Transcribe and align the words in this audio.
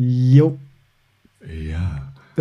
Jo. 0.00 0.56
Ja. 1.44 2.12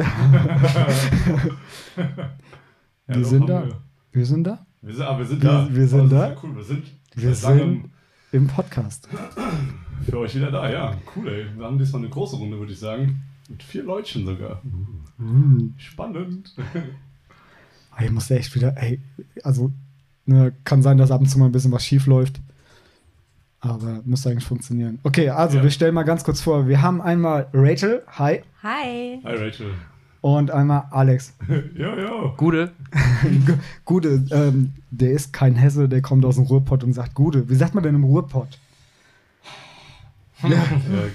Wir 3.08 3.16
doch, 3.16 3.24
sind 3.24 3.48
da. 3.50 3.66
Wir. 3.66 3.76
Wir 4.12 4.26
sind 4.26 4.44
da. 4.46 4.66
Wir 4.82 4.94
sind, 4.94 5.06
ah, 5.06 5.18
wir 5.18 5.26
sind 5.26 5.42
Wir- 5.42 5.50
da. 5.50 5.68
wir 5.74 5.88
sind 5.88 6.02
Oh, 6.02 6.08
da. 6.08 6.30
ja 6.30 6.36
Cool, 6.44 6.56
wir 6.56 6.64
sind, 6.64 6.84
Wir 7.16 7.34
sind 7.34 7.90
im 8.32 8.48
Podcast. 8.48 9.08
für 10.06 10.20
euch 10.20 10.36
wieder 10.36 10.52
da. 10.52 10.70
Ja, 10.70 10.96
cool, 11.16 11.28
ey. 11.30 11.46
Wir 11.58 11.66
haben 11.66 11.80
diesmal 11.80 12.02
eine 12.02 12.10
große 12.12 12.36
Runde, 12.36 12.60
würde 12.60 12.74
ich 12.74 12.80
sagen. 12.80 13.24
Mit 13.50 13.64
vier 13.64 13.84
Leutchen 13.84 14.26
sogar. 14.26 14.62
Spannend. 15.78 16.54
Ah, 17.92 18.04
Ich 18.04 18.12
muss 18.12 18.30
echt 18.30 18.54
wieder, 18.54 18.76
ey, 18.78 19.00
also 19.44 19.72
ne, 20.26 20.54
kann 20.64 20.84
sein, 20.84 20.98
dass 21.00 21.10
ab 21.10 21.22
und 21.22 21.28
zu 21.28 21.40
mal 21.40 21.46
ein 21.48 21.52
bisschen 21.52 21.72
was 21.72 21.84
schief 21.86 22.06
läuft. 22.06 22.40
Aber 23.60 24.02
müsste 24.06 24.30
eigentlich 24.30 24.46
funktionieren. 24.46 25.00
Okay, 25.04 25.30
also 25.30 25.58
Ja. 25.58 25.64
wir 25.64 25.72
stellen 25.72 25.94
mal 25.96 26.04
ganz 26.04 26.24
kurz 26.24 26.42
vor. 26.42 26.68
Wir 26.68 26.82
haben 26.82 27.02
einmal 27.02 27.48
Rachel, 27.54 28.04
hi, 28.08 28.42
Hi. 28.64 29.20
Hi, 29.24 29.36
Rachel. 29.36 29.72
und 30.22 30.52
einmal 30.52 30.84
Alex. 30.92 31.34
Ja, 31.76 31.98
ja. 31.98 32.34
Gude. 32.38 32.72
Gude, 33.86 34.24
ähm, 34.32 34.74
der 34.92 35.12
ist 35.12 35.34
kein 35.34 35.56
Hesse, 35.56 35.90
der 35.90 36.02
kommt 36.02 36.24
aus 36.26 36.36
dem 36.36 36.46
Ruhrpott 36.46 36.84
und 36.84 36.94
sagt 36.94 37.16
Gude. 37.16 37.50
Wie 37.50 37.56
sagt 37.56 37.74
man 37.74 37.84
denn 37.84 37.96
im 37.96 38.04
Ruhrpott? 38.04 38.60
Äh, 40.44 40.50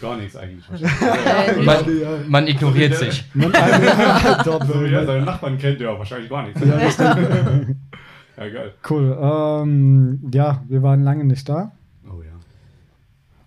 gar 0.01 0.17
nichts 0.17 0.35
eigentlich. 0.37 0.65
Man, 1.65 2.01
Ja. 2.01 2.09
man 2.29 2.47
ignoriert 2.49 2.95
So 2.97 3.05
sich. 3.05 3.25
Man, 3.35 3.53
ja, 3.53 4.43
So 4.45 4.59
wie 4.85 4.93
er 4.93 5.03
äh, 5.03 5.07
seinen 5.07 5.25
Nachbarn 5.27 5.59
kennt, 5.59 5.81
ja, 5.81 5.97
wahrscheinlich 5.97 6.29
gar 6.29 6.43
nichts. 6.43 6.61
ja. 6.61 6.81
Ja, 8.37 8.49
geil. 8.49 8.73
cool. 8.91 9.17
Ähm, 9.23 10.29
ja, 10.35 10.65
wir 10.69 10.83
waren 10.83 11.05
lange 11.05 11.23
nicht 11.25 11.49
da. 11.49 11.71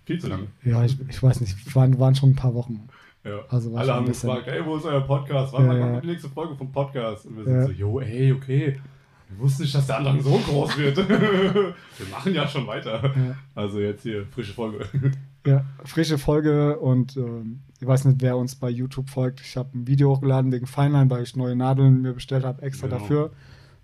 Viel 0.06 0.18
zu 0.20 0.28
lange. 0.28 0.46
Ja, 0.64 0.82
ich, 0.84 0.96
ich 1.08 1.22
weiß 1.22 1.40
nicht, 1.42 1.74
waren, 1.74 1.98
waren 1.98 2.14
schon 2.14 2.30
ein 2.30 2.36
paar 2.36 2.54
Wochen. 2.54 2.88
Ja. 3.24 3.40
Also 3.48 3.76
Alle 3.76 3.92
haben 3.92 4.06
bisschen- 4.06 4.30
gefragt, 4.30 4.48
ey, 4.48 4.64
wo 4.64 4.76
ist 4.76 4.84
euer 4.86 5.00
Podcast? 5.00 5.52
Wann 5.52 5.66
Ja, 5.66 5.78
kommt 5.78 6.04
die 6.04 6.06
nächste 6.08 6.28
Folge 6.30 6.54
vom 6.56 6.70
Podcast? 6.72 7.26
Und 7.26 7.36
wir 7.38 7.44
sind 7.44 7.66
so, 7.66 7.72
jo, 7.72 8.00
ey, 8.00 8.32
okay. 8.32 8.80
Wir 9.28 9.38
wussten 9.40 9.62
nicht, 9.64 9.74
dass 9.74 9.88
der 9.88 9.98
Andrang 9.98 10.20
so 10.20 10.38
groß 10.38 10.78
wird. 10.78 10.96
wir 11.08 11.74
machen 12.12 12.32
ja 12.32 12.46
schon 12.46 12.64
weiter. 12.68 13.12
Also 13.56 13.80
jetzt 13.80 14.04
hier, 14.04 14.24
frische 14.26 14.52
Folge. 14.54 14.86
Ja, 15.44 15.64
frische 15.84 16.16
Folge 16.18 16.78
und 16.78 17.16
ähm, 17.16 17.60
ich 17.80 17.86
weiß 17.86 18.04
nicht, 18.04 18.22
wer 18.22 18.36
uns 18.36 18.54
bei 18.54 18.70
YouTube 18.70 19.10
folgt. 19.10 19.40
Ich 19.40 19.56
habe 19.56 19.76
ein 19.76 19.88
Video 19.88 20.10
hochgeladen 20.10 20.52
wegen 20.52 20.66
Feinlein, 20.66 21.10
weil 21.10 21.24
ich 21.24 21.34
neue 21.34 21.56
Nadeln 21.56 22.02
mir 22.02 22.12
bestellt 22.12 22.44
habe, 22.44 22.62
extra 22.62 22.86
Genau. 22.86 23.00
dafür. 23.00 23.30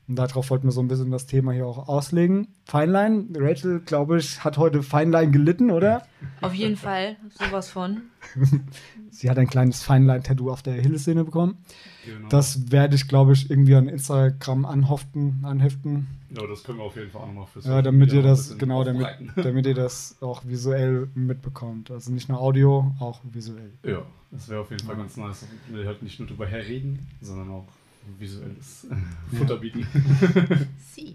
Und 0.09 0.17
darauf 0.17 0.51
wollten 0.51 0.67
wir 0.67 0.73
so 0.73 0.81
ein 0.81 0.89
bisschen 0.89 1.11
das 1.11 1.27
Thema 1.27 1.53
hier 1.53 1.67
auch 1.67 1.89
auslegen. 1.89 2.49
Feinlein, 2.65 3.29
Rachel, 3.37 3.81
glaube 3.81 4.19
ich, 4.19 4.43
hat 4.43 4.59
heute 4.59 4.83
Feinlein 4.83 5.31
gelitten, 5.31 5.71
oder? 5.71 6.07
Auf 6.41 6.55
jeden 6.55 6.77
Fall. 6.77 7.17
Sowas 7.31 7.71
von. 7.71 8.03
Sie 9.11 9.31
hat 9.31 9.39
ein 9.39 9.47
kleines 9.47 9.83
Feinlein-Tattoo 9.83 10.51
auf 10.51 10.63
der 10.63 10.75
Hilleszene 10.75 11.25
bekommen. 11.25 11.59
Genau. 12.05 12.29
Das 12.29 12.73
werde 12.73 12.97
ich, 12.97 13.07
glaube 13.07 13.33
ich, 13.35 13.49
irgendwie 13.49 13.75
an 13.77 13.89
Instagram 13.89 14.65
anheften. 14.65 15.45
anheften. 15.45 16.09
ja, 16.31 16.47
das 16.47 16.65
können 16.65 16.79
wir 16.79 16.85
auf 16.85 16.97
jeden 16.97 17.11
Fall 17.11 17.23
auch 17.23 17.27
nochmal 17.29 17.47
fürs 17.47 17.67
Ja, 17.67 17.81
damit 17.81 18.09
Video 18.11 18.23
ihr 18.23 18.27
das, 18.27 18.59
genau, 18.59 18.83
damit, 18.83 19.07
damit 19.37 19.67
ihr 19.67 19.75
das 19.75 20.17
auch 20.21 20.45
visuell 20.45 21.09
mitbekommt. 21.15 21.91
Also 21.91 22.11
nicht 22.11 22.29
nur 22.29 22.41
Audio, 22.41 22.93
auch 22.99 23.21
visuell. 23.25 23.71
Ja, 23.85 24.03
das 24.33 24.49
wäre 24.49 24.61
auf 24.63 24.71
jeden 24.71 24.85
Fall 24.85 24.97
ganz 24.97 25.17
nice. 25.17 25.47
Wir 25.69 25.87
halt 25.87 26.03
nicht 26.03 26.19
nur 26.19 26.27
drüber 26.27 26.47
herreden, 26.47 27.07
sondern 27.21 27.51
auch 27.51 27.67
visuelles 28.19 28.87
Futter 29.37 29.57
bieten. 29.57 29.87
Sie. 30.95 31.15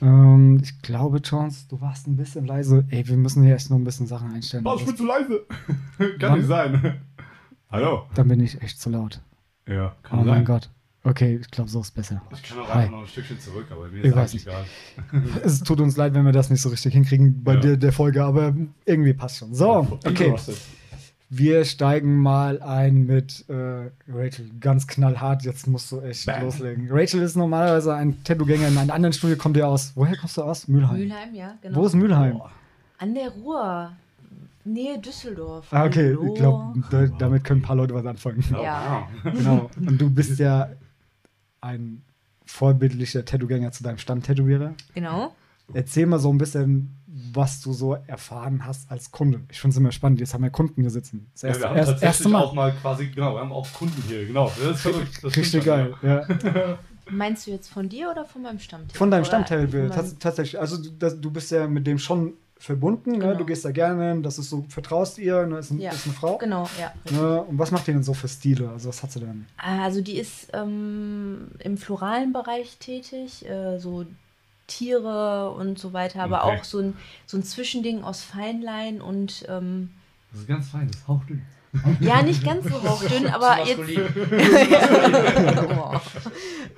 Ähm, 0.00 0.60
ich 0.62 0.80
glaube, 0.82 1.20
Chance, 1.22 1.66
du 1.68 1.80
warst 1.80 2.06
ein 2.06 2.16
bisschen 2.16 2.46
leise. 2.46 2.84
Ey, 2.90 3.06
wir 3.08 3.16
müssen 3.16 3.42
hier 3.42 3.54
echt 3.56 3.68
noch 3.70 3.76
ein 3.78 3.84
bisschen 3.84 4.06
Sachen 4.06 4.32
einstellen. 4.32 4.64
Oh, 4.66 4.74
ich 4.76 4.84
bin 4.84 4.90
Das- 4.90 4.96
zu 4.96 5.06
leise. 5.06 5.44
Kann 6.18 6.30
Wann? 6.30 6.38
nicht 6.38 6.48
sein. 6.48 7.00
Hallo. 7.70 8.04
Dann 8.14 8.28
bin 8.28 8.40
ich 8.40 8.60
echt 8.62 8.80
zu 8.80 8.90
laut. 8.90 9.20
Ja, 9.66 9.94
kann 10.02 10.20
Oh 10.20 10.22
sein. 10.24 10.34
mein 10.34 10.44
Gott. 10.44 10.70
Okay, 11.04 11.38
ich 11.40 11.50
glaube, 11.50 11.70
so 11.70 11.80
ist 11.80 11.92
besser. 11.92 12.22
Ich 12.32 12.42
kann 12.42 12.58
auch 12.58 12.68
Hi. 12.68 12.78
einfach 12.82 12.90
noch 12.92 13.00
ein 13.02 13.06
Stückchen 13.06 13.38
zurück, 13.38 13.66
aber 13.70 13.88
mir 13.88 13.98
Ich 14.00 14.04
ist 14.06 14.16
weiß 14.16 14.30
eigentlich 14.32 14.46
egal. 14.46 14.64
Es 15.44 15.60
tut 15.62 15.80
uns 15.80 15.96
leid, 15.96 16.12
wenn 16.14 16.24
wir 16.24 16.32
das 16.32 16.50
nicht 16.50 16.60
so 16.60 16.68
richtig 16.70 16.92
hinkriegen 16.92 17.42
bei 17.44 17.54
Ja. 17.54 17.60
der, 17.60 17.76
der 17.76 17.92
Folge, 17.92 18.24
aber 18.24 18.54
irgendwie 18.84 19.12
passt 19.14 19.38
schon. 19.38 19.54
So, 19.54 19.98
okay. 20.04 20.26
Gerostet. 20.26 20.58
Wir 21.30 21.64
steigen 21.66 22.16
mal 22.16 22.62
ein 22.62 23.04
mit 23.04 23.44
äh, 23.50 23.90
Rachel. 24.10 24.50
Ganz 24.60 24.86
knallhart, 24.86 25.42
jetzt 25.42 25.66
musst 25.66 25.92
du 25.92 26.00
echt 26.00 26.24
Bam. 26.24 26.44
loslegen. 26.44 26.88
Rachel 26.90 27.20
ist 27.20 27.36
normalerweise 27.36 27.94
ein 27.94 28.22
Tattoo-Gänger. 28.24 28.68
In 28.68 28.78
einem 28.78 28.90
anderen 28.90 29.12
Studio 29.12 29.36
kommt 29.36 29.56
ihr 29.58 29.68
aus. 29.68 29.92
Woher 29.94 30.16
kommst 30.16 30.38
du 30.38 30.42
aus? 30.42 30.68
Mülheim. 30.68 31.00
Mülheim, 31.00 31.34
ja, 31.34 31.54
genau. 31.60 31.76
Wo 31.76 31.86
ist 31.86 31.94
Mülheim? 31.94 32.40
An 32.98 33.14
der 33.14 33.28
Ruhr. 33.30 33.92
Nähe 34.64 34.98
Düsseldorf. 34.98 35.66
Ah, 35.70 35.84
okay, 35.84 36.14
Hallo. 36.14 36.32
ich 36.32 36.40
glaube, 36.40 36.82
da, 36.90 37.06
damit 37.18 37.44
können 37.44 37.60
ein 37.60 37.64
paar 37.64 37.76
Leute 37.76 37.94
was 37.94 38.04
anfangen. 38.06 38.44
Ja. 38.50 39.06
wow. 39.22 39.32
Genau. 39.32 39.70
Und 39.76 40.00
du 40.00 40.10
bist 40.10 40.38
ja 40.38 40.70
ein 41.60 42.02
vorbildlicher 42.44 43.24
Tattoo-Gänger 43.24 43.72
zu 43.72 43.82
deinem 43.82 43.98
Stammtätowierer. 43.98 44.74
Genau. 44.94 45.34
Erzähl 45.72 46.06
mal 46.06 46.18
so 46.18 46.32
ein 46.32 46.38
bisschen, 46.38 46.94
was 47.32 47.60
du 47.60 47.72
so 47.72 47.94
erfahren 48.06 48.64
hast 48.64 48.90
als 48.90 49.10
Kunde. 49.10 49.40
Ich 49.50 49.60
finde 49.60 49.72
es 49.74 49.78
immer 49.78 49.92
spannend. 49.92 50.20
Jetzt 50.20 50.34
haben 50.34 50.42
wir 50.44 50.50
Kunden 50.50 50.80
hier 50.80 50.90
sitzen. 50.90 51.28
Das 51.32 51.42
Ja, 51.42 51.48
erste, 51.48 51.62
wir 51.62 51.68
haben 51.70 51.76
erst, 51.76 51.88
tatsächlich 51.90 52.08
erste 52.08 52.28
Mal. 52.30 52.42
auch 52.44 52.52
mal 52.54 52.72
quasi, 52.80 53.06
genau, 53.08 53.34
wir 53.34 53.40
haben 53.40 53.52
auch 53.52 53.70
Kunden 53.72 54.02
hier, 54.08 54.26
genau. 54.26 54.50
Das 54.62 54.76
ist 54.76 54.80
verrückt. 54.82 55.18
Das 55.22 55.36
Richtig 55.36 55.64
geil. 55.64 55.94
schon, 56.00 56.08
Ja. 56.08 56.78
Meinst 57.10 57.46
du 57.46 57.50
jetzt 57.52 57.68
von 57.68 57.88
dir 57.88 58.10
oder 58.10 58.26
von 58.26 58.42
meinem 58.42 58.58
Stammtisch? 58.58 58.96
Von 58.98 59.10
deinem 59.10 59.24
Tats 59.24 60.16
tatsächlich. 60.18 60.60
Also 60.60 60.76
du, 60.82 60.90
das, 60.90 61.18
du 61.18 61.30
bist 61.30 61.50
ja 61.50 61.66
mit 61.66 61.86
dem 61.86 61.98
schon 61.98 62.34
verbunden. 62.58 63.12
Ne? 63.12 63.18
Genau. 63.18 63.34
Du 63.34 63.46
gehst 63.46 63.64
da 63.64 63.70
gerne 63.70 64.10
hin. 64.10 64.22
Das 64.22 64.38
ist 64.38 64.50
so, 64.50 64.66
vertraust 64.68 65.16
ihr. 65.18 65.46
Ne? 65.46 65.58
Ist, 65.58 65.70
ein, 65.70 65.80
Ja. 65.80 65.90
ist 65.92 66.04
eine 66.04 66.12
Frau. 66.14 66.36
Genau, 66.38 66.68
ja. 66.78 66.92
Ne? 67.18 67.42
Und 67.44 67.58
was 67.58 67.70
macht 67.70 67.88
ihr 67.88 67.94
denn 67.94 68.02
so 68.02 68.12
für 68.14 68.28
Stile? 68.28 68.68
Also 68.70 68.90
was 68.90 69.02
hat 69.02 69.12
sie 69.12 69.20
denn? 69.20 69.46
Also 69.56 70.02
die 70.02 70.18
ist 70.18 70.48
ähm, 70.52 71.48
im 71.60 71.78
floralen 71.78 72.32
Bereich 72.34 72.76
tätig, 72.78 73.48
äh, 73.48 73.78
so 73.78 74.04
Tiere 74.68 75.50
und 75.50 75.78
so 75.78 75.92
weiter, 75.92 76.22
aber 76.22 76.44
Okay. 76.44 76.58
auch 76.60 76.64
so 76.64 76.78
ein, 76.78 76.96
so 77.26 77.36
ein 77.36 77.42
Zwischending 77.42 78.04
aus 78.04 78.22
Feinlein 78.22 79.00
und 79.00 79.44
ähm, 79.48 79.90
Das 80.30 80.42
ist 80.42 80.46
ganz 80.48 80.68
fein, 80.68 80.86
das 80.86 81.00
ist 81.00 81.08
hauchdünn. 81.08 81.42
ja, 82.00 82.22
nicht 82.22 82.44
ganz 82.44 82.64
so 82.68 82.80
hauchdünn, 82.88 83.26
aber 83.26 83.58
jetzt. 83.66 83.80
oh. 85.68 86.00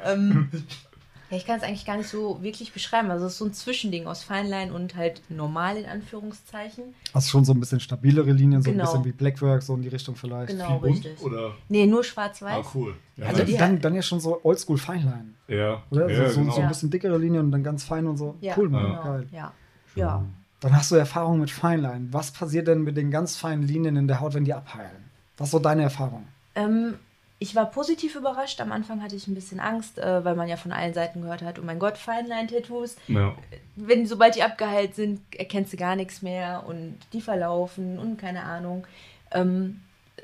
ähm, 0.05 0.49
ja, 1.31 1.37
ich 1.37 1.47
kann 1.47 1.57
es 1.59 1.63
eigentlich 1.63 1.87
gar 1.87 1.97
nicht 1.97 2.09
so 2.09 2.43
wirklich 2.43 2.73
beschreiben. 2.73 3.11
Also 3.11 3.27
es 3.27 3.33
ist 3.33 3.39
so 3.39 3.45
ein 3.45 3.53
Zwischending 3.53 4.07
aus 4.07 4.23
Feinlein 4.25 4.73
und 4.73 4.97
halt 4.97 5.23
normal 5.29 5.77
in 5.77 5.87
Anführungszeichen. 5.87 6.85
Hast 7.15 7.31
schon 7.31 7.45
so 7.45 7.53
ein 7.53 7.61
bisschen 7.61 7.81
stabilere 7.81 8.33
Linien, 8.33 8.63
so 8.63 8.71
Genau. 8.71 8.83
ein 8.85 8.87
bisschen 8.87 9.05
wie 9.05 9.13
Blackwork, 9.13 9.63
so 9.63 9.75
in 9.75 9.83
die 9.83 9.89
Richtung 9.89 10.17
vielleicht. 10.17 10.49
Genau, 10.49 10.81
Viel 10.81 10.91
bunt, 10.91 11.05
richtig. 11.05 11.23
Oder? 11.23 11.53
Nee, 11.69 11.87
nur 11.87 12.03
schwarz-weiß. 12.05 12.67
Ah, 12.67 12.71
cool. 12.75 12.95
Ja, 13.17 13.27
Also 13.27 13.41
Also 13.43 13.53
die- 13.53 13.59
dann, 13.59 13.81
dann 13.81 13.95
ja 13.95 14.03
schon 14.03 14.21
so 14.21 14.41
Oldschool 14.45 14.79
Feinlein. 14.79 15.35
ja, 15.49 15.83
Oder? 15.91 16.11
ja, 16.11 16.29
so, 16.29 16.35
so, 16.35 16.41
genau. 16.41 16.53
so 16.53 16.57
ein 16.59 16.63
Ja. 16.65 16.69
bisschen 16.69 16.91
dickere 16.91 17.17
Linien 17.19 17.45
und 17.47 17.53
dann 17.53 17.63
ganz 17.63 17.85
fein 17.85 18.07
und 18.07 18.17
so. 18.17 18.37
Ja, 18.41 18.55
cool, 18.57 18.69
Mann. 18.69 18.85
genau. 18.87 19.03
Geil. 19.05 19.27
Ja. 19.33 19.53
ja. 19.95 20.25
Dann 20.61 20.77
hast 20.77 20.91
du 20.91 20.97
Erfahrung 20.97 21.41
mit 21.41 21.51
Feinlein. 21.51 22.09
Was 22.13 22.33
passiert 22.33 22.69
denn 22.69 22.83
mit 22.83 22.97
den 22.97 23.11
ganz 23.11 23.37
feinen 23.37 23.63
Linien 23.67 23.97
in 23.97 24.09
der 24.09 24.21
Haut, 24.21 24.35
wenn 24.35 24.45
die 24.45 24.53
abheilen? 24.53 25.09
Was 25.39 25.47
ist 25.49 25.53
so 25.53 25.59
deine 25.59 25.83
Erfahrung? 25.85 26.27
Ähm, 26.55 26.95
ich 27.43 27.57
war 27.57 27.71
positiv 27.71 28.17
überrascht. 28.17 28.61
Am 28.61 28.71
Anfang 28.71 29.03
hatte 29.03 29.17
ich 29.17 29.27
ein 29.27 29.35
bisschen 29.35 29.61
Angst, 29.61 29.99
äh, 29.99 30.25
weil 30.25 30.37
man 30.37 30.47
ja 30.47 30.57
von 30.57 30.73
allen 30.73 30.93
Seiten 30.93 31.23
gehört 31.23 31.41
hat, 31.41 31.59
oh 31.59 31.63
mein 31.63 31.79
Gott, 31.79 31.97
Feinlein-Tattoos. 31.97 32.97
Ja. 33.09 33.35
Wenn, 33.77 34.07
sobald 34.07 34.37
die 34.37 34.43
abgeheilt 34.43 34.95
sind, 34.95 35.23
erkennst 35.35 35.73
du 35.73 35.79
gar 35.79 35.97
nichts 35.97 36.21
mehr 36.21 36.65
und 36.69 36.99
die 37.15 37.23
verlaufen 37.23 37.99
und 37.99 38.19
keine 38.19 38.43
Ahnung. 38.45 38.87
Ähm, 39.33 39.81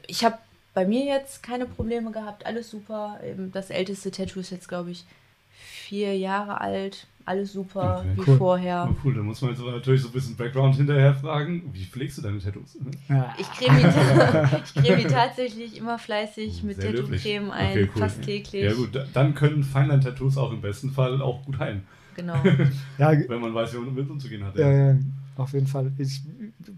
ich 0.06 0.26
habe 0.26 0.36
bei 0.74 0.84
mir 0.84 1.06
jetzt 1.06 1.42
keine 1.42 1.64
Probleme 1.64 2.10
gehabt, 2.10 2.44
alles 2.44 2.68
super. 2.70 3.18
Eben 3.26 3.50
das 3.50 3.70
älteste 3.70 4.10
Tattoo 4.10 4.40
ist 4.40 4.50
jetzt, 4.50 4.68
glaube 4.68 4.90
ich, 4.90 5.06
vier 5.54 6.18
Jahre 6.18 6.60
alt. 6.60 7.06
Alles 7.28 7.52
super, 7.52 7.98
Okay, 8.02 8.08
wie 8.14 8.30
cool. 8.30 8.36
vorher. 8.38 8.88
Oh, 8.88 8.96
cool, 9.04 9.14
da 9.14 9.20
muss 9.22 9.42
man 9.42 9.50
jetzt 9.50 9.60
natürlich 9.60 10.00
so 10.00 10.08
ein 10.08 10.12
bisschen 10.12 10.36
Background 10.36 10.76
hinterher 10.76 11.12
fragen. 11.12 11.68
Wie 11.72 11.84
pflegst 11.84 12.18
du 12.18 12.22
deine 12.22 12.38
Tattoos? 12.38 12.78
Ja. 13.08 13.34
Ich 13.36 13.50
creme 13.50 13.78
die, 13.78 13.84
ich 14.64 14.74
creme 14.74 14.98
die 14.98 15.06
tatsächlich 15.12 15.76
immer 15.76 15.98
fleißig 15.98 16.62
mit. 16.62 16.80
Tattoo-Creme 16.80 17.50
ein, 17.50 17.70
Okay, 17.72 17.90
cool. 17.94 18.00
fast 18.00 18.22
täglich. 18.22 18.62
Ja 18.62 18.72
gut, 18.74 18.94
da- 18.94 19.04
dann 19.12 19.34
können 19.34 19.64
Feinlein-Tattoos 19.64 20.36
auch 20.38 20.52
im 20.52 20.60
besten 20.60 20.90
Fall 20.92 21.20
auch 21.20 21.44
gut 21.44 21.58
heilen, 21.58 21.82
Genau. 22.14 22.34
Ja, 22.98 23.10
wenn 23.28 23.40
man 23.40 23.52
weiß, 23.52 23.72
wie 23.74 23.78
man 23.78 23.86
damit 23.96 24.08
umzugehen 24.08 24.44
hat. 24.44 24.56
ja, 24.56 24.70
ja, 24.92 24.96
auf 25.36 25.52
jeden 25.52 25.66
Fall. 25.66 25.90
Ich, 25.98 26.22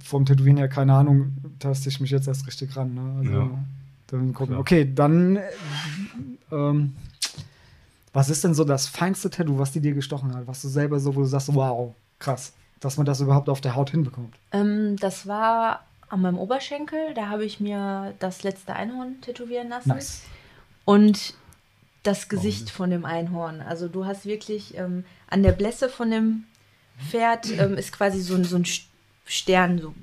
vom 0.03 0.25
Tätowieren 0.25 0.57
her, 0.57 0.69
keine 0.69 0.95
Ahnung, 0.95 1.33
taste 1.59 1.91
ich 1.91 2.01
mich 2.01 2.11
jetzt 2.11 2.27
erst 2.27 2.47
richtig 2.47 2.75
ran. 2.75 2.95
Ne? 2.95 3.15
Also, 3.19 3.33
Ja. 3.33 3.51
Dann 4.07 4.33
gucken. 4.33 4.55
Klar. 4.55 4.61
Okay, 4.61 4.91
dann. 4.95 5.37
äh, 5.37 5.43
Ähm, 6.51 6.95
was 8.19 8.31
ist 8.31 8.43
denn 8.43 8.53
so 8.53 8.65
das 8.65 8.89
feinste 8.89 9.31
Tattoo, 9.31 9.61
was 9.61 9.71
die 9.71 9.81
dir 9.81 9.95
gestochen 9.95 10.35
hat? 10.35 10.49
Was 10.49 10.61
du 10.61 10.67
selber 10.67 10.99
so, 10.99 11.15
wo 11.15 11.21
du 11.21 11.27
sagst, 11.27 11.55
wow, 11.55 11.95
krass, 12.19 12.53
dass 12.81 12.97
man 12.97 13.07
das 13.07 13.21
überhaupt 13.21 13.49
auf 13.49 13.61
der 13.61 13.77
Haut 13.77 13.91
hinbekommt? 13.91 14.35
ähm, 14.51 14.97
das 14.97 15.29
war 15.29 15.87
an 16.09 16.23
meinem 16.23 16.37
Oberschenkel. 16.37 17.15
Da 17.15 17.29
habe 17.29 17.45
ich 17.45 17.61
mir 17.61 18.15
das 18.19 18.43
letzte 18.43 18.75
Einhorn 18.75 19.21
tätowieren 19.21 19.69
lassen. 19.69 19.91
Nice. 19.91 20.23
Und 20.85 21.35
das 22.03 22.29
Gesicht 22.29 22.71
von 22.71 22.91
dem 22.91 23.05
Einhorn. 23.05 23.61
Also 23.61 23.87
du 23.87 24.05
hast 24.05 24.25
wirklich 24.27 24.77
ähm, 24.77 25.05
an 25.31 25.45
der 25.45 25.53
Blässe 25.53 25.89
von 25.89 26.11
dem 26.11 26.45
Pferd 27.09 27.57
ähm, 27.57 27.75
ist 27.77 27.93
quasi 27.93 28.21
so 28.21 28.35
ein, 28.35 28.43
so 28.43 28.57
ein 28.57 28.65
St- 28.65 28.87
Stern, 29.27 29.79
so 29.79 29.95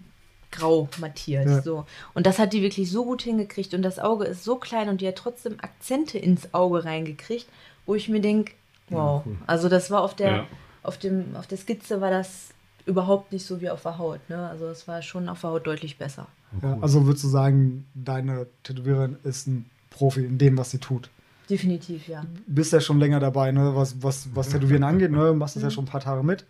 grau 0.52 0.88
mattiert. 1.00 1.50
Ja. 1.50 1.62
So. 1.62 1.86
Und 2.14 2.26
das 2.28 2.40
hat 2.40 2.54
die 2.54 2.62
wirklich 2.62 2.90
so 2.90 3.04
gut 3.04 3.24
hingekriegt. 3.24 3.74
Und 3.74 3.82
das 3.82 4.00
Auge 4.00 4.24
ist 4.24 4.46
so 4.46 4.56
klein 4.56 4.88
und 4.88 5.02
die 5.02 5.08
hat 5.10 5.18
trotzdem 5.18 5.58
Akzente 5.60 6.18
ins 6.18 6.54
Auge 6.54 6.86
reingekriegt, 6.86 7.48
wo 7.86 7.96
ich 7.96 8.10
mir 8.10 8.22
denke, 8.22 8.54
wow. 8.90 9.24
cool. 9.26 9.38
Also 9.48 9.70
das 9.70 9.92
war 9.92 10.02
auf 10.02 10.16
der, 10.16 10.32
Ja. 10.32 10.48
auf 10.84 10.98
dem, 10.98 11.36
auf 11.36 11.48
der 11.48 11.58
Skizze 11.58 12.02
war 12.02 12.12
das 12.12 12.50
überhaupt 12.86 13.32
nicht 13.32 13.46
so 13.46 13.62
wie 13.62 13.70
auf 13.70 13.82
der 13.82 13.98
Haut. 13.98 14.20
Ne? 14.30 14.48
Also 14.50 14.68
es 14.68 14.88
war 14.88 15.02
schon 15.02 15.28
auf 15.30 15.42
der 15.42 15.50
Haut 15.52 15.66
deutlich 15.68 15.98
besser. 15.98 16.28
Ja, 16.62 16.78
also 16.82 17.06
würdest 17.06 17.24
du 17.24 17.28
sagen, 17.30 17.86
deine 17.96 18.48
Tätowiererin 18.64 19.18
ist 19.24 19.48
ein 19.48 19.70
Profi 19.90 20.24
in 20.26 20.38
dem, 20.38 20.58
was 20.58 20.72
sie 20.72 20.78
tut. 20.80 21.10
Definitiv, 21.50 22.08
ja. 22.08 22.26
Bist 22.48 22.74
ja 22.74 22.80
schon 22.80 23.00
länger 23.00 23.20
dabei, 23.20 23.52
ne? 23.52 23.76
was, 23.76 24.02
was, 24.02 24.30
was 24.34 24.50
Tätowieren 24.50 24.84
angeht, 24.84 25.12
ne? 25.12 25.34
machst 25.34 25.56
das 25.56 25.64
ja 25.64 25.70
schon 25.70 25.86
ein 25.86 25.88
paar 25.90 26.02
Tage 26.02 26.24
mit. 26.24 26.46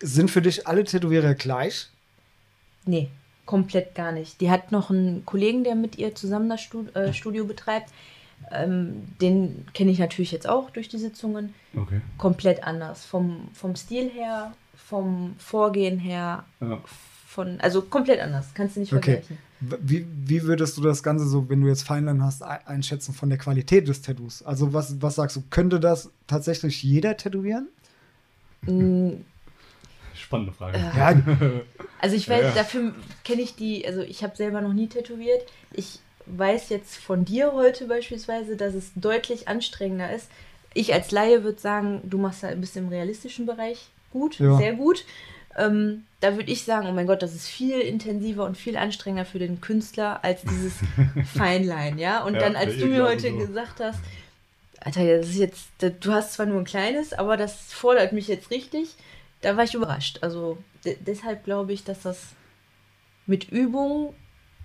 Sind 0.00 0.30
für 0.30 0.42
dich 0.42 0.66
alle 0.66 0.84
Tätowierer 0.84 1.34
gleich? 1.34 1.88
Nee, 2.86 3.10
komplett 3.44 3.94
gar 3.94 4.12
nicht. 4.12 4.40
Die 4.40 4.50
hat 4.50 4.72
noch 4.72 4.90
einen 4.90 5.24
Kollegen, 5.26 5.62
der 5.62 5.74
mit 5.74 5.98
ihr 5.98 6.14
zusammen 6.14 6.48
das 6.48 6.62
Stud 6.62 6.94
äh, 6.96 7.12
Studio 7.12 7.44
betreibt. 7.44 7.90
Ähm, 8.50 9.04
den 9.20 9.66
kenne 9.74 9.90
ich 9.90 9.98
natürlich 9.98 10.32
jetzt 10.32 10.48
auch 10.48 10.70
durch 10.70 10.88
die 10.88 10.98
Sitzungen. 10.98 11.54
Okay. 11.76 12.00
Komplett 12.18 12.64
anders. 12.64 13.04
Vom, 13.04 13.48
vom 13.54 13.76
Stil 13.76 14.10
her, 14.10 14.52
vom 14.76 15.34
Vorgehen 15.38 15.98
her, 15.98 16.44
Ja. 16.60 16.80
von, 17.26 17.60
also 17.60 17.82
komplett 17.82 18.20
anders. 18.20 18.48
Kannst 18.54 18.76
du 18.76 18.80
nicht 18.80 18.92
Okay. 18.92 19.22
vergleichen. 19.22 19.38
Wie, 19.82 20.06
wie 20.24 20.42
würdest 20.44 20.76
du 20.78 20.80
das 20.80 21.02
Ganze 21.02 21.26
so, 21.28 21.48
wenn 21.50 21.60
du 21.60 21.68
jetzt 21.68 21.82
Feinlein 21.82 22.22
hast, 22.24 22.42
ei- 22.42 22.66
einschätzen 22.66 23.12
von 23.12 23.28
der 23.28 23.38
Qualität 23.38 23.86
des 23.88 24.00
Tattoos? 24.00 24.42
Also 24.42 24.72
was, 24.72 25.00
was 25.02 25.16
sagst 25.16 25.36
du, 25.36 25.42
könnte 25.50 25.78
das 25.78 26.10
tatsächlich 26.26 26.82
jeder 26.82 27.16
tätowieren? 27.18 27.68
Mm, 28.62 29.10
Spannende 30.14 30.52
Frage. 30.52 30.78
Ja, 30.78 31.14
Also 32.00 32.16
ich 32.16 32.28
weiß, 32.28 32.42
Ja. 32.42 32.50
dafür 32.54 32.94
kenne 33.24 33.42
ich 33.42 33.54
die, 33.54 33.86
also 33.86 34.00
ich 34.00 34.22
habe 34.24 34.34
selber 34.36 34.60
noch 34.60 34.72
nie 34.72 34.88
tätowiert. 34.88 35.42
Ich 35.72 36.00
weiß 36.38 36.68
jetzt 36.70 36.96
von 36.96 37.24
dir 37.24 37.52
heute 37.52 37.86
beispielsweise, 37.86 38.56
dass 38.56 38.74
es 38.74 38.90
deutlich 38.94 39.48
anstrengender 39.48 40.12
ist. 40.12 40.28
Ich 40.74 40.92
als 40.94 41.10
Laie 41.10 41.42
würde 41.44 41.58
sagen, 41.60 42.00
du 42.04 42.18
machst 42.18 42.42
da 42.42 42.48
ein 42.48 42.60
bisschen 42.60 42.84
im 42.86 42.90
realistischen 42.90 43.46
Bereich 43.46 43.88
gut, 44.12 44.38
Ja. 44.38 44.56
sehr 44.56 44.74
gut. 44.74 45.04
Ähm, 45.56 46.04
da 46.20 46.36
würde 46.36 46.50
ich 46.50 46.64
sagen, 46.64 46.86
oh 46.88 46.92
mein 46.92 47.06
Gott, 47.08 47.22
das 47.22 47.34
ist 47.34 47.48
viel 47.48 47.80
intensiver 47.80 48.44
und 48.44 48.56
viel 48.56 48.76
anstrengender 48.76 49.24
für 49.24 49.40
den 49.40 49.60
Künstler 49.60 50.22
als 50.24 50.42
dieses 50.42 50.74
Feinlein, 51.36 51.98
ja. 51.98 52.22
Und 52.24 52.34
Ja, 52.34 52.40
dann, 52.40 52.56
als 52.56 52.76
du 52.76 52.86
mir 52.86 53.02
heute 53.04 53.30
so. 53.30 53.36
gesagt 53.36 53.80
hast, 53.80 53.98
Alter, 54.80 55.18
das 55.18 55.28
ist 55.30 55.36
jetzt, 55.38 55.68
du 56.00 56.12
hast 56.12 56.34
zwar 56.34 56.46
nur 56.46 56.58
ein 56.58 56.64
kleines, 56.64 57.12
aber 57.12 57.36
das 57.36 57.72
fordert 57.72 58.12
mich 58.12 58.28
jetzt 58.28 58.50
richtig. 58.50 58.94
Da 59.42 59.56
war 59.56 59.64
ich 59.64 59.74
überrascht. 59.74 60.18
Also 60.22 60.56
de 60.84 60.96
deshalb 61.00 61.44
glaube 61.44 61.72
ich, 61.72 61.84
dass 61.84 62.02
das 62.02 62.28
mit 63.26 63.50
Übung, 63.50 64.14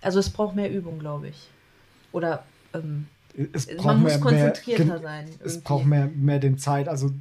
also 0.01 0.19
es 0.19 0.29
braucht 0.29 0.55
mehr 0.55 0.71
Übung, 0.71 0.99
glaube 0.99 1.29
ich. 1.29 1.35
Oder 2.15 2.43
ähm, 2.73 3.05
es 3.53 3.67
braucht 3.67 3.85
man 3.85 4.01
muss 4.01 4.11
mehr, 4.13 4.19
konzentrierter 4.19 4.85
mehr, 4.85 4.99
sein. 4.99 5.25
Es 5.43 5.53
irgendwie. 5.55 5.67
braucht 5.67 5.85
mehr, 5.85 6.09
mehr 6.15 6.39
den 6.39 6.57
Zeit, 6.57 6.87
also 6.87 7.11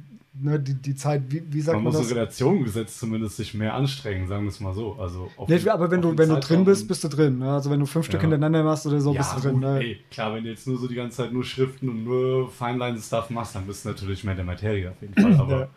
ne, 0.41 0.57
die, 0.59 0.73
die 0.73 0.95
Zeit, 0.95 1.23
wie, 1.29 1.43
wie 1.49 1.59
sagt 1.61 1.75
Man 1.75 1.83
man, 1.83 1.91
muss 1.93 2.01
das? 2.01 2.11
in 2.11 2.17
Relation 2.17 2.63
gesetzt 2.63 2.97
zumindest 2.99 3.35
sich 3.35 3.53
mehr 3.53 3.73
anstrengen, 3.73 4.27
sagen 4.27 4.43
wir 4.43 4.49
es 4.49 4.59
mal 4.61 4.73
so. 4.73 4.93
Also 4.99 5.29
auf 5.35 5.49
Nee, 5.49 5.59
den- 5.59 5.69
aber 5.69 5.91
wenn 5.91 5.99
auf 6.03 6.11
du, 6.13 6.17
wenn 6.17 6.29
du 6.29 6.39
drin 6.39 6.63
bist, 6.63 6.87
bist 6.87 7.03
du 7.03 7.09
drin. 7.09 7.39
Ne? 7.39 7.51
Also 7.51 7.69
wenn 7.69 7.79
du 7.81 7.85
fünf 7.85 8.05
Stück 8.05 8.15
Ja. 8.19 8.21
hintereinander 8.21 8.63
machst 8.63 8.85
oder 8.87 9.01
so, 9.01 9.13
ja, 9.13 9.19
bist 9.19 9.35
du 9.35 9.41
drin. 9.41 9.51
gut, 9.53 9.61
Ne? 9.61 9.79
ey, 9.79 9.99
klar, 10.09 10.33
wenn 10.33 10.43
du 10.45 10.49
jetzt 10.49 10.65
nur 10.67 10.77
so 10.77 10.87
die 10.87 10.95
ganze 10.95 11.17
Zeit 11.17 11.33
nur 11.33 11.43
Schriften 11.43 11.89
und 11.89 12.03
nur 12.05 12.49
Feinline-Stuff 12.49 13.29
machst, 13.31 13.55
dann 13.55 13.65
bist 13.67 13.83
du 13.85 13.89
natürlich 13.89 14.23
mehr 14.23 14.35
der 14.35 14.45
Materie 14.45 14.89
auf 14.91 15.01
jeden 15.01 15.13
Fall. 15.13 15.33
Aber 15.39 15.59
Ja. 15.61 15.67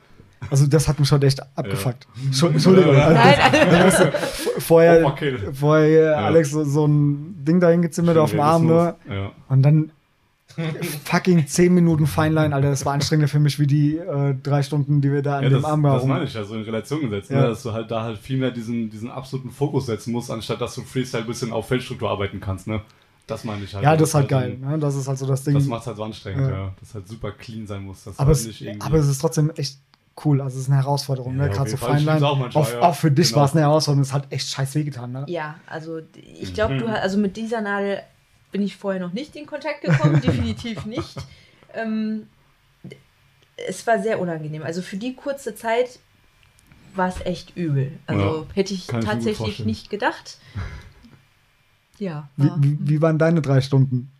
Also 0.50 0.66
das 0.66 0.88
hat 0.88 0.98
mich 0.98 1.08
schon 1.08 1.20
echt 1.22 1.40
abgefuckt. 1.56 2.06
Entschu- 2.30 2.48
Entschuldigung. 2.48 2.94
Ja. 2.94 3.06
Also, 3.06 3.20
Nein, 3.72 3.84
du, 3.86 3.90
v- 3.90 4.60
vorher, 4.60 5.04
Overkill. 5.06 5.52
vorher 5.52 5.86
hier 5.88 6.18
Alex 6.18 6.50
so, 6.50 6.64
so 6.64 6.86
ein 6.86 7.44
Ding 7.44 7.60
dahin 7.60 7.82
gezimmert 7.82 8.16
auf 8.18 8.30
dem 8.30 8.40
Arm, 8.40 8.66
ne? 8.66 8.94
Ja. 9.08 9.32
Und 9.48 9.62
dann 9.62 9.90
fucking 11.04 11.46
10 11.46 11.72
Minuten 11.72 12.06
Feinline, 12.06 12.54
Alter, 12.54 12.70
das 12.70 12.84
war 12.84 12.92
anstrengender 12.94 13.28
für 13.28 13.38
mich 13.38 13.58
wie 13.60 13.66
die 13.66 13.96
äh, 13.96 14.34
drei 14.42 14.62
Stunden, 14.62 15.00
die 15.00 15.12
wir 15.12 15.22
da 15.22 15.36
an 15.38 15.44
Ja, 15.44 15.48
dem 15.50 15.62
das, 15.62 15.64
Arm 15.64 15.82
das 15.82 16.02
haben. 16.02 16.08
meine 16.08 16.24
ich, 16.24 16.36
also 16.36 16.54
in 16.56 16.62
Relation 16.62 17.00
gesetzt, 17.02 17.30
Ja. 17.30 17.42
ne, 17.42 17.46
dass 17.48 17.62
du 17.62 17.72
halt 17.72 17.90
da 17.90 18.02
halt 18.02 18.18
viel 18.18 18.38
mehr 18.38 18.50
diesen, 18.50 18.90
diesen 18.90 19.10
absoluten 19.10 19.50
Fokus 19.50 19.86
setzen 19.86 20.12
musst, 20.12 20.30
anstatt 20.30 20.60
dass 20.60 20.74
du 20.74 20.82
Freestyle 20.82 21.22
ein 21.24 21.26
bisschen 21.28 21.52
auf 21.52 21.68
Feldstruktur 21.68 22.10
arbeiten 22.10 22.40
kannst, 22.40 22.66
ne? 22.66 22.80
Das 23.26 23.44
meine 23.44 23.62
ich 23.62 23.74
halt. 23.74 23.84
Ja, 23.84 23.94
das 23.94 24.08
ist 24.08 24.14
halt 24.14 24.24
so 24.30 24.36
geil. 24.36 24.58
ein- 24.62 24.70
Ne? 24.72 24.78
Das 24.78 24.94
ist 24.96 25.06
halt 25.06 25.18
so 25.18 25.26
das 25.26 25.44
Ding. 25.44 25.52
Das 25.54 25.66
macht 25.66 25.86
halt 25.86 25.96
so 25.98 26.02
anstrengend, 26.02 26.48
Ja. 26.48 26.50
ja. 26.50 26.72
Das 26.80 26.94
halt 26.94 27.06
super 27.06 27.30
clean 27.32 27.66
sein 27.66 27.84
muss. 27.84 28.04
Das 28.04 28.18
aber, 28.18 28.28
halt 28.28 28.38
es, 28.38 28.46
nicht 28.46 28.62
irgendwie. 28.62 28.80
aber 28.80 28.96
es 28.98 29.06
ist 29.06 29.18
trotzdem 29.18 29.50
echt 29.54 29.78
cool. 30.24 30.40
Also 30.40 30.56
es 30.56 30.64
ist 30.64 30.68
eine 30.70 30.78
Herausforderung, 30.82 31.36
Ja, 31.38 31.44
ne? 31.46 31.50
Gerade 31.50 31.70
so 31.70 31.76
find's 31.76 32.06
auch 32.22 32.38
manchmal, 32.38 32.62
Auch, 32.62 32.72
ja. 32.72 32.80
auch 32.80 32.94
für 32.94 33.10
dich 33.10 33.28
Genau. 33.28 33.40
war 33.40 33.44
es 33.46 33.52
eine 33.52 33.60
Herausforderung. 33.62 34.02
Es 34.02 34.12
hat 34.12 34.32
echt 34.32 34.48
scheiß 34.48 34.74
wehgetan, 34.74 35.12
ne? 35.12 35.24
Ja, 35.28 35.56
also 35.66 36.00
ich 36.14 36.54
glaube, 36.54 36.76
du 36.78 36.88
hast, 36.88 37.00
also 37.00 37.18
mit 37.18 37.36
dieser 37.36 37.60
Nadel 37.60 38.00
bin 38.52 38.62
ich 38.62 38.76
vorher 38.76 39.00
noch 39.00 39.12
nicht 39.12 39.36
in 39.36 39.46
Kontakt 39.46 39.82
gekommen, 39.82 40.20
definitiv 40.24 40.86
nicht. 40.86 41.16
Ähm, 41.74 42.26
es 43.66 43.86
war 43.86 44.00
sehr 44.02 44.20
unangenehm. 44.20 44.62
Also 44.62 44.82
für 44.82 44.96
die 44.96 45.14
kurze 45.14 45.54
Zeit 45.54 45.98
war 46.94 47.08
es 47.08 47.20
echt 47.26 47.56
übel. 47.56 47.92
Also 48.06 48.46
Ja, 48.48 48.54
hätte 48.54 48.74
ich 48.74 48.86
tatsächlich 48.86 49.64
nicht 49.64 49.90
gedacht. 49.90 50.38
Ja. 51.98 52.28
Wie, 52.36 52.50
wie, 52.58 52.78
wie 52.80 53.02
waren 53.02 53.18
deine 53.18 53.42
drei 53.42 53.60
Stunden? 53.60 54.10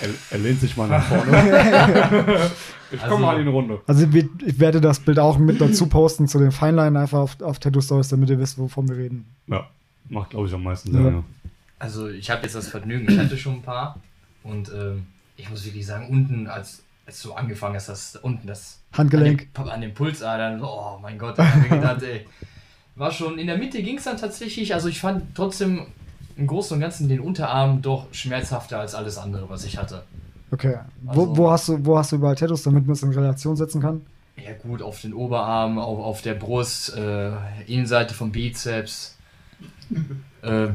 Er, 0.00 0.08
er 0.30 0.38
lehnt 0.38 0.60
sich 0.60 0.76
mal 0.76 0.88
nach 0.88 1.04
vorne. 1.04 1.30
ich 2.90 3.00
Also- 3.02 3.12
komme 3.14 3.26
mal 3.26 3.38
in 3.38 3.46
die 3.46 3.52
Runde. 3.52 3.80
Also 3.86 4.06
ich 4.12 4.58
werde 4.60 4.80
das 4.80 5.00
Bild 5.00 5.18
auch 5.18 5.38
mit 5.38 5.60
dazu 5.60 5.86
posten 5.86 6.28
zu 6.28 6.38
den 6.38 6.52
Feinline 6.52 6.98
einfach 6.98 7.18
auf, 7.18 7.40
auf 7.40 7.58
Tattoo 7.58 7.80
Stories, 7.80 8.08
damit 8.08 8.30
ihr 8.30 8.38
wisst, 8.38 8.58
wovon 8.58 8.88
wir 8.88 8.96
reden. 8.96 9.26
Ja, 9.46 9.68
macht 10.08 10.30
glaube 10.30 10.48
ich 10.48 10.54
am 10.54 10.62
meisten. 10.62 10.92
Sinn. 10.92 11.04
Ja. 11.06 11.24
Also 11.78 12.08
ich 12.08 12.30
habe 12.30 12.42
jetzt 12.42 12.54
das 12.54 12.68
Vergnügen, 12.68 13.10
ich 13.10 13.18
hatte 13.18 13.36
schon 13.38 13.54
ein 13.54 13.62
paar 13.62 13.96
und 14.42 14.70
ähm, 14.70 15.06
ich 15.36 15.48
muss 15.48 15.64
wirklich 15.64 15.86
sagen, 15.86 16.08
unten, 16.10 16.46
als, 16.46 16.82
als 17.06 17.22
du 17.22 17.32
angefangen 17.32 17.74
hast, 17.76 17.88
das 17.88 18.16
unten 18.16 18.46
das 18.46 18.80
Handgelenk. 18.92 19.48
an 19.54 19.64
den, 19.64 19.72
an 19.72 19.80
den 19.80 19.94
Pulsadern, 19.94 20.62
oh 20.62 20.98
mein 21.00 21.16
Gott, 21.18 21.38
da 21.38 21.46
hab 21.48 21.64
ich 21.64 21.70
mir 21.70 21.76
gedacht, 21.78 22.02
ey, 22.02 22.26
war 22.96 23.10
schon 23.10 23.38
in 23.38 23.46
der 23.46 23.56
Mitte 23.56 23.82
ging 23.82 23.96
es 23.96 24.04
dann 24.04 24.18
tatsächlich, 24.18 24.74
also 24.74 24.88
ich 24.88 25.00
fand 25.00 25.34
trotzdem 25.34 25.86
im 26.40 26.46
Großen 26.46 26.74
und 26.74 26.80
Ganzen 26.80 27.08
den 27.08 27.20
Unterarm 27.20 27.82
doch 27.82 28.06
schmerzhafter 28.12 28.80
als 28.80 28.94
alles 28.94 29.18
andere, 29.18 29.48
was 29.48 29.64
ich 29.64 29.76
hatte. 29.78 30.02
Okay. 30.50 30.78
Wo, 31.02 31.10
Also- 31.22 31.36
wo, 31.36 31.50
hast 31.50 31.68
du, 31.68 31.84
wo 31.86 31.96
hast 31.98 32.10
du 32.12 32.16
überall 32.16 32.34
Tattoos, 32.34 32.62
damit 32.64 32.86
man 32.86 32.94
es 32.94 33.02
in 33.02 33.10
Relation 33.12 33.54
setzen 33.56 33.80
kann? 33.80 34.00
Ja 34.36 34.52
gut, 34.54 34.80
auf 34.82 35.00
den 35.02 35.12
Oberarm, 35.12 35.78
auf, 35.78 35.98
auf 36.00 36.22
der 36.22 36.34
Brust, 36.34 36.96
äh, 36.96 37.30
Innenseite 37.66 38.14
vom 38.14 38.32
Bizeps, 38.32 39.16
äh, 40.42 40.68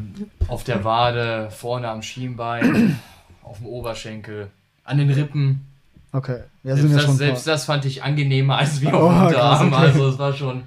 auf 0.47 0.63
der 0.63 0.83
Wade, 0.83 1.49
vorne 1.49 1.89
am 1.89 2.01
Schienbein, 2.03 2.99
auf 3.43 3.57
dem 3.57 3.65
Oberschenkel, 3.65 4.49
an 4.83 4.99
den 4.99 5.09
Rippen. 5.09 5.65
Okay. 6.11 6.41
Ja, 6.63 6.75
sind 6.77 6.89
selbst, 6.89 7.01
ja 7.03 7.07
das, 7.09 7.17
selbst 7.17 7.47
das 7.47 7.65
fand 7.65 7.85
ich 7.85 8.03
angenehmer 8.03 8.57
als 8.59 8.79
wie 8.81 8.87
auf 8.87 8.93
Oh, 8.93 9.09
dem 9.09 9.33
krass, 9.33 9.61
Unterarm. 9.61 9.67
okay. 9.73 9.75
Also 9.87 10.07
es 10.09 10.19
war 10.19 10.31
schon. 10.33 10.63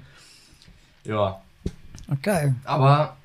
Ja. 1.05 1.41
Okay. 2.11 2.53
Aber 2.65 3.15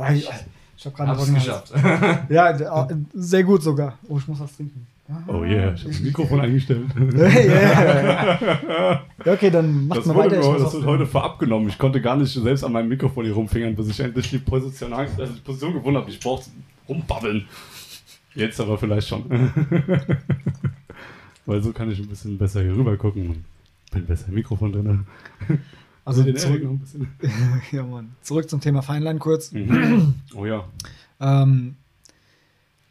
Oh, 0.00 0.12
ich 0.12 0.28
ich 0.76 0.86
habe 0.86 0.94
gerade 0.96 1.10
hab's 1.10 1.22
Rücken- 1.22 1.34
geschafft. 1.34 1.72
Ja, 2.28 2.50
äh, 2.50 2.94
sehr 3.14 3.42
gut 3.44 3.62
sogar. 3.62 3.98
Oh, 4.08 4.18
ich 4.18 4.28
muss 4.28 4.38
was 4.40 4.54
trinken. 4.56 4.86
Oh 5.26 5.42
yeah, 5.42 5.72
ich 5.72 5.80
habe 5.84 5.90
das 5.92 6.00
Mikrofon 6.00 6.40
eingestellt. 6.40 6.84
Yeah. 7.14 9.00
ja, 9.24 9.32
okay, 9.32 9.50
dann 9.50 9.86
macht 9.88 10.00
Das 10.00 10.06
mal 10.06 10.16
weiter. 10.16 10.36
mir, 10.36 10.52
das 10.52 10.62
was 10.64 10.74
wird 10.74 10.84
heute 10.84 11.06
vorab 11.06 11.38
genommen. 11.38 11.68
Ich 11.68 11.78
konnte 11.78 12.00
gar 12.02 12.14
nicht 12.16 12.32
selbst 12.32 12.62
an 12.62 12.72
meinem 12.72 12.88
Mikrofon 12.90 13.24
hier 13.24 13.32
rumfingern, 13.34 13.74
bis 13.74 13.88
ich 13.88 13.98
endlich 14.00 14.28
die 14.30 14.38
Position, 14.38 14.92
also 14.92 15.24
die 15.24 15.40
Position 15.40 15.72
gefunden 15.72 15.98
habe. 15.98 16.10
Ich 16.10 16.20
brauchte 16.20 16.50
rumbabbeln. 16.88 17.46
Jetzt 18.34 18.60
aber 18.60 18.76
vielleicht 18.78 19.08
schon. 19.08 19.24
Weil 21.46 21.62
so 21.62 21.72
kann 21.72 21.90
ich 21.90 21.98
ein 21.98 22.06
bisschen 22.06 22.36
besser 22.36 22.62
hier 22.62 22.76
rüber 22.76 22.96
gucken 22.98 23.30
und 23.30 23.44
bin 23.90 24.04
besser 24.06 24.28
im 24.28 24.34
Mikrofon 24.34 24.72
drin. 24.72 25.06
Also 26.08 26.22
Den 26.22 26.36
zurück, 26.36 26.62
ja, 27.72 27.82
Mann. 27.84 28.14
zurück 28.22 28.48
zum 28.48 28.60
Thema 28.60 28.82
Feinlein 28.82 29.18
kurz. 29.18 29.52
Mhm. 29.52 30.14
Oh 30.34 30.46
ja. 30.46 30.64
Ähm, 31.20 31.76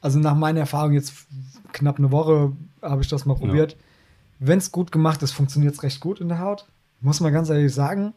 also 0.01 0.19
nach 0.19 0.35
meiner 0.35 0.59
Erfahrung 0.61 0.93
jetzt 0.93 1.13
knapp 1.73 1.97
eine 1.97 2.11
Woche 2.11 2.51
habe 2.81 3.01
ich 3.01 3.07
das 3.07 3.25
mal 3.25 3.35
probiert. 3.35 3.75
Wenn 4.39 4.59
es 4.59 4.71
gut 4.71 4.91
gemacht 4.91 5.23
ist, 5.23 5.31
funktioniert 5.31 5.73
es 5.73 5.81
recht 5.83 5.99
gut 5.99 6.21
in 6.21 6.27
der 6.29 6.39
Haut. 6.39 6.67
Muss 7.01 7.19
man 7.19 7.33
ganz 7.33 7.49
ehrlich 7.49 7.73
sagen. 7.73 8.13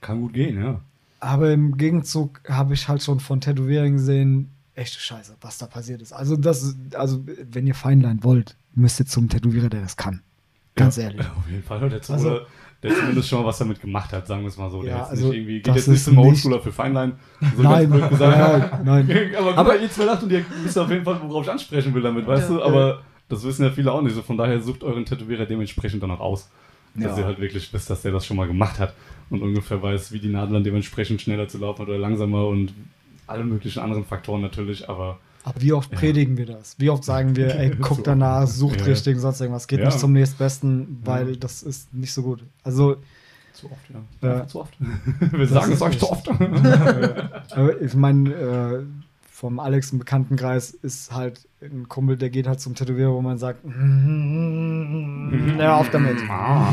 Kann 0.00 0.20
gut 0.20 0.34
gehen, 0.34 0.62
ja. 0.62 0.80
Aber 1.20 1.50
im 1.52 1.78
Gegenzug 1.78 2.40
habe 2.48 2.74
ich 2.74 2.86
halt 2.88 3.02
schon 3.02 3.20
von 3.20 3.40
Tätowierungen 3.40 3.94
gesehen, 3.96 4.50
echte 4.74 5.00
Scheiße, 5.00 5.36
was 5.40 5.56
da 5.56 5.66
passiert 5.66 6.02
ist. 6.02 6.12
Also 6.12 6.36
das, 6.36 6.76
also 6.94 7.24
wenn 7.50 7.66
ihr 7.66 7.74
Feinlein 7.74 8.22
wollt, 8.22 8.56
müsst 8.74 9.00
ihr 9.00 9.06
zum 9.06 9.30
Tätowierer, 9.30 9.70
der 9.70 9.80
das 9.80 9.96
kann. 9.96 10.20
Ganz 10.74 10.96
ja. 10.96 11.04
ehrlich. 11.04 11.22
Ja, 11.24 11.32
auf 11.38 11.48
jeden 11.48 11.62
Fall. 11.62 11.88
Der, 11.88 11.92
Also- 12.00 12.12
also, 12.12 12.40
der 12.84 12.94
zumindest 12.94 13.28
schon 13.28 13.40
mal 13.40 13.46
was 13.46 13.58
damit 13.58 13.80
gemacht 13.80 14.12
hat, 14.12 14.26
sagen 14.26 14.42
wir 14.42 14.48
es 14.48 14.56
mal 14.58 14.70
so. 14.70 14.82
Der 14.82 14.92
Ja, 14.92 14.98
jetzt 15.00 15.10
also, 15.10 15.28
nicht 15.28 15.36
irgendwie, 15.38 15.60
geht 15.62 15.74
jetzt 15.74 15.88
nicht 15.88 16.04
zum 16.04 16.18
Oldschooler 16.18 16.60
für 16.60 16.70
Feinlein. 16.70 17.12
So 17.56 17.62
Nein, 17.62 17.90
gesagt. 17.90 18.20
ja, 18.20 18.80
nein. 18.84 19.10
aber 19.36 19.48
guck 19.50 19.58
Aber- 19.58 19.72
mal, 19.72 19.80
ihr 19.82 19.90
zwei 19.90 20.04
lacht 20.04 20.22
und 20.22 20.30
ihr 20.30 20.44
wisst 20.62 20.78
auf 20.78 20.90
jeden 20.90 21.04
Fall, 21.04 21.18
worauf 21.26 21.44
ich 21.44 21.50
ansprechen 21.50 21.92
will 21.94 22.02
damit, 22.02 22.26
weißt 22.26 22.50
Ja. 22.50 22.56
du? 22.56 22.62
Aber 22.62 23.00
das 23.28 23.42
wissen 23.42 23.64
ja 23.64 23.70
viele 23.70 23.90
auch 23.90 24.02
nicht. 24.02 24.14
So, 24.14 24.22
von 24.22 24.36
daher 24.36 24.60
sucht 24.60 24.84
euren 24.84 25.04
Tätowierer 25.04 25.46
dementsprechend 25.46 26.02
dann 26.02 26.10
auch 26.10 26.20
aus. 26.20 26.50
Dass 26.94 27.12
Ja. 27.16 27.22
ihr 27.22 27.26
halt 27.26 27.40
wirklich 27.40 27.72
wisst, 27.72 27.90
dass 27.90 28.02
der 28.02 28.12
das 28.12 28.24
schon 28.26 28.36
mal 28.36 28.46
gemacht 28.46 28.78
hat. 28.78 28.94
und 29.30 29.40
ungefähr 29.42 29.82
weiß, 29.82 30.12
wie 30.12 30.18
die 30.18 30.28
Nadel 30.28 30.52
dann 30.52 30.64
dementsprechend 30.64 31.20
schneller 31.22 31.48
zu 31.48 31.56
laufen 31.56 31.80
hat 31.80 31.88
oder 31.88 31.96
langsamer 31.98 32.46
und 32.46 32.74
alle 33.26 33.42
möglichen 33.42 33.80
anderen 33.80 34.04
Faktoren 34.04 34.42
natürlich, 34.42 34.88
aber 34.88 35.18
Aber 35.46 35.60
wie 35.60 35.72
oft 35.74 35.92
Ja. 35.92 35.98
predigen 35.98 36.36
wir 36.38 36.46
das? 36.46 36.74
Wie 36.78 36.88
oft 36.90 37.04
sagen 37.04 37.36
wir, 37.36 37.54
ey, 37.54 37.70
guck 37.80 37.98
So 37.98 38.02
danach, 38.02 38.46
sucht 38.46 38.80
Ja. 38.80 38.86
richtig, 38.86 39.18
sonst 39.18 39.40
irgendwas. 39.40 39.66
Geht 39.66 39.80
Ja. 39.80 39.86
nicht 39.86 39.98
zum 40.00 40.12
nächstbesten, 40.12 41.00
weil 41.04 41.30
Ja. 41.30 41.36
das 41.38 41.62
ist 41.62 41.92
nicht 41.94 42.12
so 42.12 42.22
gut. 42.22 42.42
Also, 42.62 42.96
zu 43.52 43.66
oft, 43.70 43.90
ja. 43.92 44.00
Ja. 44.26 44.34
Einfach 44.34 44.46
zu 44.48 44.60
oft. 44.62 44.74
Wir 45.32 45.46
sagen 45.46 45.72
es 45.72 45.82
euch 45.82 45.98
zu 45.98 46.10
oft. 46.10 46.28
ich 47.82 47.94
meine, 47.94 48.30
äh, 48.32 48.82
vom 49.30 49.60
Alex 49.60 49.92
im 49.92 49.98
Bekanntenkreis 49.98 50.70
ist 50.70 51.12
halt 51.12 51.46
ein 51.60 51.88
Kumpel, 51.88 52.16
der 52.16 52.30
geht 52.30 52.46
halt 52.48 52.60
zum 52.60 52.74
Tätowierer, 52.74 53.12
wo 53.12 53.20
man 53.20 53.36
sagt, 53.38 53.60
hör 55.58 55.76
auf 55.76 55.90
damit. 55.90 56.16
Ja, 56.26 56.72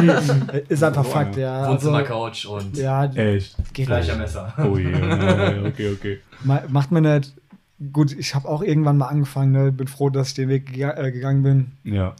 die- 0.00 0.62
ist 0.68 0.82
einfach 0.82 1.04
So, 1.04 1.10
Fakt, 1.10 1.36
ja. 1.36 1.60
Also, 1.62 1.72
Wohnzimmercouch 1.72 2.46
und 2.46 2.76
ja, 2.76 3.04
Echt? 3.06 3.56
geht. 3.74 3.86
Fleischermesser. 3.86 4.52
Oh 4.58 4.76
je, 4.76 4.90
ja, 4.92 5.64
okay, 5.66 5.92
okay. 5.92 6.18
Ma- 6.44 6.62
Macht 6.68 6.90
mir 6.92 7.00
nicht. 7.00 7.34
Gut, 7.92 8.12
ich 8.12 8.34
habe 8.34 8.48
auch 8.48 8.62
irgendwann 8.62 8.96
mal 8.96 9.08
angefangen, 9.08 9.52
ne? 9.52 9.70
bin 9.70 9.86
froh, 9.86 10.08
dass 10.08 10.28
ich 10.28 10.34
den 10.34 10.48
Weg 10.48 10.72
gega 10.72 10.96
äh, 10.96 11.12
gegangen 11.12 11.42
bin. 11.42 11.72
Ja, 11.84 12.16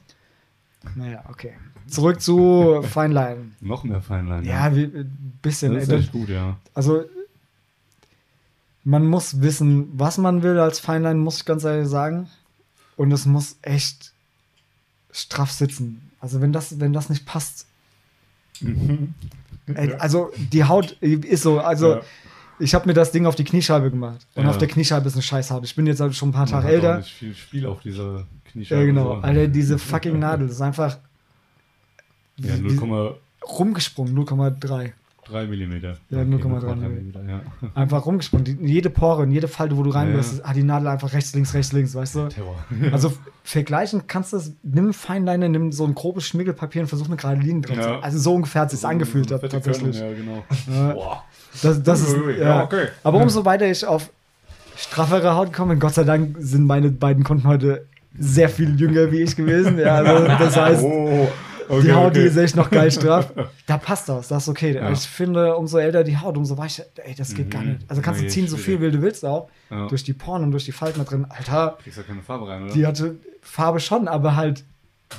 Naja, 0.95 1.25
okay. 1.29 1.55
Zurück 1.87 2.21
zu 2.21 2.83
Feinlein. 2.83 3.55
noch 3.61 3.85
mehr 3.85 4.03
Feinlein. 4.03 4.45
Ja, 4.45 4.75
wie, 4.75 4.85
ein 4.85 5.39
bisschen. 5.41 5.75
das 5.75 5.85
ist 5.85 5.89
ey, 5.91 5.99
echt 6.01 6.13
gut, 6.13 6.29
ja. 6.29 6.59
Also, 6.75 7.05
man 8.85 9.07
muss 9.07 9.41
wissen, 9.41 9.89
was 9.93 10.19
man 10.19 10.43
will 10.43 10.59
als 10.59 10.79
Feinlein, 10.79 11.19
muss 11.19 11.39
ich 11.39 11.45
ganz 11.45 11.65
ehrlich 11.65 11.89
sagen. 11.89 12.29
Und 12.97 13.13
es 13.13 13.25
muss 13.25 13.57
echt 13.63 14.13
straff 15.11 15.53
sitzen. 15.53 16.11
Also, 16.21 16.41
wenn 16.41 16.53
das, 16.53 16.81
wenn 16.81 16.93
das 16.93 17.09
nicht 17.09 17.25
passt. 17.25 17.67
Ey, 19.75 19.95
also, 19.95 20.33
die 20.53 20.65
Haut 20.65 20.93
ist 21.01 21.43
so. 21.43 21.61
Also, 21.61 21.95
Ja. 21.95 22.03
Ich 22.59 22.75
habe 22.75 22.87
mir 22.87 22.95
das 22.95 23.13
Ding 23.13 23.27
auf 23.27 23.35
die 23.35 23.45
Kniescheibe 23.45 23.91
gemacht. 23.91 24.27
Und 24.35 24.45
Ja. 24.45 24.51
auf 24.51 24.59
der 24.59 24.69
Kniescheibe 24.69 25.07
ist 25.09 25.15
eine 25.15 25.23
Scheißhaut. 25.23 25.65
Ich 25.65 25.75
bin 25.75 25.87
jetzt 25.87 26.01
halt 26.01 26.15
schon 26.15 26.31
ein 26.31 26.33
paar 26.33 26.47
Tage 26.47 26.69
älter. 26.69 26.99
nicht 26.99 27.13
viel 27.13 27.35
Spiel 27.35 27.67
auf 27.67 27.81
dieser 27.83 28.27
Kniescheibe. 28.51 28.81
Ja, 28.81 28.87
genau. 28.87 29.13
Alter, 29.21 29.49
diese 29.49 29.79
fucking 29.79 30.19
Nadel, 30.19 30.47
das 30.49 30.57
ist 30.57 30.63
einfach 30.63 30.99
Ja, 32.39 32.55
wie- 32.63 32.69
0,3 32.69 33.15
rumgesprungen, 33.47 34.15
0,3. 34.15 34.93
Millimeter. 35.49 35.97
Ja, 36.11 36.21
0,3 36.21 36.75
Millimeter, 36.77 37.21
ja. 37.29 37.41
Einfach 37.75 38.07
rumgesprungen. 38.07 38.67
Jede 38.67 38.91
Pore, 38.91 39.25
in 39.25 39.31
jede 39.31 39.49
Falte, 39.49 39.77
wo 39.77 39.83
du 39.83 39.91
rein 39.91 40.11
Ja, 40.11 40.17
bist, 40.17 40.45
hat 40.45 40.57
die 40.57 40.63
Nadel 40.63 40.89
einfach 40.89 41.13
rechts, 41.13 41.35
links, 41.35 41.53
rechts, 41.55 41.73
links, 41.73 41.95
weißt 41.95 42.15
du? 42.15 42.29
Terror. 42.29 42.57
Also 42.93 43.13
vergleichen 43.45 44.03
kannst 44.07 44.33
du 44.33 44.37
es, 44.39 44.53
nimm 44.63 44.93
Feinleiner, 44.93 45.49
nimm 45.49 45.73
so 45.73 45.85
ein 45.85 45.95
grobes 45.95 46.27
Schmiergelpapier 46.27 46.83
und 46.83 46.89
versuch 46.89 47.07
eine 47.07 47.17
gerade 47.17 47.41
Linie 47.41 47.63
drin 47.63 47.81
zu 47.83 47.89
Ja. 47.89 48.01
Also 48.01 48.19
so 48.19 48.35
ungefähr 48.35 48.63
hat 48.63 48.73
es 48.73 48.81
sich 48.81 48.89
angefühlt 48.89 49.29
fette 49.29 49.49
tatsächlich. 49.49 49.97
Körnung, 49.99 50.17
Ja, 50.17 50.43
genau. 50.73 50.93
Boah. 50.95 51.25
Das, 51.63 51.83
das 51.83 52.01
ist, 52.03 52.17
ja. 52.39 52.45
ja, 52.45 52.65
okay. 52.65 52.89
Aber 53.03 53.19
umso 53.21 53.45
weiter 53.45 53.67
ich 53.71 53.85
auf 53.87 54.11
straffere 54.77 55.35
Haut 55.35 55.53
komme, 55.53 55.77
Gott 55.79 55.95
sei 55.95 56.05
Dank 56.05 56.37
sind 56.39 56.67
meine 56.67 56.91
beiden 56.91 57.25
Kunden 57.25 57.47
heute 57.49 57.87
sehr 58.19 58.49
viel 58.49 58.79
jünger 58.79 59.11
wie 59.13 59.23
ich 59.23 59.37
gewesen. 59.37 59.79
Ja, 59.79 59.97
also 59.97 60.27
das 60.27 60.57
heißt, 60.61 60.83
Oh, 60.83 61.29
okay, 61.69 61.83
die 61.87 61.93
Haut, 61.93 62.15
die 62.17 62.21
okay. 62.21 62.29
ist 62.29 62.37
echt 62.37 62.57
noch 62.57 62.71
geil 62.71 62.91
straff. 62.91 63.33
Da 63.67 63.79
passt 63.79 64.09
das, 64.09 64.29
das 64.29 64.45
ist 64.45 64.49
okay. 64.49 64.75
Ja. 64.75 64.91
Ich 64.93 65.01
finde, 65.01 65.57
umso 65.57 65.79
älter 65.79 66.05
die 66.05 66.17
Haut, 66.17 66.37
umso 66.37 66.57
weicher, 66.57 66.85
ey, 67.05 67.15
das 67.15 67.35
geht 67.35 67.47
Mhm. 67.47 67.51
gar 67.51 67.63
nicht. 67.63 67.81
Also 67.89 68.01
kannst 68.03 68.21
du 68.21 68.25
Nee, 68.25 68.31
ziehen, 68.31 68.47
so 68.49 68.57
viel 68.57 68.81
wie 68.81 68.91
du 68.91 69.03
willst 69.03 69.25
auch. 69.25 69.49
Ja. 69.71 69.87
Durch 69.89 70.05
die 70.05 70.13
Poren 70.13 70.43
und 70.45 70.53
durch 70.53 70.65
die 70.65 70.73
Falten 70.73 70.99
da 71.01 71.05
drin. 71.05 71.27
Alter, 71.29 71.77
Kriegst 71.83 71.99
ja 71.99 72.05
keine 72.05 72.23
Farbe 72.23 72.47
rein, 72.49 72.65
oder? 72.65 72.73
die 72.73 72.87
hatte 72.87 73.17
Farbe 73.43 73.81
schon, 73.81 74.07
aber 74.09 74.37
halt, 74.37 74.63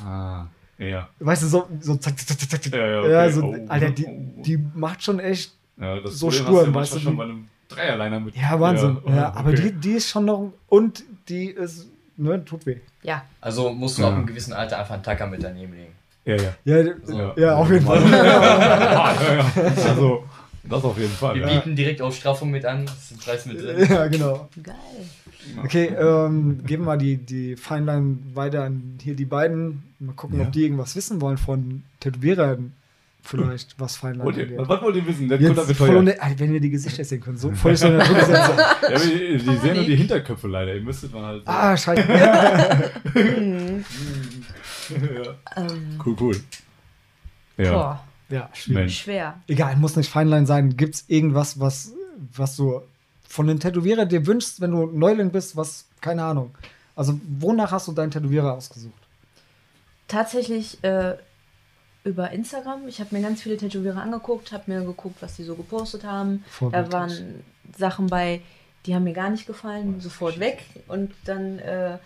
Ah, 0.06 0.46
ja. 0.77 1.08
weißt 1.20 1.44
du, 1.44 1.48
so, 1.48 1.68
so 1.82 1.96
zack, 1.96 2.18
zack, 2.20 2.39
zack, 2.39 2.63
zack. 2.63 2.74
Ja, 2.74 2.88
ja, 2.88 3.00
okay. 3.00 3.12
ja 3.12 3.30
so, 3.32 3.44
Oh. 3.44 3.56
Alter, 3.68 3.89
die, 3.92 4.06
Oh. 4.06 4.42
die 4.44 4.58
macht 4.75 5.04
schon 5.04 5.20
echt, 5.20 5.54
ja 5.80 6.00
das 6.00 6.18
so 6.20 6.32
Spuren, 6.32 6.66
du 6.68 6.74
weißt 6.74 6.96
du, 6.96 7.00
schon 7.00 7.18
bei 7.18 7.24
einem 7.25 7.48
Dreierliner 7.70 8.20
mit. 8.20 8.36
ja, 8.36 8.60
Wahnsinn. 8.60 8.98
Ja, 9.08 9.16
Ja, 9.16 9.34
aber 9.34 9.50
okay. 9.50 9.62
die, 9.63 9.72
die 9.74 9.92
ist 9.94 10.10
schon 10.10 10.25
noch, 10.25 10.54
und 10.68 11.04
die 11.30 11.48
ist, 11.50 11.88
ne, 12.16 12.44
tut 12.46 12.66
weh. 12.66 12.77
Ja, 13.04 13.24
Also 13.42 13.72
musst 13.74 13.98
du 13.98 14.01
Ja. 14.04 14.10
ab 14.10 14.16
einem 14.16 14.25
gewissen 14.25 14.54
Alter 14.54 14.80
einfach 14.80 14.94
einen 14.96 15.04
Tacker 15.04 15.27
mit 15.27 15.44
daneben 15.44 15.74
legen. 15.74 15.94
Ja, 16.27 16.36
ja. 16.36 16.53
Ja, 16.65 16.93
So. 17.03 17.31
ja, 17.38 17.55
auf 17.55 17.72
jeden 17.72 17.86
Fall. 17.86 18.01
ja, 18.12 18.25
ja, 18.25 19.34
ja. 19.36 19.46
Also, 19.89 20.24
das 20.63 20.84
auf 20.84 20.98
jeden 20.98 21.13
Fall. 21.13 21.36
Wir 21.36 21.41
Ja. 21.48 21.60
bieten 21.60 21.75
direkt 21.75 22.01
auf 22.01 22.15
Straffung 22.15 22.51
mit 22.51 22.65
an. 22.65 22.86
Das 22.86 23.10
sind 23.10 23.22
Preis 23.22 23.46
mit 23.46 23.62
drin. 23.62 23.88
ja, 23.89 24.07
genau. 24.07 24.50
geil. 24.62 24.75
Okay, 25.63 25.86
ähm, 25.98 26.60
geben 26.65 26.84
wir 26.84 26.98
die, 26.98 27.15
die 27.17 27.55
Feinlein 27.55 28.19
weiter 28.34 28.63
an 28.65 28.98
hier 29.01 29.15
die 29.15 29.24
beiden. 29.25 29.84
Mal 30.00 30.13
gucken, 30.13 30.39
Ja. 30.39 30.46
ob 30.48 30.51
die 30.51 30.63
irgendwas 30.63 30.96
wissen 30.98 31.22
wollen 31.22 31.38
von 31.38 31.84
Tätowierern. 32.01 32.74
Vielleicht, 33.24 33.75
was 33.77 33.98
Feinlein 33.98 34.27
ihr, 34.36 34.43
angeht. 34.43 34.57
was 34.69 34.81
wollt 34.81 34.96
ihr 34.96 35.05
wissen? 35.07 35.27
Der 35.27 35.39
Jetzt 35.39 35.72
voll 35.74 35.96
ohne, 35.98 36.22
Alter, 36.22 36.39
wenn 36.39 36.53
ihr 36.53 36.60
die 36.62 36.69
Gesichter 36.69 37.03
sehen 37.03 37.19
könnt, 37.22 37.39
so 37.39 37.51
voll 37.51 37.75
so 37.75 37.88
Rücksetzung. 37.88 38.34
Ja, 38.89 39.00
die, 39.00 39.38
die 39.38 39.55
sehen 39.57 39.75
nur 39.75 39.84
die 39.84 39.96
Hinterköpfe 39.98 40.48
leider. 40.48 40.74
Ihr 40.75 40.81
müsstet 40.81 41.13
mal 41.13 41.24
halt. 41.25 41.41
Ah, 41.46 41.75
scheiße. 41.75 42.03
ja. 44.89 45.36
Ähm, 45.56 46.01
Cool, 46.03 46.15
cool. 46.20 46.44
Ja. 47.58 47.72
Boah, 47.72 48.03
Ja, 48.29 48.50
schwierig. 48.53 48.98
Schwer. 49.00 49.41
Egal, 49.48 49.75
muss 49.77 49.96
nicht 49.96 50.10
Feinlein 50.10 50.46
sein. 50.46 50.77
Gibt 50.77 50.96
es 50.96 51.06
irgendwas, 51.08 51.60
was, 51.60 51.94
was 52.36 52.56
du 52.56 52.82
von 53.27 53.48
den 53.48 53.60
Tätowierer 53.60 54.06
dir 54.06 54.25
wünschst, 54.25 54.62
wenn 54.62 54.72
du 54.72 54.86
Neuling 54.88 55.32
bist, 55.32 55.56
was, 55.56 55.86
keine 56.01 56.24
Ahnung. 56.24 56.56
Also, 56.96 57.20
wonach 57.39 57.72
hast 57.72 57.88
du 57.88 57.91
deinen 57.91 58.12
Tätowierer 58.12 58.53
ausgesucht? 58.53 58.94
Tatsächlich 60.08 60.84
äh, 60.84 61.15
über 62.03 62.32
Instagram. 62.32 62.88
Ich 62.88 63.00
habe 63.00 63.15
mir 63.15 63.22
ganz 63.22 63.41
viele 63.41 63.58
Tätowierer 63.58 64.01
angeguckt, 64.01 64.51
habe 64.51 64.72
mir 64.72 64.82
geguckt, 64.82 65.17
was 65.22 65.36
die 65.36 65.44
so 65.44 65.56
gepostet 65.56 66.03
haben. 66.06 66.44
Da 66.72 66.91
waren 66.91 67.44
Sachen 67.77 68.08
bei, 68.08 68.41
die 68.86 68.96
haben 68.96 69.03
mir 69.03 69.13
gar 69.13 69.29
nicht 69.29 69.46
gefallen, 69.46 70.00
sofort 70.00 70.39
weg. 70.39 70.63
Und 70.88 71.13
dann 71.25 71.60
äh, 71.60 71.98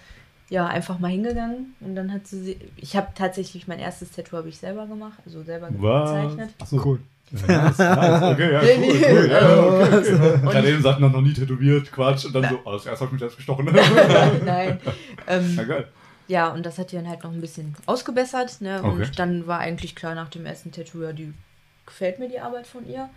ja 0.52 0.68
einfach 0.68 1.00
mal 1.00 1.10
hingegangen. 1.10 1.74
Und 1.80 1.96
dann 1.96 2.14
hat 2.14 2.28
sie, 2.28 2.60
ich 2.76 2.96
habe 2.96 3.08
tatsächlich 3.16 3.68
mein 3.68 3.80
erstes 3.80 4.12
Tattoo 4.12 4.38
habe 4.38 4.50
ich 4.50 4.58
selber 4.60 4.86
gemacht, 4.86 5.18
also 5.26 5.42
selber 5.42 5.70
Was? 5.80 6.12
gezeichnet. 6.12 6.50
Achso. 6.60 6.86
Cool. 6.86 7.00
Ja, 7.48 7.64
nice, 7.64 7.78
nice. 7.80 8.22
Okay, 8.34 8.52
ja, 8.52 8.62
cool, 8.62 9.16
cool. 9.16 9.30
Ja, 9.32 9.60
okay, 9.64 9.98
okay. 9.98 10.34
Und- 10.34 10.52
Gerade 10.52 10.70
eben 10.70 10.82
sagten 10.84 11.10
noch, 11.10 11.22
nie 11.22 11.34
tätowiert, 11.34 11.90
Quatsch. 11.92 12.26
Und 12.26 12.34
dann 12.36 12.44
so, 12.50 12.60
oh, 12.66 12.74
das 12.74 12.86
erste 12.86 13.06
habe 13.06 13.08
ich 13.08 13.12
mich 13.14 13.20
selbst 13.22 13.38
gestochen. 13.38 13.66
Nein. 14.46 14.80
Ähm, 15.28 15.56
ja, 15.56 15.64
geil. 15.64 15.88
Ja, 16.28 16.50
und 16.50 16.66
das 16.66 16.78
hat 16.78 16.92
die 16.92 16.96
dann 16.98 17.08
halt 17.10 17.24
noch 17.24 17.32
ein 17.32 17.42
bisschen 17.42 17.76
ausgebessert. 17.86 18.60
Ne? 18.62 18.82
Okay. 18.84 18.90
Und 19.06 19.18
dann 19.20 19.48
war 19.48 19.60
eigentlich 19.60 19.96
klar 19.96 20.14
nach 20.16 20.30
dem 20.30 20.46
ersten 20.46 20.72
Tattoo, 20.72 21.02
ja, 21.04 21.14
die 21.14 21.34
gefällt 21.86 22.20
mir 22.20 22.28
die 22.30 22.40
Arbeit 22.40 22.68
von 22.68 22.86
ihr. 22.88 23.10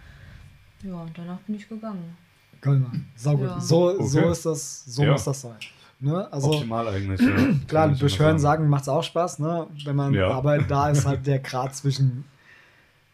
Ja, 0.84 0.94
und 0.94 1.16
danach 1.18 1.38
bin 1.46 1.56
ich 1.56 1.68
gegangen. 1.68 2.16
Geil, 2.60 2.74
Mann. 2.78 3.06
Saugut. 3.16 3.48
Ja. 3.48 3.60
So, 3.60 4.00
so 4.02 4.18
Okay. 4.20 4.30
ist 4.30 4.46
das, 4.46 4.84
so 4.86 5.02
Ja. 5.02 5.12
muss 5.12 5.24
das 5.24 5.40
sein. 5.40 5.56
Ne? 6.04 6.30
Also, 6.32 6.52
Optimal 6.52 6.86
eigentlich. 6.88 7.20
Ja. 7.20 7.34
klar, 7.68 7.88
durch 7.88 8.18
Hören 8.18 8.38
sagen 8.38 8.68
macht 8.68 8.82
es 8.82 8.88
auch 8.88 9.02
Spaß, 9.02 9.38
ne? 9.38 9.66
Wenn 9.84 9.96
man, 9.96 10.12
Ja. 10.12 10.30
aber 10.30 10.58
da 10.58 10.90
ist 10.90 11.06
halt 11.06 11.26
der 11.26 11.38
Grad 11.38 11.74
zwischen 11.74 12.24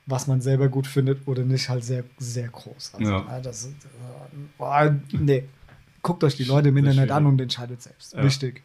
was 0.07 0.27
man 0.27 0.41
selber 0.41 0.69
gut 0.69 0.89
findet 0.89 1.29
oder 1.29 1.45
nicht 1.45 1.69
halt 1.69 1.85
sehr, 1.85 2.03
sehr 2.19 2.49
groß. 2.49 2.95
Also, 2.99 3.13
Ja. 3.13 3.41
das, 3.41 3.65
ist, 3.65 3.75
äh, 4.59 4.91
nee. 5.13 5.45
Guckt 6.03 6.25
euch 6.25 6.37
die 6.37 6.45
Leute 6.45 6.71
im 6.71 6.77
Internet 6.79 7.11
an 7.11 7.27
und 7.27 7.41
entscheidet 7.41 7.81
selbst. 7.83 8.15
Ja. 8.15 8.25
Wichtig. 8.25 8.63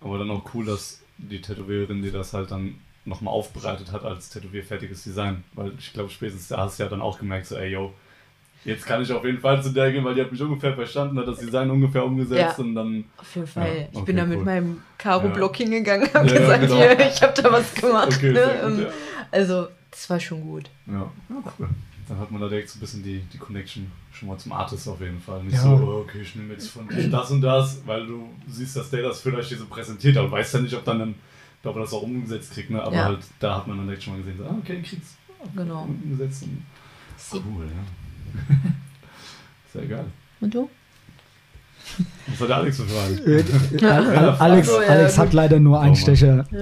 Aber 0.00 0.18
dann 0.18 0.30
auch 0.30 0.42
cool, 0.54 0.64
dass 0.64 1.02
die 1.18 1.40
Tätowiererin 1.42 2.00
dir 2.02 2.12
das 2.12 2.32
halt 2.32 2.50
dann 2.52 2.76
nochmal 3.04 3.34
aufbereitet 3.34 3.90
hat 3.92 4.04
als 4.04 4.30
tätowierfertiges 4.30 5.02
Design. 5.02 5.42
Weil 5.54 5.72
ich 5.78 5.92
glaube, 5.92 6.08
spätestens 6.08 6.48
da 6.48 6.58
hast 6.58 6.78
du 6.78 6.84
ja 6.84 6.88
dann 6.88 7.02
auch 7.02 7.18
gemerkt, 7.18 7.46
so, 7.46 7.56
ey, 7.56 7.70
yo, 7.72 7.92
jetzt 8.64 8.86
kann 8.86 9.02
ich 9.02 9.12
auf 9.12 9.24
jeden 9.24 9.40
Fall 9.40 9.62
zu 9.62 9.70
der 9.70 9.90
gehen, 9.92 10.04
weil 10.04 10.14
die 10.14 10.20
hat 10.20 10.30
mich 10.32 10.40
ungefähr 10.42 10.74
verstanden, 10.74 11.18
hat 11.18 11.26
das 11.28 11.38
Design 11.40 11.70
ungefähr 11.70 12.04
umgesetzt 12.04 12.58
Ja. 12.58 12.64
und 12.64 12.74
dann. 12.74 13.04
Auf 13.16 13.34
jeden 13.34 13.46
Fall. 13.46 13.68
Ja, 13.68 13.82
ich 13.90 13.96
okay, 13.96 14.04
bin 14.06 14.16
da 14.16 14.26
mit 14.26 14.38
cool. 14.38 14.44
meinem 14.44 14.82
Karo-Block 14.98 15.56
hingegangen, 15.56 16.08
Ja, 16.12 16.24
ja, 16.24 16.38
gesagt, 16.38 16.60
genau. 16.62 16.76
hier, 16.76 17.08
ich 17.08 17.22
habe 17.22 17.42
da 17.42 17.52
was 17.52 17.74
gemacht. 17.74 18.08
Okay, 18.14 18.32
ne? 18.32 18.60
gut, 18.64 18.80
ja. 18.80 18.88
Also, 19.30 19.68
das 19.90 20.08
war 20.10 20.20
schon 20.20 20.40
gut. 20.42 20.70
Ja, 20.86 20.94
ja 20.94 21.10
cool. 21.58 21.68
Dann 22.08 22.18
hat 22.18 22.30
man 22.30 22.40
da 22.40 22.48
direkt 22.48 22.70
so 22.70 22.78
ein 22.78 22.80
bisschen 22.80 23.02
die, 23.02 23.20
die 23.32 23.36
Connection 23.38 23.90
schon 24.12 24.28
mal 24.28 24.38
zum 24.38 24.52
Artist 24.52 24.88
auf 24.88 25.00
jeden 25.00 25.20
Fall. 25.20 25.42
Nicht 25.44 25.54
Ja. 25.54 25.62
so, 25.62 25.68
oh, 25.70 26.04
okay, 26.06 26.20
ich 26.22 26.34
nehme 26.36 26.54
jetzt 26.54 26.68
von 26.70 26.88
dir 26.96 27.08
das 27.10 27.30
und 27.30 27.42
das, 27.42 27.82
weil 27.86 28.06
du 28.06 28.28
siehst, 28.48 28.76
dass 28.76 28.88
der 28.90 29.02
das 29.02 29.20
vielleicht 29.20 29.50
dir 29.50 29.58
so 29.58 29.66
präsentiert, 29.66 30.16
aber 30.16 30.30
weißt 30.30 30.54
ja 30.54 30.60
nicht, 30.60 30.74
ob 30.74 30.84
dann, 30.84 30.98
dann 30.98 31.14
ob 31.64 31.76
er 31.76 31.82
das 31.82 31.92
auch 31.92 32.02
umgesetzt 32.02 32.52
kriegt, 32.52 32.70
ne? 32.70 32.82
Aber 32.82 32.96
Ja. 32.96 33.04
halt, 33.04 33.18
da 33.40 33.56
hat 33.56 33.66
man 33.66 33.76
dann 33.76 33.86
direkt 33.86 34.02
schon 34.04 34.14
mal 34.14 34.22
gesehen, 34.22 34.38
so, 34.38 34.44
ah, 34.44 34.56
okay, 34.62 34.74
den 34.76 34.82
kriegt's 34.84 35.16
Genau. 35.54 35.82
umgesetzt. 35.82 36.44
Und 36.44 36.64
cool, 37.44 37.64
ja. 37.66 37.84
Sehr 39.72 39.86
geil. 39.86 40.04
Und 40.40 40.54
du? 40.54 40.68
Was 42.28 42.40
hat 42.48 42.50
Alex 42.58 42.76
für 42.76 42.84
Fragen? 42.84 43.18
Äh, 43.26 43.86
Al- 43.86 44.36
Alex, 44.38 44.68
ja, 44.68 44.92
Alex 44.92 45.18
hat 45.18 45.32
leider 45.32 45.58
nur 45.58 45.80
einen 45.80 45.92
Mann. 45.92 45.96
Stecher. 45.96 46.44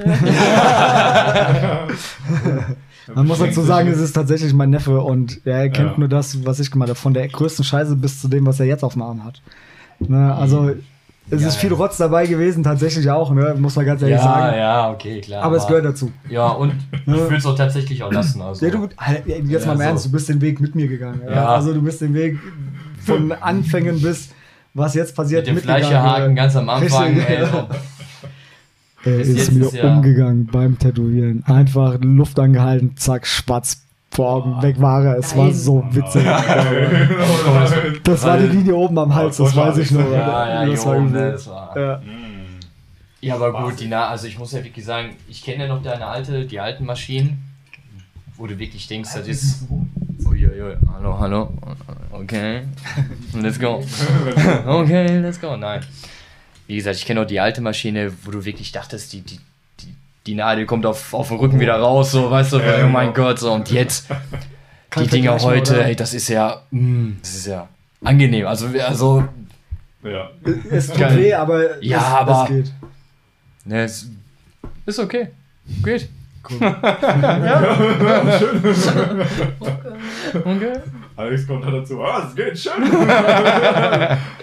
Man 3.14 3.26
muss 3.26 3.38
dazu 3.38 3.62
sagen, 3.62 3.88
es 3.88 3.98
ist 4.00 4.12
tatsächlich 4.14 4.52
mein 4.52 4.70
Neffe 4.70 5.00
und 5.00 5.40
er 5.46 5.68
kennt 5.70 5.92
Ja. 5.92 5.98
nur 5.98 6.08
das, 6.08 6.44
was 6.44 6.58
ich 6.60 6.70
gemacht 6.70 6.88
habe. 6.88 6.98
Von 6.98 7.14
der 7.14 7.28
größten 7.28 7.64
Scheiße 7.64 7.94
bis 7.96 8.20
zu 8.20 8.28
dem, 8.28 8.46
was 8.46 8.58
er 8.60 8.66
jetzt 8.66 8.82
auf 8.82 8.94
dem 8.94 9.02
Arm 9.02 9.24
hat. 9.24 9.42
Ne, 10.00 10.34
also, 10.34 10.74
Es 11.28 11.42
Ja, 11.42 11.48
ist 11.48 11.56
viel 11.56 11.70
ja. 11.72 11.76
Rotz 11.76 11.96
dabei 11.96 12.26
gewesen, 12.26 12.62
tatsächlich 12.62 13.10
auch, 13.10 13.32
ne? 13.32 13.54
muss 13.58 13.74
man 13.74 13.84
ganz 13.84 14.00
ehrlich 14.00 14.16
Ja, 14.18 14.22
sagen. 14.22 14.56
ja, 14.58 14.90
okay, 14.92 15.20
klar. 15.20 15.42
Aber 15.42 15.56
es 15.56 15.66
gehört 15.66 15.84
dazu. 15.84 16.12
Ja, 16.28 16.48
und 16.48 16.72
ich 16.92 17.06
würde 17.06 17.36
es 17.36 17.44
auch 17.46 17.56
tatsächlich 17.56 18.02
auch 18.04 18.12
lassen. 18.12 18.40
Also. 18.40 18.64
Ja, 18.64 18.70
du, 18.72 18.88
halt, 18.96 19.26
jetzt 19.26 19.48
Ja, 19.50 19.58
mal 19.66 19.72
im 19.72 19.78
so. 19.78 19.82
Ernst, 19.84 20.06
du 20.06 20.12
bist 20.12 20.28
den 20.28 20.40
Weg 20.40 20.60
mit 20.60 20.74
mir 20.76 20.86
gegangen. 20.86 21.20
Ja? 21.26 21.34
Ja. 21.34 21.48
Also 21.48 21.74
du 21.74 21.82
bist 21.82 22.00
den 22.00 22.14
Weg 22.14 22.38
von 23.04 23.32
Anfängen 23.40 24.00
bis 24.00 24.28
was 24.74 24.94
jetzt 24.94 25.16
passiert 25.16 25.46
Mit 25.46 25.56
dem. 25.56 25.62
Fleischerhaken 25.62 26.36
ganz 26.36 26.54
am 26.54 26.68
Anfang. 26.68 27.14
Richtig, 27.14 27.28
Ey, 27.28 27.40
ja. 27.40 27.46
so. 27.46 29.10
Er 29.10 29.20
ist 29.20 29.52
mir 29.52 29.66
ist 29.66 29.72
ja- 29.74 29.84
umgegangen 29.90 30.46
beim 30.46 30.78
Tätowieren. 30.78 31.42
Einfach 31.46 31.98
Luft 32.02 32.38
angehalten, 32.38 32.96
zack, 32.96 33.26
Spatz 33.26 33.85
vor 34.10 34.30
Augen, 34.30 34.62
weg 34.62 34.80
war 34.80 35.04
er. 35.04 35.18
Es 35.18 35.36
war 35.36 35.46
Nein. 35.46 35.54
so 35.54 35.84
witzig. 35.90 36.24
Das 38.04 38.24
war 38.24 38.38
die 38.38 38.46
Linie 38.46 38.74
oben 38.74 38.98
am 38.98 39.14
Hals, 39.14 39.36
das 39.36 39.54
weiß 39.54 39.78
ich 39.78 39.90
noch. 39.90 40.10
Ja, 40.10 40.64
ja, 40.64 40.66
das 40.66 40.86
war 40.86 40.98
ne, 40.98 41.08
übel. 41.08 41.32
das 41.32 41.46
war. 41.48 41.76
Ja. 41.76 42.02
Ja, 43.20 43.34
aber 43.34 43.64
gut, 43.64 43.80
die 43.80 43.88
Na 43.88 44.08
also 44.08 44.26
ich 44.26 44.38
muss 44.38 44.52
ja 44.52 44.62
wirklich 44.62 44.84
sagen, 44.84 45.16
ich 45.28 45.42
kenne 45.42 45.64
ja 45.64 45.68
noch 45.74 45.82
deine 45.82 46.06
alte, 46.06 46.44
die 46.44 46.60
alten 46.60 46.84
Maschinen, 46.84 47.42
wo 48.36 48.46
du 48.46 48.58
wirklich 48.58 48.86
denkst, 48.86 49.10
das 49.14 49.26
ist. 49.26 49.66
Uiuiui, 50.24 50.76
hallo, 50.94 51.18
hallo. 51.18 51.52
Okay. 52.12 52.62
Let's 53.34 53.58
go. 53.58 53.82
Okay, 54.66 55.18
let's 55.18 55.40
go. 55.40 55.56
Nein. 55.56 55.80
Wie 56.66 56.76
gesagt, 56.76 56.96
ich 56.96 57.04
kenne 57.04 57.22
auch 57.22 57.26
die 57.26 57.40
alte 57.40 57.60
Maschine, 57.60 58.12
wo 58.24 58.30
du 58.30 58.44
wirklich 58.44 58.72
dachtest, 58.72 59.12
die, 59.12 59.22
die, 59.22 59.40
die, 60.26 60.34
Nadel 60.34 60.66
kommt 60.66 60.84
auf, 60.86 61.14
auf 61.14 61.28
dem 61.28 61.38
Rücken 61.38 61.60
wieder 61.60 61.76
raus, 61.76 62.10
so, 62.12 62.30
weißt 62.30 62.52
du, 62.54 62.58
Ja, 62.58 62.84
oh 62.84 62.88
mein 62.88 63.12
genau. 63.12 63.28
Gott, 63.28 63.38
so, 63.38 63.52
und 63.52 63.70
jetzt, 63.70 64.08
die 64.98 65.06
Dinger 65.06 65.38
heute, 65.40 65.74
oder? 65.74 65.86
ey, 65.86 65.96
das 65.96 66.12
ist 66.14 66.28
ja, 66.28 66.62
mm, 66.70 67.12
das 67.20 67.34
ist 67.34 67.46
ja 67.46 67.68
angenehm. 68.04 68.46
Also, 68.46 68.66
also 68.86 69.24
Ja. 70.02 70.30
Es 70.70 70.88
tut 70.88 71.16
weh, 71.16 71.32
aber 71.34 71.82
Ja, 71.82 71.98
es, 71.98 72.04
aber- 72.04 72.42
es 72.44 72.48
geht. 72.48 72.72
ne, 73.64 73.82
es 73.84 74.10
ist 74.86 74.98
okay. 74.98 75.28
Geht. 75.82 76.08
Okay. 80.44 80.72
Alex 81.16 81.46
kommt 81.46 81.64
da 81.64 81.70
dazu. 81.70 82.02
Ah, 82.02 82.26
es 82.28 82.34
geht 82.36 82.58
schön. 82.58 82.72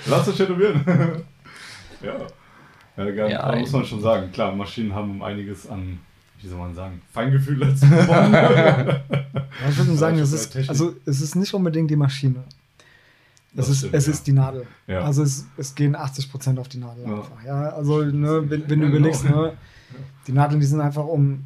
Lass 0.08 0.28
uns 0.28 0.38
tätowieren. 0.38 0.84
ja. 2.02 2.14
Ja, 2.98 3.06
geil. 3.12 3.32
Ja, 3.32 3.52
da 3.52 3.58
muss 3.60 3.72
man 3.72 3.86
schon 3.86 4.02
sagen. 4.02 4.32
Klar, 4.32 4.56
Maschinen 4.56 4.94
haben 4.94 5.12
um 5.12 5.22
einiges 5.24 5.68
an, 5.68 6.00
wie 6.42 6.48
soll 6.48 6.60
man 6.60 6.76
sagen, 6.76 7.02
Feingefühl 7.12 7.60
dazu 7.60 7.86
ich 9.70 9.78
würde 9.78 9.96
sagen, 9.96 10.20
es 10.20 10.32
ist 10.32 10.42
ist, 10.42 10.50
Technik. 10.52 10.70
also, 10.70 10.96
es 11.06 11.22
ist 11.22 11.36
nicht 11.36 11.54
unbedingt 11.54 11.90
die 11.90 11.96
Maschine. 11.96 12.44
Es, 13.56 13.56
Das 13.58 13.70
ist, 13.70 13.78
stimmt, 13.80 13.94
es 13.94 14.06
ja. 14.08 14.12
ist 14.14 14.28
die 14.28 14.32
Nadel. 14.34 14.68
Ja. 14.88 15.02
Also 15.02 15.24
es, 15.24 15.46
es 15.58 15.76
gehen 15.76 15.96
80% 15.96 16.60
auf 16.60 16.68
die 16.70 16.80
Nadel 16.80 17.06
Ja. 17.08 17.16
einfach. 17.18 17.44
Ja, 17.46 17.70
also 17.70 18.04
ne, 18.04 18.42
wenn, 18.50 18.62
wenn 18.70 18.80
du 18.80 18.88
genau. 18.88 18.98
überlegst, 18.98 19.24
ne, 19.26 19.54
die 20.28 20.32
Nadeln, 20.32 20.60
die 20.60 20.66
sind 20.66 20.82
einfach 20.82 21.06
um. 21.06 21.44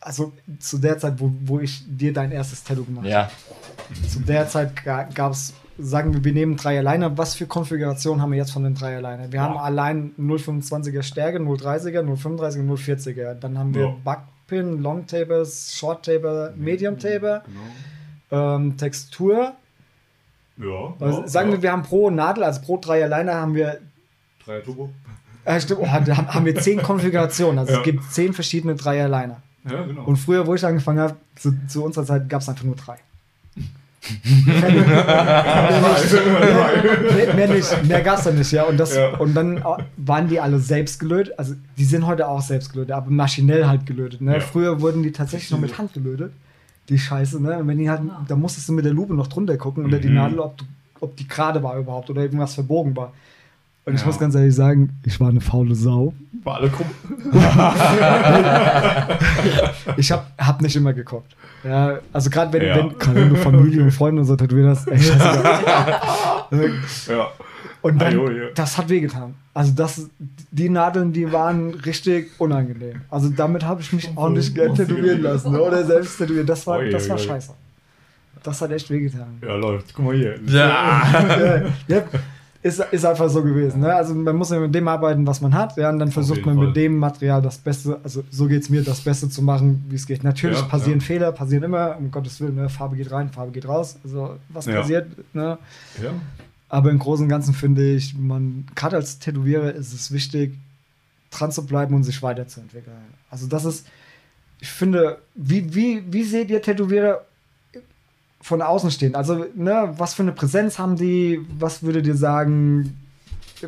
Also 0.00 0.32
zu 0.58 0.76
der 0.78 0.98
Zeit, 0.98 1.14
wo, 1.18 1.32
wo 1.46 1.60
ich 1.60 1.82
dir 1.86 2.12
dein 2.12 2.30
erstes 2.30 2.62
Tattoo 2.62 2.84
gemacht 2.84 3.04
habe. 3.06 3.08
Ja. 3.10 3.30
Zu 4.06 4.20
der 4.20 4.46
Zeit 4.48 4.84
gab 4.84 5.32
es, 5.32 5.54
sagen 5.78 6.14
wir, 6.14 6.24
wir 6.24 6.32
nehmen 6.32 6.56
drei 6.56 6.80
Liner. 6.80 7.16
Was 7.18 7.34
für 7.34 7.46
Konfiguration 7.46 8.20
haben 8.22 8.30
wir 8.32 8.38
jetzt 8.38 8.52
von 8.52 8.62
den 8.64 8.74
drei 8.74 8.96
Liner? 9.00 9.30
Wir 9.32 9.40
haben 9.42 9.56
allein 9.56 10.12
0,25er 10.18 11.02
Stärke, 11.02 11.38
0,30er, 11.38 12.00
0,35er, 12.02 12.62
0,40er. 12.66 13.34
Dann 13.34 13.58
haben 13.58 13.74
wir 13.74 13.82
Ja. 13.82 13.96
Backpin, 14.04 14.82
Long 14.82 15.06
Tapers, 15.06 15.74
Short 15.74 16.04
Taper, 16.04 16.52
Medium 16.56 16.98
Taper, 16.98 17.42
Genau. 18.30 18.54
ähm, 18.56 18.76
Textur. 18.76 19.52
Ja. 20.56 20.94
Also 21.00 21.22
ja, 21.22 21.28
sagen 21.28 21.48
ja. 21.50 21.56
wir, 21.56 21.62
wir 21.62 21.72
haben 21.72 21.82
pro 21.82 22.10
Nadel, 22.10 22.44
also 22.44 22.60
pro 22.62 22.76
Dreier 22.78 23.08
Liner 23.08 23.34
haben 23.34 23.54
wir, 23.54 23.80
Dreier 24.44 24.62
Turbo. 24.62 24.90
äh, 25.44 25.60
stimmt, 25.60 25.80
oh, 25.82 25.86
da 25.86 26.16
haben 26.34 26.44
wir 26.46 26.54
zehn 26.56 26.80
Konfigurationen. 26.82 27.58
Also 27.58 27.72
Ja. 27.72 27.78
es 27.78 27.84
gibt 27.84 28.04
zehn 28.12 28.32
verschiedene 28.32 28.76
Dreier 28.76 29.08
Liner. 29.08 29.42
Ja, 29.68 29.82
genau. 29.82 30.04
Und 30.04 30.16
früher, 30.16 30.46
wo 30.46 30.54
ich 30.54 30.64
angefangen 30.64 31.00
habe, 31.00 31.16
zu, 31.36 31.52
zu 31.66 31.82
unserer 31.84 32.04
Zeit 32.04 32.28
gab 32.28 32.42
es 32.42 32.48
einfach 32.48 32.64
nur 32.64 32.76
drei. 32.76 32.98
Mehr, 37.16 37.34
mehr 37.34 37.48
nicht, 37.48 37.84
mehr 37.84 38.02
gab 38.02 38.18
es 38.18 38.24
da 38.24 38.30
nicht, 38.30 38.52
ja. 38.52 38.64
Und, 38.64 38.78
das, 38.78 38.94
Ja. 38.96 39.16
und 39.16 39.34
dann 39.34 39.62
waren 39.96 40.28
die 40.28 40.40
alle 40.40 40.58
selbst 40.58 41.00
gelötet. 41.00 41.38
Also 41.38 41.54
die 41.78 41.84
sind 41.84 42.06
heute 42.06 42.28
auch 42.28 42.42
selbst 42.42 42.72
gelötet, 42.72 42.92
aber 42.92 43.10
maschinell 43.10 43.66
halt 43.66 43.86
gelötet. 43.86 44.20
Ne? 44.20 44.34
Ja. 44.34 44.40
Früher 44.40 44.80
wurden 44.80 45.02
die 45.02 45.12
tatsächlich 45.12 45.50
noch 45.50 45.58
mit 45.60 45.78
Hand 45.78 45.92
gelötet. 45.92 46.32
Die 46.88 46.98
Scheiße, 46.98 47.42
ne? 47.42 47.58
Und 47.58 47.68
wenn 47.68 47.78
die 47.78 47.88
halt, 47.88 48.02
da 48.28 48.36
musstest 48.36 48.68
du 48.68 48.74
mit 48.74 48.84
der 48.84 48.92
Lupe 48.92 49.14
noch 49.14 49.26
drunter 49.26 49.56
gucken 49.56 49.84
unter 49.86 49.98
die 49.98 50.08
Mhm. 50.08 50.14
Nadel, 50.16 50.38
ob, 50.40 50.58
du, 50.58 50.64
ob 51.00 51.16
die 51.16 51.26
gerade 51.26 51.62
war 51.62 51.78
überhaupt 51.78 52.10
oder 52.10 52.20
irgendwas 52.22 52.54
verbogen 52.54 52.94
war. 52.94 53.12
Und 53.86 53.94
ich 53.94 54.00
Ja. 54.00 54.06
muss 54.06 54.18
ganz 54.18 54.34
ehrlich 54.34 54.54
sagen, 54.54 54.98
ich 55.04 55.20
war 55.20 55.28
eine 55.28 55.42
faule 55.42 55.74
Sau. 55.74 56.14
War 56.42 56.56
alle 56.56 56.70
krumm. 56.70 56.86
Ich 59.96 60.10
hab, 60.12 60.30
hab 60.38 60.60
nicht 60.62 60.76
immer 60.76 60.92
geguckt. 60.92 61.34
Ja, 61.64 61.98
also 62.12 62.30
gerade 62.30 62.52
wenn, 62.52 62.66
Ja. 62.66 62.76
wenn, 62.76 63.14
wenn 63.14 63.28
du 63.30 63.36
Familie 63.36 63.82
und 63.82 63.90
Freunde 63.90 64.20
und 64.22 64.26
so 64.26 64.36
tätowiert 64.36 64.68
hast, 64.68 64.88
ey, 64.88 64.98
scheißegal. 64.98 66.72
Ja. 67.08 67.28
Und 67.82 68.00
dann, 68.00 68.08
Ah, 68.08 68.16
jo, 68.16 68.30
jo. 68.30 68.44
das 68.54 68.78
hat 68.78 68.88
wehgetan. 68.88 69.34
Also 69.52 69.72
das, 69.74 70.08
die 70.50 70.68
Nadeln, 70.70 71.12
die 71.12 71.30
waren 71.30 71.74
richtig 71.74 72.30
unangenehm. 72.38 73.02
Also 73.10 73.28
damit 73.28 73.64
habe 73.64 73.82
ich 73.82 73.92
mich 73.92 74.10
auch 74.16 74.30
nicht 74.30 74.54
gern 74.54 74.74
tätowieren 74.74 75.22
lassen. 75.22 75.54
Oder 75.54 75.84
selbst 75.84 76.16
tätowieren. 76.18 76.46
Das 76.46 76.66
war, 76.66 76.78
Ui, 76.78 76.90
das 76.90 77.08
war 77.08 77.18
scheiße. 77.18 77.52
Das 78.42 78.60
hat 78.60 78.72
echt 78.72 78.90
wehgetan. 78.90 79.38
Ja, 79.42 79.54
läuft. 79.54 79.94
Guck 79.94 80.04
mal 80.06 80.14
hier. 80.14 80.38
ja, 80.46 81.62
ja, 81.88 82.02
ist, 82.64 82.80
ist 82.80 83.04
einfach 83.04 83.28
so 83.28 83.42
gewesen. 83.42 83.82
Ne? 83.82 83.94
Also 83.94 84.14
man 84.14 84.34
muss 84.36 84.48
ja 84.48 84.58
mit 84.58 84.74
dem 84.74 84.88
arbeiten, 84.88 85.26
was 85.26 85.42
man 85.42 85.52
hat. 85.52 85.76
Ja, 85.76 85.90
und 85.90 85.98
dann 85.98 86.10
versucht 86.10 86.46
man 86.46 86.56
mit 86.56 86.64
Fall. 86.68 86.72
dem 86.72 86.96
Material 86.96 87.42
das 87.42 87.58
Beste, 87.58 88.00
also 88.02 88.24
so 88.30 88.46
geht 88.48 88.62
es 88.62 88.70
mir, 88.70 88.82
das 88.82 89.02
Beste 89.02 89.28
zu 89.28 89.42
machen, 89.42 89.84
wie 89.90 89.96
es 89.96 90.06
geht. 90.06 90.24
Natürlich 90.24 90.58
Ja, 90.58 90.64
passieren 90.64 91.00
ja. 91.00 91.04
Fehler, 91.04 91.32
passieren 91.32 91.62
immer, 91.62 91.96
um 91.98 92.10
Gottes 92.10 92.40
Willen, 92.40 92.54
ne? 92.54 92.70
Farbe 92.70 92.96
geht 92.96 93.10
rein, 93.12 93.28
Farbe 93.30 93.52
geht 93.52 93.68
raus. 93.68 93.98
Also 94.02 94.36
was 94.48 94.64
Ja. 94.64 94.80
passiert, 94.80 95.08
ne? 95.34 95.58
Aber 96.70 96.90
im 96.90 96.98
Großen 96.98 97.24
und 97.24 97.28
Ganzen 97.28 97.52
finde 97.52 97.94
ich, 97.94 98.16
man, 98.18 98.66
gerade 98.74 98.96
als 98.96 99.18
Tätowierer 99.18 99.72
ist 99.74 99.92
es 99.92 100.10
wichtig, 100.10 100.54
dran 101.30 101.52
zu 101.52 101.66
bleiben 101.66 101.94
und 101.94 102.02
sich 102.04 102.22
weiterzuentwickeln. 102.22 102.96
Also 103.30 103.46
das 103.46 103.66
ist, 103.66 103.86
ich 104.60 104.70
finde, 104.70 105.18
wie, 105.34 105.74
wie, 105.74 106.02
wie 106.10 106.24
seht 106.24 106.48
ihr 106.48 106.62
Tätowierer 106.62 107.20
von 108.44 108.60
außen 108.60 108.90
stehen? 108.90 109.14
Also, 109.14 109.46
ne, 109.54 109.94
was 109.96 110.12
für 110.12 110.22
eine 110.22 110.32
Präsenz 110.32 110.78
haben 110.78 110.96
die? 110.96 111.40
Was 111.58 111.82
würdet 111.82 112.06
ihr 112.06 112.14
sagen? 112.14 112.98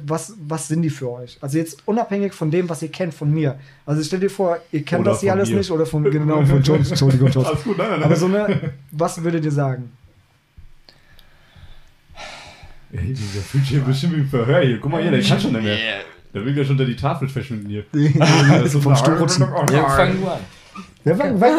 Was, 0.05 0.35
was 0.39 0.69
sind 0.69 0.83
die 0.83 0.91
für 0.91 1.11
euch? 1.11 1.39
Also 1.41 1.57
jetzt 1.57 1.79
unabhängig 1.87 2.35
von 2.35 2.51
dem, 2.51 2.69
was 2.69 2.83
ihr 2.83 2.91
kennt 2.91 3.15
von 3.15 3.33
mir. 3.33 3.59
Also 3.87 4.03
stell 4.03 4.21
dir 4.21 4.29
vor, 4.29 4.59
ihr 4.71 4.85
kennt 4.85 5.01
Oder 5.03 5.13
das 5.13 5.23
hier 5.23 5.33
alles 5.33 5.49
mir. 5.49 5.57
nicht 5.57 5.71
oder 5.71 5.87
von 5.87 6.05
genau 6.05 6.45
von 6.45 6.63
Jones, 6.63 6.91
Entschuldigung, 6.91 7.31
Jones. 7.31 7.49
Alles 7.49 7.65
gut, 7.65 7.79
nein, 7.79 7.89
nein, 7.89 8.01
nein. 8.01 8.07
Aber 8.07 8.17
so 8.17 8.27
eine, 8.27 8.75
was 8.91 9.23
würdet 9.23 9.43
ihr 9.47 9.53
sagen? 9.53 9.91
Ey, 12.93 13.15
dieser 13.15 13.41
fühlt 13.41 13.65
sich 13.65 13.73
hier 13.73 13.81
bestimmt 13.81 14.17
wie 14.17 14.21
ein 14.21 14.29
Verhör 14.29 14.61
hier. 14.61 14.79
Guck 14.79 14.93
mal 14.93 15.01
hier, 15.01 15.11
der 15.11 15.23
kann 15.23 15.41
schon 15.41 15.53
nicht 15.53 15.63
mehr. 15.63 15.79
Der 16.35 16.45
will 16.45 16.55
ja 16.55 16.65
schon 16.65 16.73
unter 16.73 16.85
die 16.85 16.97
Tafel 16.97 17.29
verschwinden 17.29 17.71
hier. 17.71 17.85
so 18.69 18.79
vom 18.79 18.93
rutschen. 18.93 19.47
Ja, 19.73 19.89
fang 19.89 20.21
du 20.21 20.27
an. 20.27 20.41
Ja, 21.07 21.15
fang, 21.15 21.39
fang. 21.41 21.57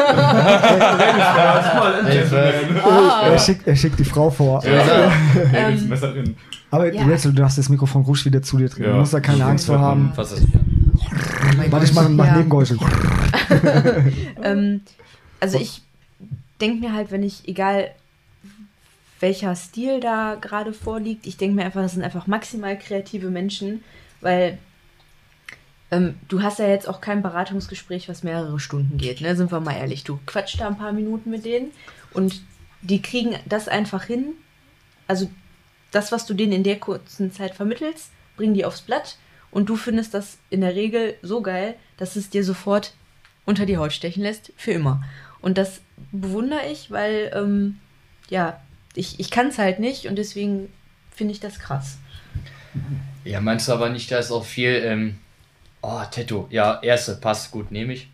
Er, 3.24 3.38
schickt, 3.38 3.66
er 3.66 3.74
schickt 3.76 3.98
die 3.98 4.04
Frau 4.04 4.28
vor. 4.28 4.62
Ja, 4.62 5.10
hey, 5.50 5.74
Messer 5.88 6.12
drin? 6.12 6.36
Aber 6.70 6.92
Ja. 6.92 7.06
Rachel, 7.06 7.32
du 7.32 7.42
hast 7.42 7.56
das 7.56 7.70
Mikrofon 7.70 8.02
ruhig 8.02 8.22
wieder 8.26 8.42
zu 8.42 8.58
dir 8.58 8.68
drin. 8.68 8.84
Ja. 8.84 8.90
Du 8.92 8.96
musst 8.98 9.14
da 9.14 9.20
keine 9.20 9.46
Angst 9.46 9.66
vor 9.66 9.78
haben. 9.78 10.12
Was 10.16 10.32
ist 10.32 10.46
Warte, 11.70 11.86
ich 11.86 11.94
mache 11.94 12.10
mach 12.10 12.26
Ja. 12.26 12.36
Nebengeräusche. 12.36 12.76
Ähm, 14.42 14.82
also 15.40 15.58
ich 15.58 15.82
denke 16.60 16.80
mir 16.86 16.92
halt, 16.92 17.10
wenn 17.10 17.22
ich, 17.22 17.48
egal 17.48 17.90
welcher 19.20 19.56
Stil 19.56 20.00
da 20.00 20.36
gerade 20.38 20.72
vorliegt, 20.74 21.26
ich 21.26 21.38
denke 21.38 21.56
mir 21.56 21.64
einfach, 21.64 21.80
das 21.80 21.94
sind 21.94 22.04
einfach 22.04 22.26
maximal 22.26 22.78
kreative 22.78 23.30
Menschen, 23.30 23.82
weil 24.20 24.58
ähm, 25.90 26.16
du 26.28 26.42
hast 26.42 26.58
ja 26.58 26.68
jetzt 26.68 26.88
auch 26.88 27.00
kein 27.00 27.22
Beratungsgespräch, 27.22 28.08
was 28.08 28.22
mehrere 28.22 28.60
Stunden 28.60 28.98
geht, 28.98 29.20
ne? 29.20 29.34
Sind 29.36 29.50
wir 29.50 29.60
mal 29.60 29.76
ehrlich. 29.76 30.04
Du 30.04 30.18
quatscht 30.26 30.60
da 30.60 30.66
ein 30.66 30.78
paar 30.78 30.92
Minuten 30.92 31.30
mit 31.30 31.44
denen 31.44 31.70
und 32.12 32.42
die 32.82 33.02
kriegen 33.02 33.36
das 33.46 33.68
einfach 33.68 34.04
hin. 34.04 34.34
Also 35.06 35.30
das, 35.90 36.12
was 36.12 36.26
du 36.26 36.34
denen 36.34 36.52
in 36.52 36.62
der 36.64 36.78
kurzen 36.78 37.32
Zeit 37.32 37.54
vermittelst, 37.54 38.10
bringen 38.36 38.54
die 38.54 38.64
aufs 38.64 38.82
Blatt 38.82 39.16
und 39.50 39.68
du 39.68 39.76
findest 39.76 40.14
das 40.14 40.38
in 40.50 40.60
der 40.60 40.74
Regel 40.74 41.14
so 41.22 41.40
geil, 41.40 41.74
dass 41.96 42.16
es 42.16 42.30
dir 42.30 42.44
sofort 42.44 42.92
unter 43.46 43.64
die 43.64 43.78
Haut 43.78 43.92
stechen 43.92 44.22
lässt, 44.22 44.52
für 44.56 44.72
immer. 44.72 45.02
Und 45.40 45.56
das 45.56 45.80
bewundere 46.12 46.70
ich, 46.70 46.90
weil, 46.90 47.32
ähm, 47.34 47.78
ja, 48.28 48.60
ich, 48.94 49.18
ich 49.20 49.30
kann 49.30 49.48
es 49.48 49.58
halt 49.58 49.78
nicht 49.78 50.06
und 50.06 50.16
deswegen 50.16 50.70
finde 51.14 51.32
ich 51.32 51.40
das 51.40 51.58
krass. 51.58 51.98
Ja, 53.24 53.40
meinst 53.40 53.68
du 53.68 53.72
aber 53.72 53.88
nicht, 53.88 54.10
da 54.10 54.18
ist 54.18 54.30
auch 54.30 54.44
viel, 54.44 54.82
ähm, 54.84 55.18
oh, 55.82 56.00
Tattoo. 56.10 56.46
Ja, 56.50 56.78
erste, 56.82 57.14
passt, 57.16 57.50
gut, 57.50 57.70
nehme 57.70 57.92
ich. 57.94 58.10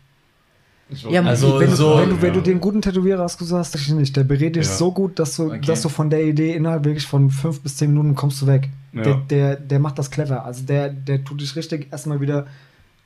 Ja, 1.09 1.23
Also, 1.23 1.59
wenn, 1.59 1.71
du, 1.71 1.75
so, 1.75 1.97
wenn, 1.97 2.09
du, 2.11 2.21
wenn 2.21 2.29
ja. 2.29 2.35
du 2.35 2.41
den 2.41 2.59
guten 2.61 2.79
Tätowierer 2.79 3.23
ausgesucht 3.25 3.57
hast, 3.57 3.73
dich 3.73 3.89
nicht. 3.89 4.15
Der 4.15 4.23
berät 4.23 4.55
dich 4.55 4.67
Ja. 4.67 4.71
so 4.71 4.91
gut, 4.91 5.17
dass 5.17 5.35
du, 5.35 5.47
Okay. 5.47 5.61
dass 5.61 5.81
du 5.81 5.89
von 5.89 6.11
der 6.11 6.23
Idee 6.23 6.53
innerhalb 6.53 6.85
wirklich 6.85 7.07
von 7.07 7.31
fünf 7.31 7.61
bis 7.61 7.77
zehn 7.77 7.89
Minuten 7.89 8.13
kommst 8.13 8.39
du 8.43 8.47
weg. 8.47 8.69
Ja. 8.93 9.01
Der, 9.01 9.15
der, 9.15 9.55
der 9.55 9.79
macht 9.79 9.97
das 9.97 10.11
clever. 10.11 10.45
Also 10.45 10.63
der, 10.63 10.89
der 10.89 11.23
tut 11.23 11.41
dich 11.41 11.55
richtig 11.55 11.91
erstmal 11.91 12.21
wieder 12.21 12.45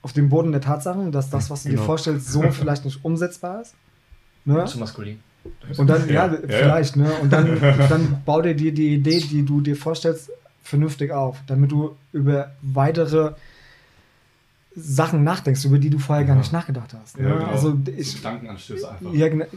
auf 0.01 0.11
den 0.11 0.27
Boden 0.27 0.51
der 0.51 0.59
Tatsachen, 0.61 1.13
dass 1.13 1.29
das, 1.29 1.49
was 1.49 1.63
du 1.63 1.69
dir 1.69 1.75
Genau. 1.75 1.85
vorstellst, 1.85 2.27
so 2.29 2.41
vielleicht 2.51 2.83
nicht 2.83 3.03
umsetzbar 3.03 3.61
ist. 3.61 3.75
Ne? 4.43 4.65
Zu 4.65 4.77
maskulin. 4.79 5.19
Und 5.77 5.87
dann, 5.87 6.07
ja, 6.09 6.25
Ja, 6.27 6.33
ja, 6.33 6.39
vielleicht, 6.47 6.97
ne? 6.97 7.09
Und 7.21 7.31
dann, 7.31 7.59
dann 7.89 8.21
bau 8.25 8.41
dir 8.41 8.55
die, 8.55 8.73
die 8.73 8.95
Idee, 8.95 9.21
die 9.21 9.45
du 9.45 9.61
dir 9.61 9.77
vorstellst, 9.77 10.29
vernünftig 10.63 11.11
auf, 11.13 11.37
damit 11.47 11.71
du 11.71 11.95
über 12.11 12.51
weitere 12.61 13.31
Sachen 14.79 15.23
nachdenkst, 15.23 15.63
über 15.65 15.77
die 15.79 15.89
du 15.89 15.99
vorher 15.99 16.25
gar 16.25 16.35
Ja. 16.35 16.41
nicht 16.41 16.53
nachgedacht 16.53 16.93
hast. 16.93 17.17
Ne? 17.19 17.27
Ja, 17.29 17.35
genau. 17.35 17.47
Also 17.49 17.71
so 17.71 17.77
ich, 17.97 18.15
Gedankenanstöße 18.15 18.91
einfach. 18.91 19.13
ja, 19.13 19.25
äh, 19.27 19.47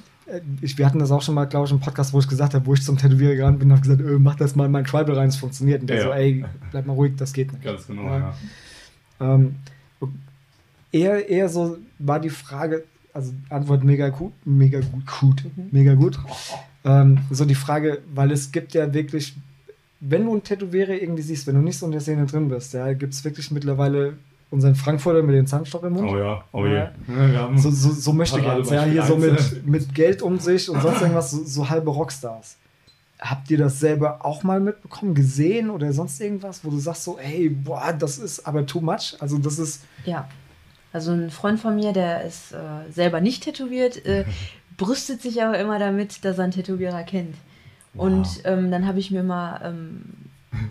ich, 0.60 0.76
wir 0.78 0.86
hatten 0.86 0.98
das 0.98 1.10
auch 1.10 1.22
schon 1.22 1.34
mal, 1.34 1.44
glaube 1.46 1.66
ich, 1.66 1.72
im 1.72 1.80
Podcast, 1.80 2.12
wo 2.12 2.18
ich 2.20 2.28
gesagt 2.28 2.54
habe, 2.54 2.64
wo 2.66 2.74
ich 2.74 2.82
zum 2.82 2.96
Tätowierer 2.98 3.34
gerannt 3.34 3.58
bin 3.58 3.68
und 3.70 3.76
habe 3.78 3.82
gesagt, 3.88 4.00
äh, 4.00 4.18
mach 4.18 4.36
das 4.36 4.54
mal 4.56 4.66
in 4.66 4.72
mein 4.72 4.84
Tribal 4.84 5.16
rein, 5.16 5.28
es 5.28 5.36
funktioniert. 5.36 5.80
Und 5.82 5.88
der 5.90 5.96
Ja. 5.98 6.02
so, 6.04 6.10
ey, 6.12 6.44
bleib 6.70 6.86
mal 6.86 6.92
ruhig, 6.94 7.12
das 7.16 7.32
geht 7.32 7.52
nicht. 7.52 7.64
Ganz 7.64 7.86
genau, 7.86 8.04
Ja. 8.04 8.18
ja. 8.18 9.34
Ähm, 9.34 9.56
eher, 10.90 11.28
eher 11.28 11.48
so 11.48 11.78
war 11.98 12.20
die 12.20 12.30
Frage, 12.30 12.84
also 13.14 13.32
Antwort 13.50 13.84
mega 13.84 14.08
gut, 14.08 14.32
mega 14.44 14.80
gut, 14.80 15.06
gut 15.20 15.44
mega 15.70 15.94
gut. 15.94 16.18
Ähm, 16.84 17.18
so 17.30 17.44
die 17.44 17.54
Frage, 17.54 17.98
weil 18.14 18.32
es 18.32 18.50
gibt 18.52 18.74
ja 18.74 18.92
wirklich, 18.92 19.34
wenn 20.00 20.24
du 20.24 20.34
ein 20.34 20.42
Tätowierer 20.42 21.00
irgendwie 21.00 21.22
siehst, 21.22 21.46
wenn 21.46 21.54
du 21.54 21.60
nicht 21.60 21.78
so 21.78 21.86
in 21.86 21.92
der 21.92 22.00
Szene 22.00 22.26
drin 22.26 22.48
bist, 22.48 22.74
ja, 22.74 22.92
gibt 22.92 23.14
es 23.14 23.24
wirklich 23.24 23.50
mittlerweile 23.50 24.14
unseren 24.52 24.74
Frankfurter 24.74 25.22
mit 25.22 25.34
dem 25.34 25.46
Zahnstocher 25.46 25.86
im 25.86 25.94
Mund. 25.94 26.10
Oh 26.10 26.18
ja, 26.18 26.44
oh 26.52 26.66
je. 26.66 26.74
Ja. 26.74 27.50
So, 27.56 27.70
so, 27.70 27.90
so 27.90 28.12
möchte 28.12 28.38
ich 28.38 28.44
jetzt, 28.44 28.70
ja, 28.70 28.84
hier 28.84 29.02
so 29.02 29.16
mit, 29.16 29.66
mit 29.66 29.94
Geld 29.94 30.20
um 30.20 30.38
sich 30.38 30.68
und 30.68 30.80
sonst 30.82 31.00
irgendwas, 31.00 31.30
so, 31.30 31.42
so 31.42 31.70
halbe 31.70 31.90
Rockstars. 31.90 32.58
Habt 33.18 33.50
ihr 33.50 33.58
das 33.58 33.80
selber 33.80 34.24
auch 34.24 34.42
mal 34.42 34.60
mitbekommen, 34.60 35.14
gesehen 35.14 35.70
oder 35.70 35.92
sonst 35.92 36.20
irgendwas, 36.20 36.64
wo 36.64 36.70
du 36.70 36.78
sagst 36.78 37.04
so, 37.04 37.18
ey, 37.18 37.48
boah, 37.48 37.94
das 37.98 38.18
ist 38.18 38.46
aber 38.46 38.66
too 38.66 38.80
much? 38.80 39.16
Also 39.20 39.38
das 39.38 39.58
ist, 39.58 39.84
Ja. 40.04 40.28
Also 40.92 41.12
ein 41.12 41.30
Freund 41.30 41.58
von 41.58 41.74
mir, 41.74 41.94
der 41.94 42.22
ist 42.24 42.52
äh, 42.52 42.92
selber 42.92 43.22
nicht 43.22 43.44
tätowiert, 43.44 44.04
äh, 44.04 44.26
brüstet 44.76 45.22
sich 45.22 45.42
aber 45.42 45.58
immer 45.58 45.78
damit, 45.78 46.24
dass 46.26 46.36
er 46.36 46.44
einen 46.44 46.52
Tätowierer 46.52 47.04
kennt. 47.04 47.36
Und 47.94 48.26
ähm, 48.44 48.70
dann 48.70 48.86
habe 48.86 48.98
ich 48.98 49.10
mir 49.10 49.22
mal 49.22 49.60
ähm, 49.64 50.02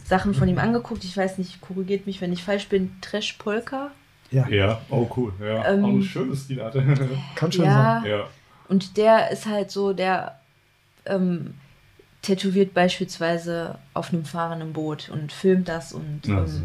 Sachen 0.06 0.34
von 0.34 0.48
ihm 0.48 0.60
angeguckt. 0.60 1.04
Ich 1.04 1.16
weiß 1.18 1.38
nicht, 1.38 1.62
korrigiert 1.62 2.06
mich, 2.06 2.22
wenn 2.22 2.32
ich 2.34 2.44
falsch 2.44 2.68
bin. 2.70 2.92
Trash 3.02 3.34
Polka. 3.34 3.92
ja, 4.32 4.48
Ja, 4.50 4.82
oh 4.90 5.10
cool. 5.18 5.34
Ja, 5.42 5.72
Ähm, 5.74 5.84
auch 5.86 5.90
ein 5.90 6.04
schönes 6.04 6.44
Stilart. 6.46 6.74
kann 7.36 7.52
schon 7.52 7.66
sein. 7.66 8.04
Ja, 8.04 8.06
ja. 8.06 8.28
und 8.70 8.98
der 8.98 9.32
ist 9.32 9.46
halt 9.46 9.72
so, 9.72 9.94
der 9.94 10.40
ähm, 11.06 11.56
tätowiert 12.22 12.74
beispielsweise 12.74 13.80
auf 13.94 14.14
einem 14.14 14.26
fahrenden 14.26 14.74
Boot 14.74 15.10
und 15.10 15.32
filmt 15.32 15.68
das 15.68 15.94
und 15.94 16.22
ähm, 16.28 16.38
Also, 16.38 16.62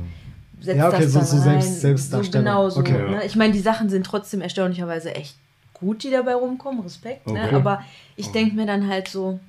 setzt 0.61 0.79
Ja, 0.79 0.88
okay, 0.88 1.02
das 1.02 1.12
so- 1.12 1.18
dann 1.18 1.26
so 1.29 1.37
rein. 1.38 1.62
Selbst- 1.62 1.81
Selbstdarstellung. 1.81 2.46
So, 2.46 2.50
genau 2.50 2.68
so. 2.70 2.81
Okay. 2.81 2.98
Ja. 3.12 3.18
Ne? 3.18 3.24
Ich 3.24 3.37
meine, 3.37 3.52
die 3.55 3.61
Sachen 3.61 3.88
sind 3.88 4.05
trotzdem 4.05 4.42
erstaunlicherweise 4.42 5.14
echt 5.14 5.37
gut, 5.72 6.02
die 6.02 6.11
dabei 6.11 6.35
rumkommen. 6.35 6.81
Respekt. 6.83 7.26
Ne? 7.26 7.42
Okay. 7.46 7.55
Aber 7.55 7.83
ich 8.16 8.29
Oh. 8.29 8.33
denke 8.33 8.55
mir 8.57 8.66
dann 8.66 8.87
halt 8.88 9.09
so, 9.09 9.40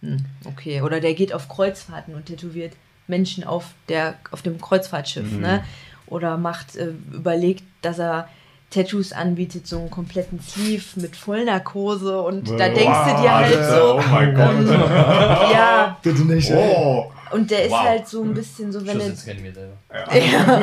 hm, 0.00 0.24
okay. 0.44 0.82
Oder 0.82 1.00
der 1.00 1.14
geht 1.14 1.32
auf 1.32 1.48
Kreuzfahrten 1.48 2.14
und 2.14 2.26
tätowiert 2.26 2.74
Menschen 3.06 3.44
auf, 3.44 3.66
der, 3.88 4.14
auf 4.30 4.42
dem 4.42 4.60
Kreuzfahrtschiff. 4.60 5.30
Mhm. 5.32 5.40
Ne? 5.40 5.64
Oder 6.06 6.36
macht, 6.36 6.76
äh, 6.76 6.88
überlegt, 7.12 7.62
dass 7.82 7.98
er 7.98 8.28
Tattoos 8.70 9.12
anbietet, 9.12 9.66
so 9.68 9.78
einen 9.78 9.90
kompletten 9.90 10.40
Sleeve 10.40 10.82
mit 10.96 11.14
Vollnarkose 11.14 12.20
und 12.22 12.48
da 12.50 12.66
Wow, 12.66 12.74
denkst 12.74 12.98
du 13.06 13.22
dir 13.22 13.34
halt 13.34 13.56
Alter, 13.56 13.76
so, 13.76 13.94
Oh 13.98 14.02
mein 14.10 14.34
Gott. 14.34 14.50
ähm, 14.50 14.68
ja, 15.52 15.96
Bitte 16.02 16.22
nicht. 16.22 16.50
Oh. 16.50 17.12
und 17.30 17.50
der 17.50 17.64
ist 17.66 17.70
Wow. 17.70 17.84
halt 17.84 18.08
so 18.08 18.22
ein 18.24 18.34
bisschen 18.34 18.72
so, 18.72 18.84
wenn 18.84 18.98
er 18.98 19.06
jetzt 19.06 19.24
kennen 19.26 19.44
wir 19.44 19.52
selber. 19.54 19.76
ja, 20.14 20.60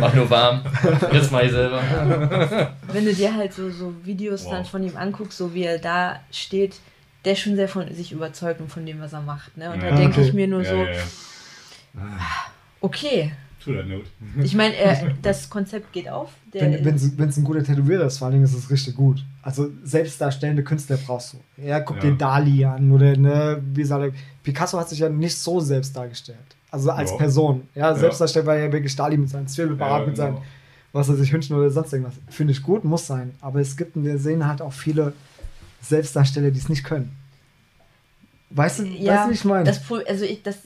Mach 0.00 0.12
nur 0.14 0.28
warm. 0.28 0.60
Jetzt 1.12 1.32
mach 1.32 1.40
ich 1.42 1.52
selber. 1.52 1.80
wenn 2.92 3.04
du 3.06 3.14
dir 3.14 3.34
halt 3.34 3.54
so, 3.54 3.70
so 3.70 3.94
Videos 4.04 4.44
Wow. 4.44 4.52
dann 4.52 4.64
von 4.66 4.82
ihm 4.82 4.96
anguckst, 4.96 5.38
so 5.38 5.54
wie 5.54 5.62
er 5.64 5.78
da 5.78 6.20
steht, 6.30 6.74
der 7.24 7.32
ist 7.32 7.40
schon 7.40 7.56
sehr 7.56 7.68
von 7.68 7.92
sich 7.94 8.12
überzeugt 8.12 8.60
und 8.60 8.70
von 8.70 8.84
dem, 8.84 9.00
was 9.00 9.14
er 9.14 9.22
macht. 9.22 9.56
Ne? 9.56 9.70
Und 9.72 9.82
Ja, 9.82 9.90
da 9.90 9.96
denke 9.96 10.18
okay. 10.20 10.28
ich 10.28 10.34
mir 10.34 10.46
nur 10.48 10.62
Ja, 10.64 10.70
so, 10.70 10.76
ja, 10.76 10.90
ja. 10.92 11.00
Okay. 12.80 13.32
To 13.64 13.72
that 13.74 13.86
note. 13.88 14.04
Ich 14.42 14.54
meine, 14.54 14.76
er- 14.76 15.14
das 15.20 15.50
Konzept 15.50 15.92
geht 15.92 16.08
auf. 16.08 16.30
Der, 16.54 16.84
Wenn 16.84 16.94
es 16.94 17.36
ein 17.36 17.44
guter 17.44 17.62
Tätowierer 17.64 18.04
ist, 18.06 18.18
vor 18.18 18.26
allen 18.26 18.34
Dingen 18.34 18.44
ist 18.44 18.54
es 18.54 18.70
richtig 18.70 18.94
gut. 18.94 19.24
Also 19.42 19.68
selbstdarstellende 19.82 20.62
Künstler 20.62 20.96
brauchst 20.96 21.34
du. 21.34 21.38
Ja, 21.62 21.80
guck 21.80 21.96
Ja. 21.96 22.02
dir 22.04 22.12
Dali 22.12 22.64
an 22.64 22.90
oder 22.92 23.16
ne, 23.16 23.60
wie 23.74 23.80
gesagt, 23.82 24.14
Picasso 24.44 24.78
hat 24.78 24.88
sich 24.88 25.00
ja 25.00 25.08
nicht 25.08 25.36
so 25.36 25.58
selbst 25.60 25.94
dargestellt. 25.96 26.38
Also 26.70 26.90
als 26.92 27.10
Ja. 27.10 27.16
Person. 27.16 27.62
Ja, 27.74 27.88
Ja. 27.90 27.94
selbstdarstellt 27.96 28.46
war 28.46 28.56
ja 28.56 28.70
wirklich 28.72 28.94
Dali 28.94 29.16
mit 29.16 29.28
seinem 29.28 29.48
Zwirbelbart, 29.48 30.02
Ja, 30.02 30.06
mit 30.06 30.16
seinem, 30.16 30.34
genau. 30.36 30.46
was 30.92 31.08
er 31.08 31.16
sich 31.16 31.32
wünschen 31.32 31.56
oder 31.56 31.68
sonst 31.70 31.92
irgendwas. 31.92 32.14
Finde 32.28 32.52
ich 32.52 32.62
gut, 32.62 32.84
muss 32.84 33.06
sein. 33.08 33.32
Aber 33.40 33.60
es 33.60 33.76
gibt 33.76 33.96
in 33.96 34.04
der 34.04 34.18
Szene 34.18 34.46
halt 34.46 34.62
auch 34.62 34.72
viele 34.72 35.14
Selbstdarsteller, 35.82 36.50
die 36.52 36.58
es 36.60 36.68
nicht 36.68 36.84
können. 36.84 37.10
Weißt 38.50 38.78
du, 38.78 38.84
ja, 38.84 39.12
weißt 39.14 39.24
du, 39.24 39.30
wie 39.30 39.34
ich 39.34 39.44
meine? 39.44 39.64
das, 39.64 39.80
also 40.08 40.24
ich, 40.24 40.42
das, 40.42 40.58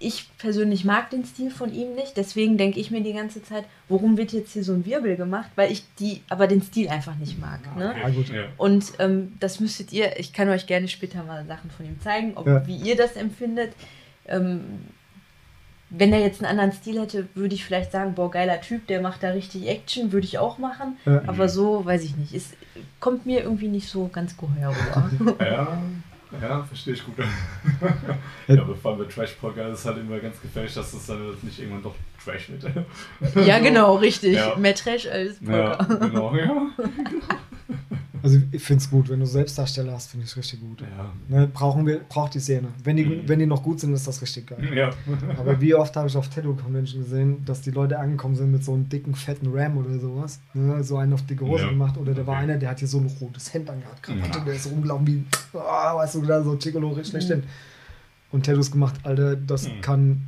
ich 0.00 0.28
persönlich 0.38 0.84
mag 0.84 1.10
den 1.10 1.24
Stil 1.24 1.50
von 1.50 1.72
ihm 1.72 1.94
nicht, 1.94 2.16
deswegen 2.16 2.58
denke 2.58 2.78
ich 2.80 2.90
mir 2.90 3.02
die 3.02 3.12
ganze 3.12 3.42
Zeit, 3.42 3.64
warum 3.88 4.16
wird 4.18 4.32
jetzt 4.32 4.52
hier 4.52 4.64
so 4.64 4.72
ein 4.74 4.84
Wirbel 4.84 5.16
gemacht, 5.16 5.50
weil 5.56 5.70
ich 5.72 5.84
die, 5.98 6.20
aber 6.28 6.46
den 6.46 6.62
Stil 6.62 6.88
einfach 6.88 7.14
nicht 7.16 7.38
mag. 7.40 7.60
Ne? 7.76 7.94
Ah, 8.04 8.10
gut. 8.10 8.28
Ja. 8.28 8.44
Und 8.58 8.92
ähm, 8.98 9.32
das 9.40 9.60
müsstet 9.60 9.92
ihr, 9.92 10.18
ich 10.18 10.32
kann 10.32 10.48
euch 10.48 10.66
gerne 10.66 10.88
später 10.88 11.22
mal 11.22 11.46
Sachen 11.46 11.70
von 11.70 11.86
ihm 11.86 12.00
zeigen, 12.00 12.32
ob, 12.36 12.46
Ja. 12.46 12.66
wie 12.66 12.76
ihr 12.76 12.96
das 12.96 13.16
empfindet. 13.16 13.72
Ähm, 14.26 14.60
wenn 15.90 16.12
er 16.12 16.18
jetzt 16.20 16.42
einen 16.42 16.50
anderen 16.58 16.72
Stil 16.72 17.00
hätte, 17.00 17.28
würde 17.34 17.54
ich 17.54 17.64
vielleicht 17.64 17.92
sagen, 17.92 18.14
boah, 18.14 18.28
geiler 18.30 18.60
Typ, 18.60 18.86
der 18.88 19.00
macht 19.00 19.22
da 19.22 19.28
richtig 19.30 19.68
Action, 19.68 20.10
würde 20.10 20.26
ich 20.26 20.38
auch 20.38 20.58
machen. 20.58 20.96
Ja. 21.06 21.22
Aber 21.28 21.48
so, 21.48 21.84
weiß 21.84 22.02
ich 22.02 22.16
nicht, 22.16 22.34
es 22.34 22.54
kommt 22.98 23.26
mir 23.26 23.42
irgendwie 23.42 23.68
nicht 23.68 23.88
so 23.88 24.08
ganz 24.08 24.36
geheuer 24.36 24.74
rüber. 25.20 25.36
Ja, 25.44 25.78
ja, 26.40 26.62
verstehe 26.64 26.94
ich 26.94 27.04
gut. 27.04 27.14
Ja. 27.18 27.24
ja, 28.54 28.62
aber 28.62 28.74
vor 28.76 28.92
allem 28.92 29.00
bei 29.00 29.12
Trash 29.12 29.32
Poker 29.32 29.68
ist 29.68 29.80
es 29.80 29.84
halt 29.86 29.98
immer 29.98 30.18
ganz 30.18 30.40
gefährlich, 30.40 30.74
dass 30.74 30.92
es 30.92 31.06
dann 31.06 31.36
nicht 31.42 31.58
irgendwann 31.58 31.82
doch 31.82 31.94
Trash 32.24 32.50
wird. 32.50 33.46
ja, 33.46 33.58
genau, 33.62 33.96
richtig. 33.96 34.34
Ja. 34.34 34.56
Mehr 34.56 34.74
Trash 34.74 35.06
als 35.06 35.36
Ja, 35.40 35.76
Poker. 35.76 35.96
genau, 36.08 36.34
ja. 36.34 36.66
Also 38.24 38.40
ich 38.52 38.62
finde 38.62 38.82
es 38.82 38.90
gut, 38.90 39.10
wenn 39.10 39.20
du 39.20 39.26
Selbstdarsteller 39.26 39.92
hast, 39.92 40.10
finde 40.10 40.24
ich 40.24 40.30
es 40.30 40.36
richtig 40.38 40.58
gut. 40.60 40.80
Ja, 40.80 41.12
Ne, 41.28 41.46
brauchen 41.46 41.86
wir, 41.86 42.00
braucht 42.08 42.32
die 42.32 42.40
Szene. 42.40 42.68
Wenn 42.82 42.96
die, 42.96 43.04
Mhm. 43.04 43.28
wenn 43.28 43.38
die 43.38 43.44
noch 43.44 43.62
gut 43.62 43.80
sind, 43.80 43.92
ist 43.92 44.06
das 44.08 44.22
richtig 44.22 44.46
geil. 44.46 44.66
ja. 44.74 44.90
Aber 45.36 45.60
wie 45.60 45.74
oft 45.74 45.94
habe 45.94 46.08
ich 46.08 46.16
auf 46.16 46.30
Tattoo 46.30 46.54
Convention 46.54 47.02
gesehen, 47.02 47.44
dass 47.44 47.60
die 47.60 47.70
Leute 47.70 47.98
angekommen 47.98 48.34
sind 48.34 48.50
mit 48.50 48.64
so 48.64 48.72
einem 48.72 48.88
dicken, 48.88 49.14
fetten 49.14 49.48
Ram 49.52 49.76
oder 49.76 49.98
sowas. 49.98 50.40
Ne? 50.54 50.82
So 50.82 50.96
einen 50.96 51.12
auf 51.12 51.22
dicke 51.26 51.44
Hose 51.44 51.64
Ja. 51.64 51.68
gemacht. 51.68 51.98
Oder 51.98 52.14
da 52.14 52.26
war 52.26 52.36
Okay. 52.36 52.44
einer, 52.44 52.56
der 52.56 52.70
hat 52.70 52.78
hier 52.78 52.88
so 52.88 52.98
ein 52.98 53.06
rotes 53.20 53.52
Hemd 53.52 53.68
angehabt, 53.68 54.02
Krawatte, 54.02 54.38
Ja. 54.38 54.44
der 54.46 54.54
ist 54.54 54.70
rumgelaufen 54.70 55.06
wie, 55.06 55.24
oh, 55.52 55.58
weißt 55.58 56.14
du, 56.14 56.22
da 56.22 56.42
so 56.42 56.56
Chicolo 56.56 56.96
schlechthin. 57.04 57.42
Und 58.32 58.46
Tattoos 58.46 58.70
gemacht, 58.70 58.94
Alter, 59.02 59.36
das 59.36 59.68
Mhm. 59.68 59.80
kann, 59.82 60.22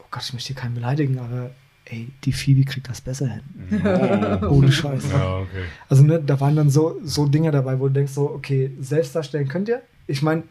oh 0.00 0.04
Gott, 0.10 0.24
ich 0.24 0.32
möchte 0.32 0.48
hier 0.48 0.56
keinen 0.56 0.74
beleidigen, 0.74 1.18
aber 1.20 1.50
ey, 1.90 2.08
die 2.24 2.32
Phoebe 2.32 2.64
kriegt 2.64 2.88
das 2.88 3.00
besser 3.00 3.28
hin. 3.28 4.40
Oh. 4.42 4.46
Ohne 4.48 4.70
Scheiß. 4.72 5.10
Ja, 5.10 5.38
okay. 5.38 5.64
Also, 5.88 6.02
ne, 6.02 6.20
da 6.20 6.38
waren 6.40 6.56
dann 6.56 6.70
so, 6.70 6.98
so 7.02 7.26
Dinge 7.26 7.50
dabei, 7.50 7.78
wo 7.80 7.88
du 7.88 7.94
denkst, 7.94 8.12
so, 8.12 8.30
okay, 8.30 8.70
selbst 8.80 9.14
darstellen 9.14 9.48
könnt 9.48 9.68
ihr. 9.68 9.82
Ich 10.06 10.22
meine, 10.22 10.42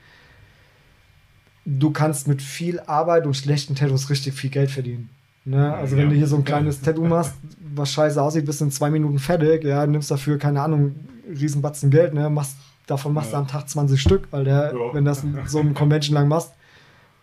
du 1.65 1.91
kannst 1.91 2.27
mit 2.27 2.41
viel 2.41 2.79
Arbeit 2.81 3.25
und 3.25 3.35
schlechten 3.35 3.75
Tattoos 3.75 4.09
richtig 4.09 4.33
viel 4.33 4.49
Geld 4.49 4.71
verdienen. 4.71 5.09
Ne? 5.45 5.73
Also, 5.73 5.95
wenn 5.95 6.05
Ja. 6.05 6.09
du 6.09 6.15
hier 6.15 6.27
so 6.27 6.37
ein 6.37 6.43
kleines 6.45 6.81
Tattoo 6.81 7.05
machst, 7.05 7.33
was 7.73 7.91
scheiße 7.93 8.21
aussieht, 8.21 8.45
bist 8.45 8.61
in 8.61 8.71
zwei 8.71 8.89
Minuten 8.89 9.19
fertig, 9.19 9.63
ja, 9.63 9.85
nimmst 9.87 10.11
dafür, 10.11 10.37
keine 10.37 10.61
Ahnung, 10.61 10.95
Riesenbatzen 11.29 11.89
Geld, 11.89 12.13
ne, 12.13 12.29
machst, 12.29 12.57
davon 12.85 13.13
machst 13.13 13.31
Ja. 13.31 13.37
du 13.39 13.41
am 13.43 13.47
Tag 13.47 13.67
20 13.69 14.01
Stück, 14.01 14.27
weil 14.31 14.43
der, 14.45 14.73
Ja. 14.73 14.93
wenn 14.93 15.05
das 15.05 15.23
so 15.47 15.59
ein 15.59 15.73
Convention 15.73 16.15
lang 16.15 16.27
machst, 16.27 16.53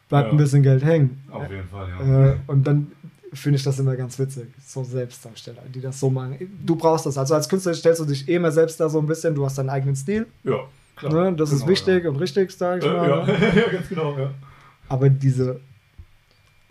bleibt 0.08 0.26
Ja. 0.28 0.32
ein 0.32 0.36
bisschen 0.36 0.62
Geld 0.62 0.84
hängen. 0.84 1.22
Auf 1.30 1.50
jeden 1.50 1.68
Fall, 1.68 1.88
ja. 1.88 2.26
Äh, 2.32 2.36
und 2.46 2.66
dann 2.66 2.92
finde 3.34 3.56
ich 3.58 3.62
das 3.64 3.78
immer 3.78 3.96
ganz 3.96 4.18
witzig, 4.18 4.46
so 4.66 4.82
Selbstdarsteller, 4.84 5.62
die 5.74 5.80
das 5.80 6.00
so 6.00 6.08
machen. 6.10 6.36
Du 6.64 6.76
brauchst 6.76 7.06
das. 7.06 7.18
Also 7.18 7.34
als 7.34 7.48
Künstler 7.48 7.74
stellst 7.74 8.00
du 8.00 8.04
dich 8.04 8.28
eh 8.28 8.36
immer 8.36 8.50
selbst 8.52 8.80
da 8.80 8.88
so 8.88 8.98
ein 8.98 9.06
bisschen, 9.06 9.34
du 9.34 9.44
hast 9.44 9.58
deinen 9.58 9.70
eigenen 9.70 9.96
Stil. 9.96 10.26
Ja, 10.44 10.60
klar. 10.96 11.30
Ne? 11.30 11.36
Das 11.36 11.50
ist 11.52 11.60
Genau, 11.60 11.70
wichtig 11.72 12.04
Ja. 12.04 12.10
und 12.10 12.16
richtig, 12.16 12.50
sag 12.52 12.78
ich 12.78 12.84
Äh, 12.84 12.88
mal. 12.92 13.08
ja. 13.08 13.26
ne? 13.26 13.32
ja, 13.66 13.72
ganz 13.72 13.88
genau, 13.88 14.16
ja. 14.18 14.30
Aber 14.88 15.10
diese, 15.10 15.60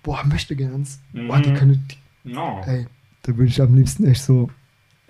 boah, 0.03 0.23
möchte 0.25 0.55
gerns, 0.55 0.99
boah, 1.13 1.39
die 1.39 1.49
Mhm. 1.51 1.55
können, 1.55 1.87
die, 2.23 2.31
No. 2.33 2.61
ey, 2.65 2.87
da 3.23 3.35
würde 3.37 3.49
ich 3.49 3.61
am 3.61 3.75
liebsten 3.75 4.05
echt 4.07 4.23
so, 4.23 4.49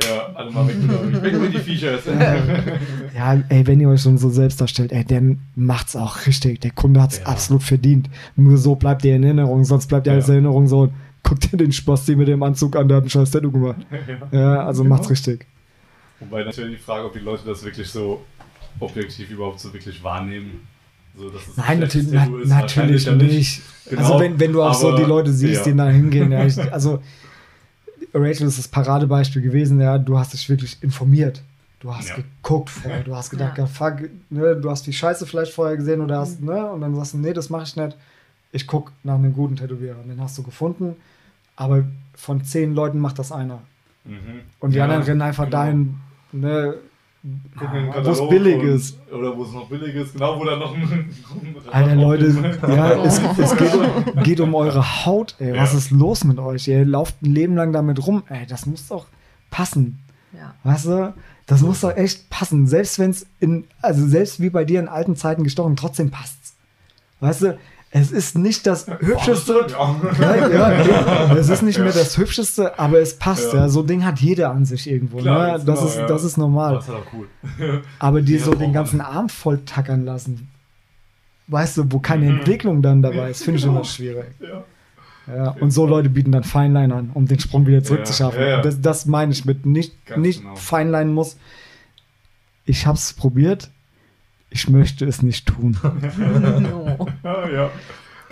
Ja, 0.03 0.33
alle 0.33 0.49
mal 0.51 0.67
weg 0.67 0.75
mit. 0.81 1.21
Weg 1.23 1.39
mit 1.39 1.53
die 1.53 1.59
Viecher. 1.59 1.99
ja, 3.15 3.41
ey, 3.49 3.67
wenn 3.67 3.79
ihr 3.79 3.89
euch 3.89 4.01
schon 4.01 4.17
so 4.17 4.29
selbst 4.29 4.59
darstellt, 4.59 4.91
ey, 4.91 5.05
dann 5.05 5.39
macht's 5.55 5.95
auch 5.95 6.25
richtig. 6.25 6.61
Der 6.61 6.71
Kunde 6.71 7.01
hat's 7.01 7.19
Ja. 7.19 7.25
absolut 7.27 7.61
verdient. 7.63 8.09
Nur 8.35 8.57
so 8.57 8.75
bleibt 8.75 9.05
ihr 9.05 9.15
in 9.15 9.23
Erinnerung, 9.23 9.63
sonst 9.63 9.87
bleibt 9.87 10.07
ihr 10.07 10.13
Ja. 10.13 10.17
als 10.19 10.27
Erinnerung 10.29 10.67
so, 10.67 10.91
guck 11.23 11.39
dir 11.39 11.57
den 11.57 11.71
Spasti 11.71 12.15
mit 12.15 12.27
dem 12.27 12.43
Anzug 12.43 12.75
an, 12.75 12.87
der 12.87 12.97
hat 12.97 13.05
ein 13.05 13.09
scheiß 13.09 13.31
Tattoo 13.31 13.51
gemacht. 13.51 13.77
Ja, 14.31 14.65
also 14.65 14.83
Genau. 14.83 14.95
macht's 14.95 15.09
richtig. 15.09 15.45
Wobei 16.19 16.43
natürlich 16.43 16.77
die 16.77 16.83
Frage, 16.83 17.05
ob 17.05 17.13
die 17.13 17.19
Leute 17.19 17.43
das 17.45 17.63
wirklich 17.63 17.89
so 17.89 18.23
objektiv 18.79 19.29
überhaupt 19.31 19.59
so 19.59 19.73
wirklich 19.73 20.03
wahrnehmen. 20.03 20.61
So, 21.17 21.29
dass 21.29 21.47
es 21.47 21.57
Nein, 21.57 21.67
ein 21.67 21.79
natürlich, 21.81 22.11
na, 22.11 22.25
natürlich 22.61 23.05
ja 23.05 23.13
nicht. 23.15 23.61
Genau, 23.89 24.01
also 24.01 24.19
wenn, 24.19 24.39
wenn 24.39 24.51
du 24.51 24.63
auch 24.63 24.73
so 24.73 24.89
aber- 24.89 24.97
die 24.97 25.03
Leute 25.03 25.31
siehst, 25.31 25.65
ja. 25.65 25.71
die 25.71 25.77
da 25.77 25.89
hingehen, 25.89 26.31
ja, 26.31 26.45
ich, 26.45 26.57
also 26.73 27.01
Rachel 28.13 28.47
ist 28.47 28.57
das 28.57 28.67
Paradebeispiel 28.67 29.41
gewesen, 29.41 29.79
ja, 29.79 29.97
du 29.97 30.17
hast 30.17 30.33
dich 30.33 30.47
wirklich 30.49 30.77
informiert. 30.81 31.41
Du 31.79 31.93
hast 31.93 32.09
Ja. 32.09 32.15
geguckt 32.15 32.69
vorher, 32.69 33.03
du 33.03 33.15
hast 33.15 33.29
gedacht, 33.29 33.57
Ja. 33.57 33.65
ja. 33.65 33.67
fuck, 33.67 34.09
ne, 34.29 34.55
du 34.55 34.69
hast 34.69 34.87
die 34.87 34.93
Scheiße 34.93 35.25
vielleicht 35.27 35.51
vorher 35.53 35.75
gesehen 35.77 36.01
oder 36.01 36.19
hast, 36.19 36.41
ne, 36.41 36.65
und 36.71 36.81
dann 36.81 36.95
sagst 36.95 37.13
du, 37.13 37.17
nee, 37.17 37.33
das 37.33 37.49
mache 37.49 37.63
ich 37.63 37.75
nicht. 37.75 37.97
Ich 38.51 38.65
guck 38.67 38.91
nach 39.03 39.15
einem 39.15 39.33
guten 39.33 39.55
Tätowierer. 39.55 39.97
Und 40.01 40.09
den 40.09 40.21
hast 40.21 40.37
du 40.37 40.43
gefunden, 40.43 40.95
aber 41.55 41.83
von 42.15 42.43
zehn 42.43 42.73
Leuten 42.73 42.99
macht 42.99 43.19
das 43.19 43.31
einer. 43.31 43.59
Mhm. 44.05 44.41
Und 44.59 44.71
die 44.73 44.77
Ja, 44.77 44.83
anderen 44.85 45.03
rennen 45.03 45.21
einfach 45.21 45.45
genau. 45.45 45.57
dahin, 45.57 45.95
ne, 46.31 46.75
wo 48.03 48.11
es 48.11 48.29
billig 48.29 48.57
und- 48.59 48.67
ist. 48.67 48.97
Oder 49.11 49.35
wo 49.37 49.43
es 49.43 49.51
noch 49.53 49.69
billig 49.69 49.95
ist, 49.95 50.13
genau, 50.13 50.37
wo 50.39 50.43
da 50.43 50.57
noch 50.57 50.75
ein. 50.75 51.09
Alter 51.71 51.95
Leute, 51.95 52.57
ja, 52.67 52.91
es, 53.05 53.21
es 53.37 53.55
geht, 53.57 53.73
um, 53.73 54.23
geht 54.23 54.39
um 54.41 54.53
eure 54.55 55.05
Haut, 55.05 55.35
ey. 55.39 55.55
Was 55.57 55.71
Ja. 55.71 55.77
ist 55.79 55.91
los 55.91 56.23
mit 56.25 56.37
euch? 56.39 56.67
Ihr 56.67 56.85
lauft 56.85 57.21
ein 57.21 57.33
Leben 57.33 57.55
lang 57.55 57.71
damit 57.71 58.05
rum, 58.05 58.23
ey. 58.27 58.45
Das 58.45 58.65
muss 58.65 58.87
doch 58.89 59.05
passen. 59.49 59.99
Ja. 60.33 60.53
Weißt 60.63 60.85
du? 60.85 61.13
Das 61.45 61.61
muss 61.61 61.81
doch 61.81 61.95
echt 61.95 62.29
passen. 62.29 62.67
Selbst 62.67 62.99
wenn 62.99 63.11
es 63.11 63.25
in, 63.39 63.65
also 63.81 64.05
selbst 64.07 64.39
wie 64.41 64.49
bei 64.49 64.65
dir 64.65 64.79
in 64.79 64.87
alten 64.87 65.15
Zeiten 65.15 65.43
gestochen, 65.43 65.75
trotzdem 65.75 66.09
passt's. 66.11 66.55
Weißt 67.19 67.41
du? 67.43 67.57
Es 67.95 68.11
ist 68.11 68.35
nicht 68.37 68.65
das 68.65 68.87
hübscheste. 68.87 69.67
Ja. 69.69 69.95
Ja, 70.19 70.47
ja, 70.47 70.81
ja. 70.81 71.35
Es 71.35 71.47
ist 71.49 71.61
nicht 71.61 71.77
mehr 71.77 71.91
das 71.93 72.17
hübscheste, 72.17 72.79
aber 72.79 72.99
es 72.99 73.19
passt. 73.19 73.53
Ja. 73.53 73.59
Ja. 73.61 73.69
So 73.69 73.81
ein 73.81 73.87
Ding 73.87 74.03
hat 74.03 74.19
jeder 74.19 74.49
an 74.49 74.65
sich 74.65 74.89
irgendwo. 74.89 75.17
Klar, 75.19 75.59
ne? 75.59 75.63
das, 75.63 75.77
genau, 75.79 75.87
ist, 75.87 75.97
ja. 75.97 76.07
das 76.07 76.23
ist 76.23 76.37
normal. 76.37 76.73
Das 76.73 76.85
ist 76.87 76.93
halt 76.93 77.03
auch 77.05 77.13
cool. 77.13 77.27
Aber 77.99 78.21
die 78.21 78.33
Ja, 78.37 78.43
so 78.43 78.51
den 78.51 78.61
man. 78.61 78.73
ganzen 78.73 78.99
Arm 78.99 79.29
voll 79.29 79.59
tackern 79.63 80.05
lassen, 80.05 80.49
weißt 81.47 81.77
du, 81.77 81.91
wo 81.91 81.99
keine 81.99 82.25
Mhm. 82.31 82.39
Entwicklung 82.39 82.81
dann 82.81 83.03
dabei 83.03 83.29
ist, 83.29 83.43
finde 83.43 83.57
ich 83.59 83.63
Genau. 83.63 83.75
immer 83.75 83.85
schwierig. 83.85 84.25
Ja. 84.39 84.63
Ja, 85.35 85.51
und 85.59 85.69
so 85.71 85.85
Leute 85.85 86.09
bieten 86.09 86.31
dann 86.33 86.43
Feinline 86.43 86.93
an, 86.93 87.11
um 87.13 87.27
den 87.27 87.39
Sprung 87.39 87.65
wieder 87.67 87.81
zurückzuschaffen. 87.83 88.41
Ja, 88.41 88.45
ja, 88.45 88.55
ja. 88.57 88.61
Das, 88.61 88.81
das 88.81 89.05
meine 89.05 89.31
ich 89.33 89.45
mit 89.45 89.65
nicht, 89.67 90.05
Ganz 90.07 90.19
nicht 90.19 90.41
genau. 90.41 90.55
Feinline 90.55 91.11
muss. 91.11 91.37
Ich 92.65 92.87
habe 92.87 92.97
es 92.97 93.13
probiert, 93.13 93.69
ich 94.53 94.69
möchte 94.69 95.05
es 95.05 95.21
nicht 95.21 95.47
tun. 95.47 95.77
No. 95.83 97.07
Ja, 97.23 97.49
ja. 97.49 97.71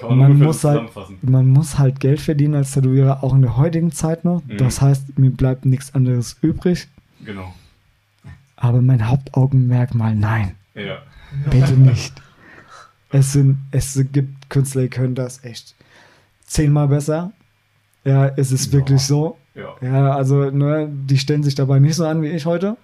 Man, 0.07 0.17
man 0.17 0.39
muss 0.39 0.63
halt-. 0.63 0.89
Man 1.21 1.47
muss 1.47 1.77
halt 1.77 1.99
Geld 1.99 2.19
verdienen 2.21 2.55
als 2.55 2.71
Tätowierer, 2.71 3.23
auch 3.23 3.33
in 3.35 3.41
der 3.41 3.57
heutigen 3.57 3.91
Zeit 3.91 4.23
noch. 4.25 4.41
Mhm. 4.45 4.57
Das 4.57 4.81
heißt, 4.81 5.19
mir 5.19 5.31
bleibt 5.31 5.65
nichts 5.65 5.93
anderes 5.93 6.37
übrig. 6.41 6.87
Genau. 7.25 7.53
Aber 8.55 8.81
mein 8.81 9.07
Hauptaugenmerkmal, 9.07 10.15
nein. 10.15 10.55
Ja. 10.75 10.99
Bitte 11.49 11.73
nicht. 11.73 12.13
Es, 13.09 13.33
sind, 13.33 13.57
es 13.71 13.99
gibt 14.11 14.49
Künstler, 14.49 14.83
die 14.83 14.89
können 14.89 15.15
das 15.15 15.43
echt 15.43 15.75
zehnmal 16.45 16.87
besser. 16.87 17.31
Ja, 18.03 18.27
es 18.27 18.51
ist 18.51 18.67
Ja. 18.67 18.73
wirklich 18.79 19.01
so. 19.01 19.37
Ja. 19.53 19.75
Ja, 19.81 20.15
also, 20.15 20.49
ne, 20.49 20.89
die 20.91 21.17
stellen 21.17 21.43
sich 21.43 21.55
dabei 21.55 21.79
nicht 21.79 21.95
so 21.95 22.05
an 22.05 22.21
wie 22.21 22.27
ich 22.29 22.45
heute. 22.45 22.77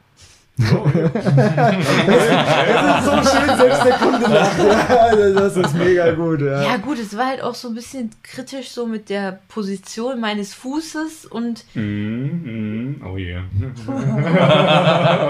So, 0.57 0.65
ja. 0.65 1.11
Es 2.07 2.99
ist 2.99 3.05
so 3.05 3.11
schön, 3.37 3.57
selbst 3.57 3.85
der 3.85 3.93
Kunde 3.93 4.27
lacht. 4.27 4.57
Ja, 4.89 4.95
also 4.97 5.39
das 5.39 5.57
ist 5.57 5.75
mega 5.75 6.11
gut. 6.11 6.41
Ja. 6.41 6.63
Ja, 6.63 6.77
gut, 6.77 6.97
es 6.99 7.15
war 7.15 7.27
halt 7.27 7.41
auch 7.43 7.53
so 7.55 7.67
ein 7.69 7.75
bisschen 7.75 8.09
kritisch 8.23 8.69
so 8.71 8.85
mit 8.87 9.09
der 9.09 9.39
Position 9.49 10.19
meines 10.19 10.53
Fußes 10.55 11.25
und 11.27 11.63
Mhm, 11.75 12.95
mhm. 12.97 13.01
Oh 13.05 13.17
je. 13.17 13.33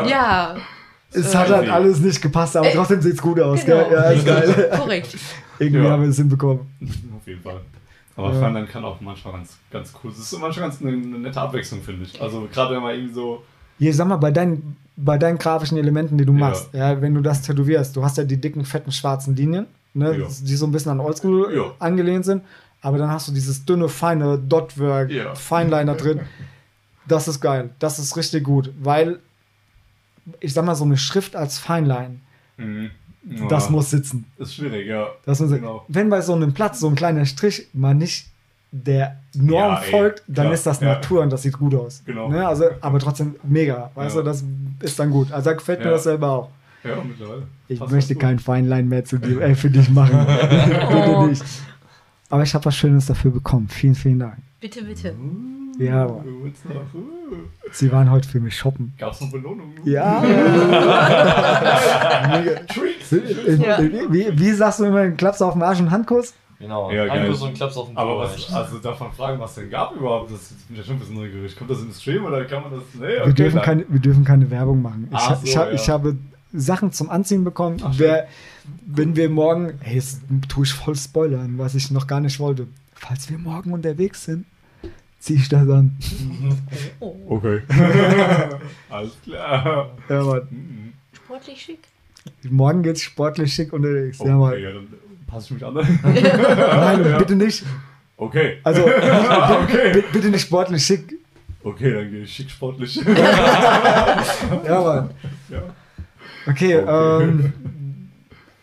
ja. 0.09 0.55
Es 1.11 1.33
äh, 1.33 1.37
hat 1.37 1.49
halt 1.49 1.69
alles 1.69 1.99
nicht 1.99 2.21
gepasst, 2.21 2.55
aber 2.57 2.67
Äh, 2.67 2.73
trotzdem 2.75 3.01
sieht 3.01 3.13
es 3.15 3.21
gut 3.21 3.39
aus. 3.39 3.65
Genau. 3.65 3.83
Gell? 3.89 3.93
Ja, 3.93 4.09
ist 4.11 4.25
geil. 4.25 4.69
Korrekt. 4.77 5.17
Irgendwie 5.59 5.83
Ja. 5.83 5.91
haben 5.91 6.03
wir 6.03 6.09
es 6.09 6.17
hinbekommen. 6.17 6.59
Auf 7.17 7.27
jeden 7.27 7.41
Fall. 7.41 7.61
Aber 8.15 8.33
Ja. 8.33 8.39
Fandern 8.39 8.67
kann 8.67 8.83
auch 8.85 8.99
manchmal 9.01 9.33
ganz, 9.35 9.57
ganz 9.71 9.93
cool. 10.03 10.11
Es 10.11 10.19
ist 10.19 10.39
manchmal 10.39 10.69
ganz 10.69 10.81
eine, 10.81 10.91
eine 10.91 11.19
nette 11.19 11.39
Abwechslung, 11.39 11.81
finde 11.81 12.05
ich. 12.05 12.21
Also 12.21 12.47
gerade 12.53 12.75
wenn 12.75 12.81
man 12.81 12.95
irgendwie 12.95 13.13
so. 13.13 13.43
Hier, 13.79 13.93
sag 13.93 14.07
mal, 14.07 14.17
bei 14.17 14.31
deinen, 14.31 14.77
bei 14.95 15.17
deinen 15.17 15.37
grafischen 15.37 15.77
Elementen, 15.77 16.17
die 16.17 16.25
du 16.25 16.33
Ja. 16.33 16.39
machst, 16.39 16.69
ja, 16.73 16.99
wenn 17.01 17.13
du 17.13 17.21
das 17.21 17.41
tätowierst, 17.43 17.95
du 17.95 18.03
hast 18.03 18.17
ja 18.17 18.23
die 18.23 18.37
dicken, 18.37 18.65
fetten, 18.65 18.91
schwarzen 18.91 19.35
Linien, 19.35 19.67
ne, 19.93 20.17
Ja. 20.17 20.27
die 20.41 20.55
so 20.55 20.65
ein 20.65 20.71
bisschen 20.71 20.91
an 20.91 20.99
Oldschool 20.99 21.55
Ja. 21.55 21.71
angelehnt 21.79 22.25
sind, 22.25 22.43
aber 22.81 22.97
dann 22.97 23.09
hast 23.11 23.27
du 23.27 23.31
dieses 23.31 23.63
dünne, 23.65 23.89
feine 23.89 24.37
Dotwork, 24.39 25.11
Ja. 25.11 25.35
Fineliner 25.35 25.95
drin. 25.95 26.21
Das 27.07 27.29
ist 27.29 27.39
geil. 27.39 27.69
Das 27.79 27.99
ist 27.99 28.17
richtig 28.17 28.43
gut, 28.43 28.69
weil 28.81 29.19
ich 30.41 30.53
sag 30.53 30.65
mal, 30.65 30.75
so 30.75 30.83
eine 30.83 30.97
Schrift 30.97 31.37
als 31.37 31.57
Feinline, 31.57 32.17
Mhm. 32.57 32.89
das 33.47 33.65
Ja. 33.65 33.71
muss 33.71 33.91
sitzen. 33.91 34.25
Ist 34.37 34.55
schwierig, 34.55 34.87
ja. 34.87 35.07
Das 35.25 35.39
muss 35.39 35.51
Genau. 35.51 35.85
Wenn 35.87 36.09
bei 36.09 36.19
so 36.19 36.33
einem 36.33 36.53
Platz 36.53 36.81
so 36.81 36.89
ein 36.89 36.95
kleiner 36.95 37.25
Strich 37.25 37.67
mal 37.71 37.93
nicht 37.95 38.27
der 38.83 39.17
Norm 39.35 39.73
Ja, 39.73 39.81
ey, 39.81 39.91
folgt, 39.91 40.23
dann 40.27 40.45
klar, 40.45 40.53
ist 40.53 40.65
das 40.65 40.79
ja. 40.79 40.87
Natur 40.93 41.21
und 41.21 41.31
das 41.31 41.41
sieht 41.43 41.57
gut 41.57 41.75
aus. 41.75 42.01
Genau. 42.05 42.29
Ne? 42.29 42.47
Also, 42.47 42.65
aber 42.81 42.99
trotzdem 42.99 43.35
mega. 43.43 43.91
Weißt 43.95 44.15
Ja. 44.15 44.21
du, 44.21 44.27
das 44.27 44.43
ist 44.81 44.99
dann 44.99 45.11
gut. 45.11 45.31
Also 45.31 45.49
da 45.49 45.53
gefällt 45.55 45.79
mir 45.79 45.85
Ja. 45.85 45.91
das 45.91 46.03
selber 46.03 46.29
auch. 46.31 46.49
Ja, 46.83 46.91
mittlerweile. 47.03 47.43
Ich 47.67 47.79
Passt 47.79 47.91
möchte 47.91 48.15
kein 48.15 48.39
Feinline 48.39 48.87
mehr 48.87 49.03
zu 49.03 49.17
dir, 49.17 49.41
äh, 49.41 49.55
für 49.55 49.69
dich 49.69 49.89
machen. 49.89 50.25
Bitte 50.27 51.27
nicht. 51.27 51.43
Aber 52.29 52.43
ich 52.43 52.53
habe 52.53 52.65
was 52.65 52.75
Schönes 52.75 53.05
dafür 53.05 53.31
bekommen. 53.31 53.67
Vielen, 53.69 53.95
vielen 53.95 54.19
Dank. 54.19 54.37
Bitte, 54.59 54.83
bitte. 54.83 55.13
Ja, 55.79 56.07
Uh. 56.07 56.21
Sie 57.71 57.91
waren 57.91 58.09
heute 58.09 58.27
für 58.27 58.39
mich 58.39 58.57
shoppen. 58.57 58.93
Gab's 58.97 59.21
noch 59.21 59.31
Belohnungen? 59.31 59.73
Ja. 59.83 60.21
Treats. 62.67 63.11
Ja. 63.59 63.79
wie, 64.09 64.27
wie 64.39 64.51
sagst 64.53 64.79
du 64.79 64.85
immer, 64.85 64.99
einen 64.99 65.17
Klaps 65.17 65.41
auf 65.41 65.53
den 65.53 65.61
Arsch 65.61 65.79
und 65.79 65.91
Handkuss? 65.91 66.33
Genau. 66.59 66.91
Ja, 66.91 67.33
so 67.33 67.45
ein 67.45 67.53
Klaps 67.53 67.77
auf 67.77 67.87
den 67.87 67.97
Aber 67.97 68.13
Po, 68.13 68.19
was, 68.19 68.35
echt. 68.35 68.51
also 68.51 68.79
darf 68.79 68.99
man 68.99 69.11
fragen, 69.11 69.39
was 69.39 69.53
denn 69.55 69.69
gab 69.69 69.95
überhaupt? 69.95 70.31
Das 70.31 70.47
bin 70.49 70.57
ich 70.71 70.77
ja 70.79 70.83
schon 70.83 70.95
ein 70.95 70.99
bisschen 70.99 71.15
neugierig. 71.15 71.55
Kommt 71.55 71.69
das 71.69 71.81
im 71.81 71.91
Stream 71.93 72.25
oder 72.25 72.45
kann 72.45 72.63
man 72.63 72.71
das? 72.71 72.81
Nee, 72.95 73.01
wir, 73.25 73.33
dürfen 73.33 73.55
dann- 73.57 73.65
keine, 73.65 73.85
wir 73.87 73.99
dürfen 73.99 74.23
keine 74.23 74.49
Werbung 74.49 74.81
machen. 74.81 75.07
Ich, 75.13 75.19
so, 75.19 75.35
ich, 75.43 75.53
ja. 75.53 75.71
ich 75.71 75.87
habe 75.89 76.15
Sachen 76.53 76.91
zum 76.91 77.09
Anziehen 77.11 77.43
bekommen. 77.43 77.77
Ach, 77.83 77.93
Wer, 77.97 78.27
wenn 78.87 79.15
wir 79.15 79.29
morgen, 79.29 79.73
hey, 79.81 79.95
jetzt 79.95 80.21
tue 80.49 80.63
ich 80.65 80.73
voll 80.73 80.95
spoilern, 80.95 81.59
was 81.59 81.75
ich 81.75 81.91
noch 81.91 82.07
gar 82.07 82.21
nicht 82.21 82.39
wollte. 82.39 82.67
Falls 82.95 83.29
wir 83.29 83.37
morgen 83.37 83.71
unterwegs 83.73 84.25
sind, 84.25 84.45
ziehe 85.19 85.37
ich 85.39 85.49
das 85.49 85.69
an. 85.69 85.95
Okay. 87.29 87.61
Alles 88.89 89.11
klar. 89.23 89.91
Ja, 90.09 90.23
Mann. 90.23 90.47
Mhm. 90.49 90.93
sportlich 91.13 91.61
schick. 91.61 91.79
Morgen 92.49 92.81
geht's 92.83 93.01
sportlich 93.01 93.53
schick 93.53 93.73
unterwegs. 93.73 94.19
Okay, 94.19 94.29
Ja, 94.29 94.37
Mann. 94.37 94.59
ja, 94.61 94.71
dann 94.71 94.87
passe 95.37 95.53
ich 95.53 95.61
mich 95.61 95.65
an. 95.65 95.73
Nein, 96.03 97.05
Ja. 97.05 97.17
bitte 97.17 97.35
nicht. 97.35 97.63
Okay. 98.17 98.57
Also, 98.63 98.81
okay. 99.63 99.91
bi- 99.93 100.03
bitte 100.11 100.29
nicht 100.29 100.41
sportlich 100.41 100.83
schick. 100.83 101.13
Okay, 101.63 101.93
dann 101.93 102.09
gehe 102.09 102.21
ich 102.23 102.33
schick 102.33 102.49
sportlich. 102.49 102.95
Ja, 104.65 104.81
Mann. 104.81 105.09
ja. 105.49 105.61
Okay, 106.49 106.77
Okay. 106.79 107.23
ähm, 107.23 107.53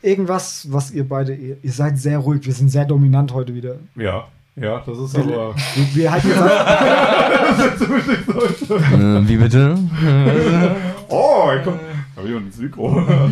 irgendwas, 0.03 0.67
was 0.71 0.91
ihr 0.91 1.07
beide, 1.09 1.35
ihr, 1.35 1.57
ihr 1.63 1.73
seid 1.73 1.99
sehr 1.99 2.19
ruhig, 2.19 2.45
wir 2.45 2.53
sind 2.55 2.71
sehr 2.71 2.85
dominant 2.87 3.33
heute 3.33 3.55
wieder. 3.55 3.77
ja, 3.95 4.25
ja, 4.57 4.83
das 4.87 4.99
ist 4.99 5.15
Wir, 5.17 5.23
aber. 5.25 5.55
wir, 5.75 5.95
wir, 5.95 6.13
halten 6.13 6.29
jetzt 6.29 6.39
einfach, 6.41 7.71
Äh, 8.93 9.29
wie 9.29 9.37
bitte? 9.37 9.79
Oh, 11.09 11.51
ich 11.57 11.65
komm. 11.65 11.79
Hab 12.17 12.25
ich 12.25 12.31
ins 12.31 12.59
Mikro. 12.59 13.03
Klar. 13.05 13.29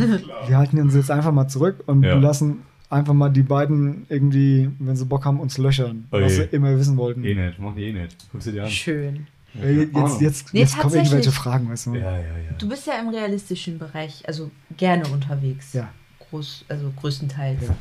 wir 0.48 0.56
halten 0.58 0.80
uns 0.80 0.94
jetzt 0.94 1.10
einfach 1.10 1.30
mal 1.32 1.46
zurück 1.48 1.76
und 1.86 2.02
Ja. 2.02 2.14
lassen 2.16 2.62
einfach 2.92 3.14
mal 3.14 3.30
die 3.30 3.42
beiden 3.42 4.06
irgendwie, 4.08 4.70
wenn 4.78 4.96
sie 4.96 5.06
Bock 5.06 5.24
haben, 5.24 5.40
uns 5.40 5.58
löchern, 5.58 6.06
Oh 6.10 6.20
was 6.20 6.36
sie 6.36 6.42
immer 6.52 6.76
wissen 6.78 6.96
wollten. 6.96 7.24
Eh 7.24 7.34
nicht, 7.34 7.58
mach 7.58 7.74
die 7.74 7.84
eh 7.84 7.92
nicht. 7.92 8.16
Guck 8.30 8.42
sie 8.42 8.52
dir 8.52 8.64
an. 8.64 8.70
Schön. 8.70 9.26
Äh, 9.60 9.72
Jetzt, 9.72 9.94
jetzt, 9.94 10.20
jetzt, 10.20 10.54
Nee, 10.54 10.60
jetzt 10.60 10.78
kommen 10.78 10.94
irgendwelche 10.94 11.32
Fragen, 11.32 11.68
weißt 11.68 11.86
du? 11.86 11.94
Ja, 11.94 12.12
ja, 12.12 12.18
ja. 12.18 12.52
Du 12.58 12.68
bist 12.68 12.86
ja 12.86 12.94
im 12.98 13.08
realistischen 13.08 13.78
Bereich, 13.78 14.26
also 14.26 14.50
gerne 14.76 15.06
unterwegs. 15.08 15.72
Ja. 15.74 15.90
Groß, 16.30 16.64
also 16.68 16.92
größtenteils. 16.96 17.62
Ja. 17.68 17.76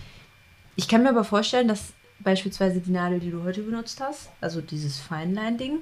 Ich 0.76 0.88
kann 0.88 1.04
mir 1.04 1.10
aber 1.10 1.24
vorstellen, 1.24 1.67
dass 1.67 1.93
beispielsweise 2.19 2.82
die 2.82 2.91
Nadel, 2.91 3.19
die 3.19 3.32
du 3.32 3.43
heute 3.43 3.62
benutzt 3.62 4.02
hast, 4.02 4.30
also 4.41 4.62
dieses 4.62 5.00
Feinline-Ding, 5.00 5.80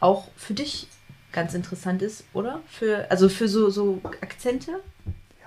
auch 0.00 0.28
für 0.36 0.54
dich 0.54 0.88
ganz 1.32 1.54
interessant 1.54 2.02
ist, 2.02 2.24
oder? 2.32 2.60
Für, 2.66 3.10
also 3.10 3.28
für 3.28 3.48
so, 3.48 3.70
so 3.70 4.00
Akzente? 4.20 4.80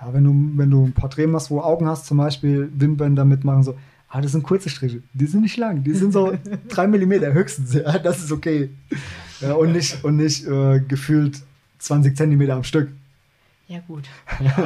Ja, 0.00 0.12
wenn 0.14 0.24
du, 0.24 0.34
wenn 0.58 0.70
du 0.70 0.86
ein 0.86 0.92
Porträt 0.92 1.26
machst, 1.26 1.50
wo 1.50 1.60
Augen 1.60 1.86
hast, 1.86 2.06
zum 2.06 2.16
Beispiel 2.18 2.70
Wimpern 2.74 3.14
damit 3.16 3.44
machen, 3.44 3.62
so, 3.62 3.76
ah, 4.08 4.20
das 4.20 4.32
sind 4.32 4.42
kurze 4.42 4.70
Striche, 4.70 5.02
die 5.12 5.26
sind 5.26 5.42
nicht 5.42 5.56
lang, 5.58 5.84
die 5.84 5.92
sind 5.94 6.12
so 6.12 6.32
3 6.70 6.86
mm 6.86 7.12
höchstens, 7.34 7.74
ja, 7.74 7.98
das 7.98 8.22
ist 8.24 8.32
okay. 8.32 8.70
Ja, 9.40 9.52
und 9.54 9.72
nicht, 9.72 10.02
und 10.04 10.16
nicht 10.16 10.46
äh, 10.46 10.80
gefühlt 10.80 11.40
20 11.80 12.16
Zentimeter 12.16 12.54
am 12.54 12.64
Stück. 12.64 12.88
Ja, 13.68 13.78
gut. 13.86 14.04
Ja, 14.40 14.50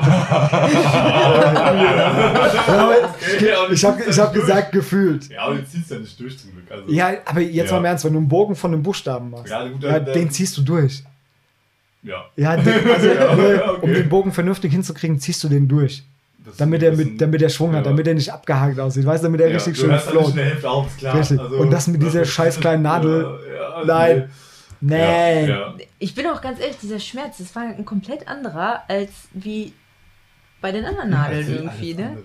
ich 3.71 3.85
habe 3.85 4.03
ich 4.09 4.19
hab 4.19 4.33
gesagt, 4.33 4.73
gefühlt. 4.73 5.29
Ja, 5.29 5.43
aber 5.43 5.57
du 5.57 5.67
ziehst 5.67 5.91
ja 5.91 5.99
nicht 5.99 6.19
durch 6.19 6.39
zum 6.39 6.53
Glück. 6.53 6.71
Also, 6.71 6.91
Ja, 6.93 7.13
aber 7.27 7.41
jetzt 7.41 7.67
Ja. 7.67 7.73
mal 7.75 7.79
im 7.81 7.85
Ernst, 7.87 8.05
wenn 8.05 8.13
du 8.15 8.19
einen 8.21 8.29
Bogen 8.29 8.55
von 8.57 8.73
einem 8.73 8.83
Buchstaben 8.83 9.31
machst, 9.31 9.51
Ja, 9.51 9.67
gut, 9.69 9.83
ja, 9.83 10.01
dann- 10.01 10.15
den 10.15 10.31
ziehst 10.31 10.57
du 10.57 10.63
durch. 10.63 11.03
Ja. 12.05 12.25
Ja, 12.37 12.57
den, 12.63 12.91
also, 12.91 13.09
Ja, 13.09 13.35
ne, 13.35 13.55
ja, 13.57 13.71
okay. 13.73 13.81
um 13.83 13.93
den 13.93 14.09
Bogen 14.09 14.33
vernünftig 14.33 14.73
hinzukriegen, 14.73 15.19
ziehst 15.19 15.43
du 15.43 15.49
den 15.49 15.67
durch. 15.67 16.05
Das 16.45 16.59
damit 16.59 16.83
er 16.83 16.93
mit, 16.95 17.21
damit 17.21 17.41
er 17.41 17.49
Schwung 17.49 17.73
hat, 17.73 17.87
ja. 17.87 17.91
damit 17.91 18.07
er 18.07 18.15
nicht 18.15 18.31
abgehakt 18.31 18.79
aussieht. 18.79 19.07
Weißt 19.07 19.25
du, 19.25 19.29
damit 19.29 19.41
er 19.41 19.49
Ja, 19.49 19.55
richtig 19.55 19.75
du 19.75 19.81
schön 19.81 19.91
hörst 19.91 20.07
halt 20.07 20.19
float. 20.19 20.37
Hälfte 20.37 20.71
auf, 20.71 20.97
klar. 20.99 21.19
Richtig. 21.19 21.41
Und 21.41 21.71
das 21.71 21.87
mit 21.87 22.03
dieser 22.03 22.25
scheiß 22.25 22.61
kleinen 22.61 22.83
Nadel. 22.83 23.23
Ja, 23.23 23.81
ja, 23.81 23.85
Nein. 23.85 24.31
Nee. 24.81 25.47
Ja, 25.47 25.49
ja. 25.49 25.75
Ich 25.99 26.15
bin 26.15 26.27
auch 26.27 26.43
ganz 26.43 26.61
ehrlich, 26.61 26.77
dieser 26.77 27.01
Schmerz, 27.01 27.39
das 27.39 27.57
war 27.57 27.63
ein 27.63 27.87
komplett 27.87 28.29
anderer 28.29 28.83
als 28.89 29.11
wie 29.33 29.73
bei 30.61 30.73
den 30.73 30.85
anderen 30.85 31.11
Nadeln 31.11 31.41
Erzähl 31.41 31.57
irgendwie, 31.57 31.95
ne? 31.95 32.19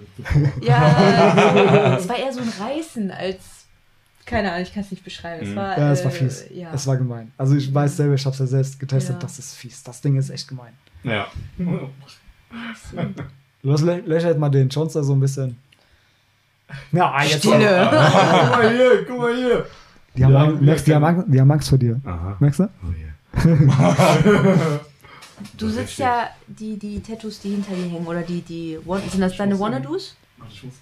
Ja, 0.61 1.95
es 1.99 2.07
war 2.07 2.17
eher 2.17 2.33
so 2.33 2.41
ein 2.41 2.51
Reißen 2.59 3.11
als. 3.11 3.58
Keine 4.29 4.51
Ahnung, 4.51 4.63
ich 4.63 4.73
kann 4.73 4.83
es 4.83 4.91
nicht 4.91 5.03
beschreiben. 5.03 5.43
Es 5.43 5.49
Mhm. 5.51 5.55
war, 5.55 5.77
Ja, 5.77 5.91
es 5.91 6.03
war 6.05 6.11
äh, 6.11 6.15
fies. 6.15 6.45
Ja. 6.53 6.71
Es 6.73 6.85
war 6.87 6.97
gemein. 6.97 7.31
Also 7.37 7.55
ich 7.55 7.73
weiß 7.73 7.97
selber, 7.97 8.13
ich 8.15 8.25
habe 8.25 8.33
es 8.33 8.39
ja 8.39 8.45
selbst 8.47 8.79
getestet, 8.79 9.15
Ja. 9.15 9.19
das 9.21 9.39
ist 9.39 9.55
fies. 9.55 9.81
Das 9.83 10.01
Ding 10.01 10.15
ist 10.17 10.29
echt 10.29 10.47
gemein. 10.47 10.73
Ja. 11.03 11.27
Los, 13.63 13.83
lö- 13.83 14.01
löchert 14.05 14.37
mal 14.39 14.49
den 14.49 14.69
da 14.93 15.03
so 15.03 15.13
ein 15.13 15.19
bisschen. 15.19 15.57
Ja, 16.91 17.21
jetzt. 17.23 17.39
Stille. 17.39 17.87
guck 17.91 18.51
mal 18.57 18.71
hier, 18.71 19.05
guck 19.07 19.17
mal 19.19 19.35
hier. 19.35 19.65
Die 20.15 20.23
haben, 20.25 20.33
Ja, 20.33 20.43
Angst, 20.43 20.61
merkst, 20.61 20.87
die, 20.87 20.95
haben 20.95 21.03
Angst, 21.03 21.25
die 21.27 21.39
haben 21.41 21.51
Angst 21.51 21.69
vor 21.69 21.77
dir. 21.77 21.99
Aha. 22.05 22.37
Merkst 22.39 22.59
du? 22.59 22.63
Oh 22.83 22.91
yeah. 22.91 24.79
Du 25.57 25.69
sitzt 25.69 25.97
ja 25.99 26.27
die, 26.47 26.77
die 26.77 26.99
Tattoos, 27.01 27.39
die 27.39 27.51
hinter 27.51 27.73
dir 27.73 27.89
hängen, 27.89 28.05
oder 28.05 28.21
die, 28.23 28.41
die 28.41 28.77
sind 29.09 29.21
das 29.21 29.37
deine 29.37 29.57
Wannadoos? 29.57 30.17
Warte, 30.37 30.53
ich 30.53 30.63
muss. 30.65 30.73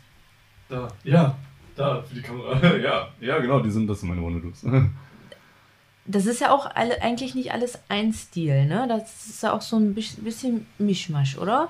Da. 0.67 0.87
Ja, 1.03 1.35
da, 1.77 2.01
für 2.01 2.15
die 2.15 2.21
Kamera. 2.21 2.59
Ja, 2.77 3.07
ja, 3.21 3.39
genau, 3.39 3.59
die 3.59 3.71
sind, 3.71 3.87
das 3.87 3.99
sind 4.01 4.09
meine 4.09 4.21
Wannadoos. 4.23 4.63
Das 6.09 6.25
ist 6.25 6.39
ja 6.39 6.51
auch 6.51 6.73
alle, 6.73 7.01
eigentlich 7.01 7.35
nicht 7.35 7.51
alles 7.51 7.79
ein 7.89 8.13
Stil, 8.13 8.65
ne? 8.65 8.85
Das 8.87 9.25
ist 9.27 9.43
ja 9.43 9.51
auch 9.51 9.61
so 9.61 9.75
ein 9.75 9.93
bis- 9.93 10.15
bisschen 10.15 10.65
Mischmasch, 10.77 11.37
oder? 11.37 11.67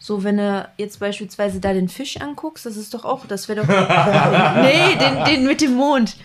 So, 0.00 0.24
wenn 0.24 0.36
du 0.38 0.68
jetzt 0.78 0.98
beispielsweise 0.98 1.60
da 1.60 1.72
den 1.72 1.88
Fisch 1.88 2.20
anguckst, 2.20 2.66
das 2.66 2.76
ist 2.76 2.92
doch 2.92 3.04
auch, 3.04 3.24
das 3.26 3.48
wäre 3.48 3.60
doch. 3.64 3.68
nee, 4.62 4.96
den, 4.96 5.24
den 5.26 5.46
mit 5.46 5.60
dem 5.60 5.74
Mond. 5.76 6.16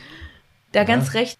Da 0.71 0.83
ganz 0.83 1.13
recht. 1.13 1.37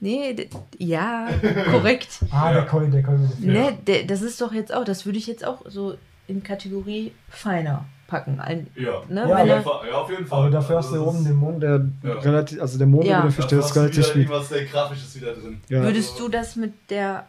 Nee, 0.00 0.48
ja, 0.78 1.28
korrekt. 1.70 2.20
Ah, 2.30 2.50
der 2.50 2.64
Coin, 2.64 2.90
der 2.90 3.02
Coin 3.02 3.20
mit 3.20 3.38
dem 3.38 3.54
Ja. 3.54 3.70
Ne, 3.72 3.78
der, 3.86 4.04
das 4.04 4.22
ist 4.22 4.40
doch 4.40 4.54
jetzt 4.54 4.72
auch, 4.72 4.84
das 4.84 5.04
würde 5.04 5.18
ich 5.18 5.26
jetzt 5.26 5.44
auch 5.44 5.60
so 5.66 5.98
in 6.26 6.42
Kategorie 6.42 7.12
feiner 7.28 7.84
packen. 8.10 8.38
Ein, 8.40 8.66
ja. 8.76 9.02
ne, 9.08 9.20
Ja, 9.22 9.28
wenn 9.28 9.32
auf 9.32 9.38
er, 9.38 9.46
jeden 9.46 9.62
Fall, 9.64 9.88
ja, 9.88 9.94
auf 9.94 10.10
jeden 10.10 10.26
Fall. 10.26 10.38
Aber 10.40 10.50
dafür 10.50 10.76
hast 10.76 10.86
Also 10.86 10.98
du 10.98 11.04
das 11.04 11.08
oben 11.14 11.18
ist- 11.22 11.28
den 11.30 11.36
Mond, 11.36 11.62
der 11.62 11.86
Ja. 12.02 12.12
relativ, 12.18 12.60
also 12.60 12.76
der 12.78 12.86
Mond 12.86 13.04
Ja. 13.06 13.22
dafür 13.22 13.44
ist 13.46 13.52
hast 13.52 13.74
du 13.76 13.80
relativ 13.80 13.98
wieder 13.98 14.08
viel. 14.12 14.22
irgendwas 14.22 14.48
sehr 14.50 14.64
Grafisches 14.66 15.16
wieder 15.16 15.32
drin. 15.32 15.60
Ja. 15.68 15.82
würdest 15.82 16.20
du 16.20 16.28
das 16.28 16.56
mit 16.56 16.74
der 16.90 17.26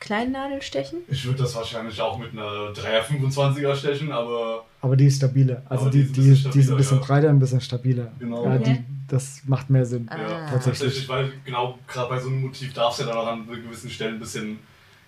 kleinen 0.00 0.32
Nadel 0.32 0.60
stechen? 0.62 0.98
Ich 1.08 1.24
würde 1.24 1.38
das 1.42 1.54
wahrscheinlich 1.56 2.00
auch 2.00 2.18
mit 2.18 2.32
einer 2.32 2.72
3er 2.74 3.02
25er 3.02 3.74
stechen, 3.74 4.12
aber 4.12 4.64
Aber 4.82 4.96
die 4.96 5.06
ist 5.06 5.16
stabiler. 5.16 5.62
Also 5.68 5.84
Aber 5.86 5.90
die, 5.90 6.04
die 6.04 6.04
ist 6.04 6.10
ein 6.10 6.12
die, 6.14 6.28
bisschen 6.28 6.50
die 6.52 6.58
ist 6.58 6.64
ein 6.64 6.72
stabiler, 6.72 6.76
bisschen 6.76 6.98
ja. 7.00 7.04
breiter, 7.06 7.28
ein 7.30 7.38
bisschen 7.38 7.60
stabiler. 7.62 8.12
Genau. 8.18 8.44
Ja, 8.44 8.54
Okay. 8.56 8.64
die, 8.64 8.84
das 9.08 9.40
macht 9.46 9.70
mehr 9.70 9.86
Sinn. 9.86 10.06
Ah. 10.10 10.16
ja, 10.18 10.28
tatsächlich. 10.50 10.64
tatsächlich, 10.64 11.08
weil 11.08 11.32
genau 11.44 11.78
gerade 11.88 12.08
bei 12.10 12.20
so 12.20 12.28
einem 12.28 12.42
Motiv 12.42 12.72
darf 12.74 12.92
es 12.92 13.00
ja 13.00 13.06
dann 13.06 13.16
auch 13.16 13.26
an 13.26 13.46
gewissen 13.46 13.88
Stellen 13.88 14.14
ein 14.14 14.20
bisschen 14.20 14.58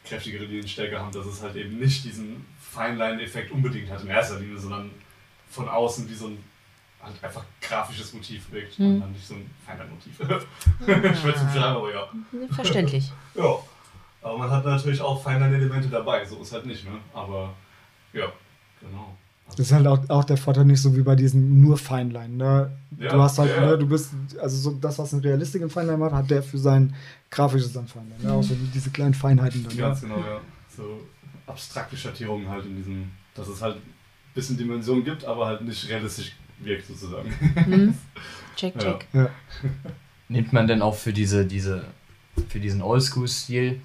kräftigere 0.04 0.44
Linienstärke 0.44 0.98
haben, 0.98 1.10
dass 1.12 1.26
es 1.26 1.42
halt 1.42 1.56
eben 1.56 1.78
nicht 1.78 2.04
diesen 2.04 2.44
Feinline-Effekt 2.76 3.50
unbedingt 3.50 3.90
hat 3.90 4.02
in 4.02 4.08
erster 4.08 4.38
Linie, 4.40 4.58
sondern 4.58 4.90
von 5.50 5.68
außen 5.68 6.08
wie 6.10 6.14
so 6.14 6.26
ein 6.28 6.38
halt 7.02 7.22
einfach 7.22 7.44
grafisches 7.60 8.12
Motiv 8.12 8.50
wirkt 8.52 8.76
Hm. 8.78 8.86
und 8.94 9.00
dann 9.00 9.12
nicht 9.12 9.26
so 9.26 9.34
ein 9.34 9.48
Feinline-Motiv. 9.64 10.20
ich 10.80 10.88
würde 11.24 11.36
es 11.38 11.44
beschreiben, 11.44 11.76
aber 11.76 11.92
ja. 11.94 12.08
Verständlich. 12.54 13.12
Ja. 13.34 13.54
Aber 14.22 14.38
man 14.38 14.50
hat 14.50 14.64
natürlich 14.64 15.00
auch 15.00 15.22
Feinline-Elemente 15.22 15.88
dabei, 15.88 16.24
so 16.24 16.40
ist 16.40 16.52
halt 16.52 16.66
nicht, 16.66 16.84
ne? 16.84 16.96
Aber 17.14 17.54
ja, 18.12 18.24
genau. 18.80 19.16
Das 19.50 19.60
ist 19.60 19.72
halt 19.72 19.86
auch, 19.86 20.00
auch 20.08 20.24
der 20.24 20.36
Vorteil 20.36 20.64
nicht 20.64 20.82
so 20.82 20.96
wie 20.96 21.02
bei 21.02 21.14
diesen 21.14 21.62
nur 21.62 21.78
Feinline. 21.78 22.34
Ne? 22.34 22.70
Ja, 22.98 23.12
du 23.12 23.22
hast 23.22 23.38
halt, 23.38 23.50
ja, 23.50 23.62
ja. 23.62 23.66
ne, 23.70 23.78
du 23.78 23.86
bist, 23.86 24.10
also 24.42 24.56
so 24.56 24.76
das, 24.80 24.98
was 24.98 25.12
ein 25.12 25.20
Realistik 25.20 25.62
im 25.62 25.70
Feinline 25.70 25.98
macht, 25.98 26.12
hat 26.12 26.28
der 26.28 26.42
für 26.42 26.58
sein 26.58 26.92
grafisches 27.30 27.72
dann 27.72 27.86
Feinline. 27.86 28.20
Ne? 28.24 28.32
Auch 28.32 28.42
so 28.42 28.56
diese 28.74 28.90
kleinen 28.90 29.14
Feinheiten 29.14 29.62
dann. 29.62 29.76
Ganz 29.76 30.02
Ne? 30.02 30.08
genau, 30.08 30.20
ja. 30.26 30.40
So 30.76 31.00
abstrakte 31.46 31.96
Schattierungen 31.96 32.48
halt 32.48 32.64
in 32.66 32.76
diesem, 32.76 33.10
dass 33.34 33.48
es 33.48 33.62
halt 33.62 33.76
ein 33.76 33.82
bisschen 34.34 34.56
Dimension 34.56 35.04
gibt, 35.04 35.24
aber 35.24 35.46
halt 35.46 35.62
nicht 35.62 35.88
realistisch 35.88 36.32
wirkt 36.60 36.86
sozusagen. 36.86 37.30
Hm? 37.54 37.94
Check, 38.56 38.74
Ja. 38.76 38.80
check. 38.80 39.06
Ja. 39.12 39.28
Nimmt 40.28 40.52
man 40.52 40.66
denn 40.66 40.82
auch 40.82 40.94
für 40.94 41.12
diese, 41.12 41.44
diese, 41.46 41.84
für 42.48 42.58
diesen 42.58 42.82
Oldschool-Stil, 42.82 43.80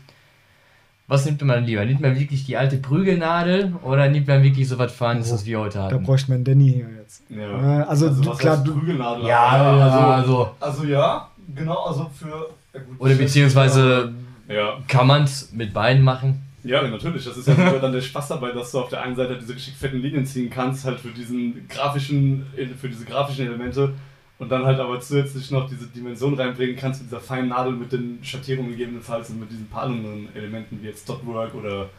was 1.08 1.26
nimmt 1.26 1.42
man 1.42 1.66
lieber? 1.66 1.84
Nimmt 1.86 2.00
man 2.00 2.18
wirklich 2.18 2.46
die 2.46 2.56
alte 2.56 2.78
Prügelnadel 2.78 3.74
oder 3.84 4.08
nimmt 4.10 4.28
man 4.30 4.42
wirklich 4.44 4.68
so 4.68 4.78
was 4.80 4.94
Fahrendes, 4.94 5.32
was 5.32 5.46
wir 5.46 5.60
heute 5.60 5.78
Da 5.80 5.84
hatten? 5.86 6.04
bräuchte 6.04 6.32
man 6.32 6.44
Danny 6.46 6.72
hier 6.72 6.90
jetzt. 6.98 7.24
Ja. 7.30 7.82
Äh, 7.82 7.84
also, 7.84 8.10
du, 8.10 8.26
was 8.30 8.38
klar, 8.38 8.64
du, 8.64 8.74
Prügelnadel? 8.80 9.26
Ja, 9.28 9.46
also, 9.50 10.00
also, 10.00 10.56
also 10.62 10.84
ja, 10.86 11.30
genau, 11.54 11.84
also 11.84 12.10
für. 12.18 12.50
Ja 12.74 12.80
gut, 12.80 13.00
oder 13.00 13.16
beziehungsweise 13.16 14.14
Ja. 14.48 14.78
kann 14.88 15.06
man 15.06 15.24
es 15.26 15.52
mit 15.52 15.74
beiden 15.74 16.02
machen? 16.04 16.42
Ja, 16.64 16.88
natürlich. 16.88 17.26
Das 17.26 17.38
ist 17.38 17.48
ja 17.48 17.56
sogar 17.56 17.80
dann 17.80 17.92
der 17.92 18.02
Spaß 18.02 18.28
dabei, 18.30 18.52
dass 18.52 18.72
du 18.72 18.80
auf 18.80 18.90
der 18.90 19.02
einen 19.02 19.16
Seite 19.16 19.38
diese 19.38 19.56
richtig 19.56 19.74
fetten 19.76 20.02
Linien 20.02 20.26
ziehen 20.26 20.50
kannst, 20.50 20.86
halt 20.86 21.00
für 21.00 21.10
diesen 21.10 21.68
grafischen, 21.68 22.46
für 22.80 22.88
diese 22.90 23.06
grafischen 23.06 23.48
Elemente 23.48 23.94
und 24.38 24.50
dann 24.50 24.66
halt 24.66 24.80
aber 24.80 25.00
zusätzlich 25.00 25.50
noch 25.52 25.68
diese 25.70 25.88
Dimension 25.88 26.34
reinbringen 26.36 26.76
kannst 26.76 27.02
mit 27.02 27.10
dieser 27.12 27.20
feinen 27.22 27.50
Nadel 27.50 27.74
mit 27.74 27.92
den 27.92 28.20
Schattierungen 28.24 28.72
gegebenenfalls 28.72 29.30
und 29.32 29.40
mit 29.40 29.52
diesen 29.52 29.68
paar 29.68 29.84
anderen 29.84 30.28
Elementen 30.36 30.80
wie 30.82 30.88
jetzt 30.88 31.08
Dotwork 31.10 31.54
oder 31.56 31.90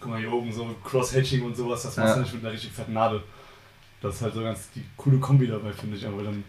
guck 0.00 0.10
mal 0.10 0.18
hier 0.20 0.32
oben 0.32 0.52
so 0.52 0.66
Cross-Hatching 0.84 1.42
und 1.42 1.56
sowas, 1.56 1.82
das 1.82 1.96
machst 1.96 2.08
Ja. 2.10 2.14
du 2.16 2.20
nicht 2.22 2.34
mit 2.34 2.44
einer 2.44 2.52
richtig 2.52 2.72
fetten 2.72 2.92
Nadel. 2.94 3.22
Das 4.00 4.16
ist 4.16 4.22
halt 4.22 4.34
so 4.34 4.42
ganz 4.42 4.70
die 4.74 4.82
coole 4.96 5.18
Kombi 5.18 5.46
dabei, 5.46 5.72
finde 5.72 5.96
ich, 5.96 6.06
aber 6.06 6.22
dann 6.24 6.42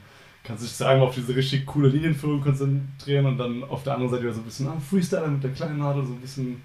kannst 0.43 0.63
du 0.63 0.67
dich 0.67 0.75
so 0.75 0.85
einmal 0.85 1.07
auf 1.07 1.15
diese 1.15 1.35
richtig 1.35 1.65
coole 1.65 1.87
Linienführung 1.89 2.41
konzentrieren 2.41 3.25
und 3.27 3.37
dann 3.37 3.63
auf 3.63 3.83
der 3.83 3.93
anderen 3.93 4.11
Seite 4.11 4.23
wieder 4.23 4.33
so 4.33 4.41
ein 4.41 4.45
bisschen 4.45 4.67
ah, 4.67 4.77
Freestyler 4.89 5.27
mit 5.27 5.43
der 5.43 5.51
kleinen 5.51 5.77
Nadel, 5.77 6.03
so 6.05 6.13
ein 6.13 6.19
bisschen 6.19 6.61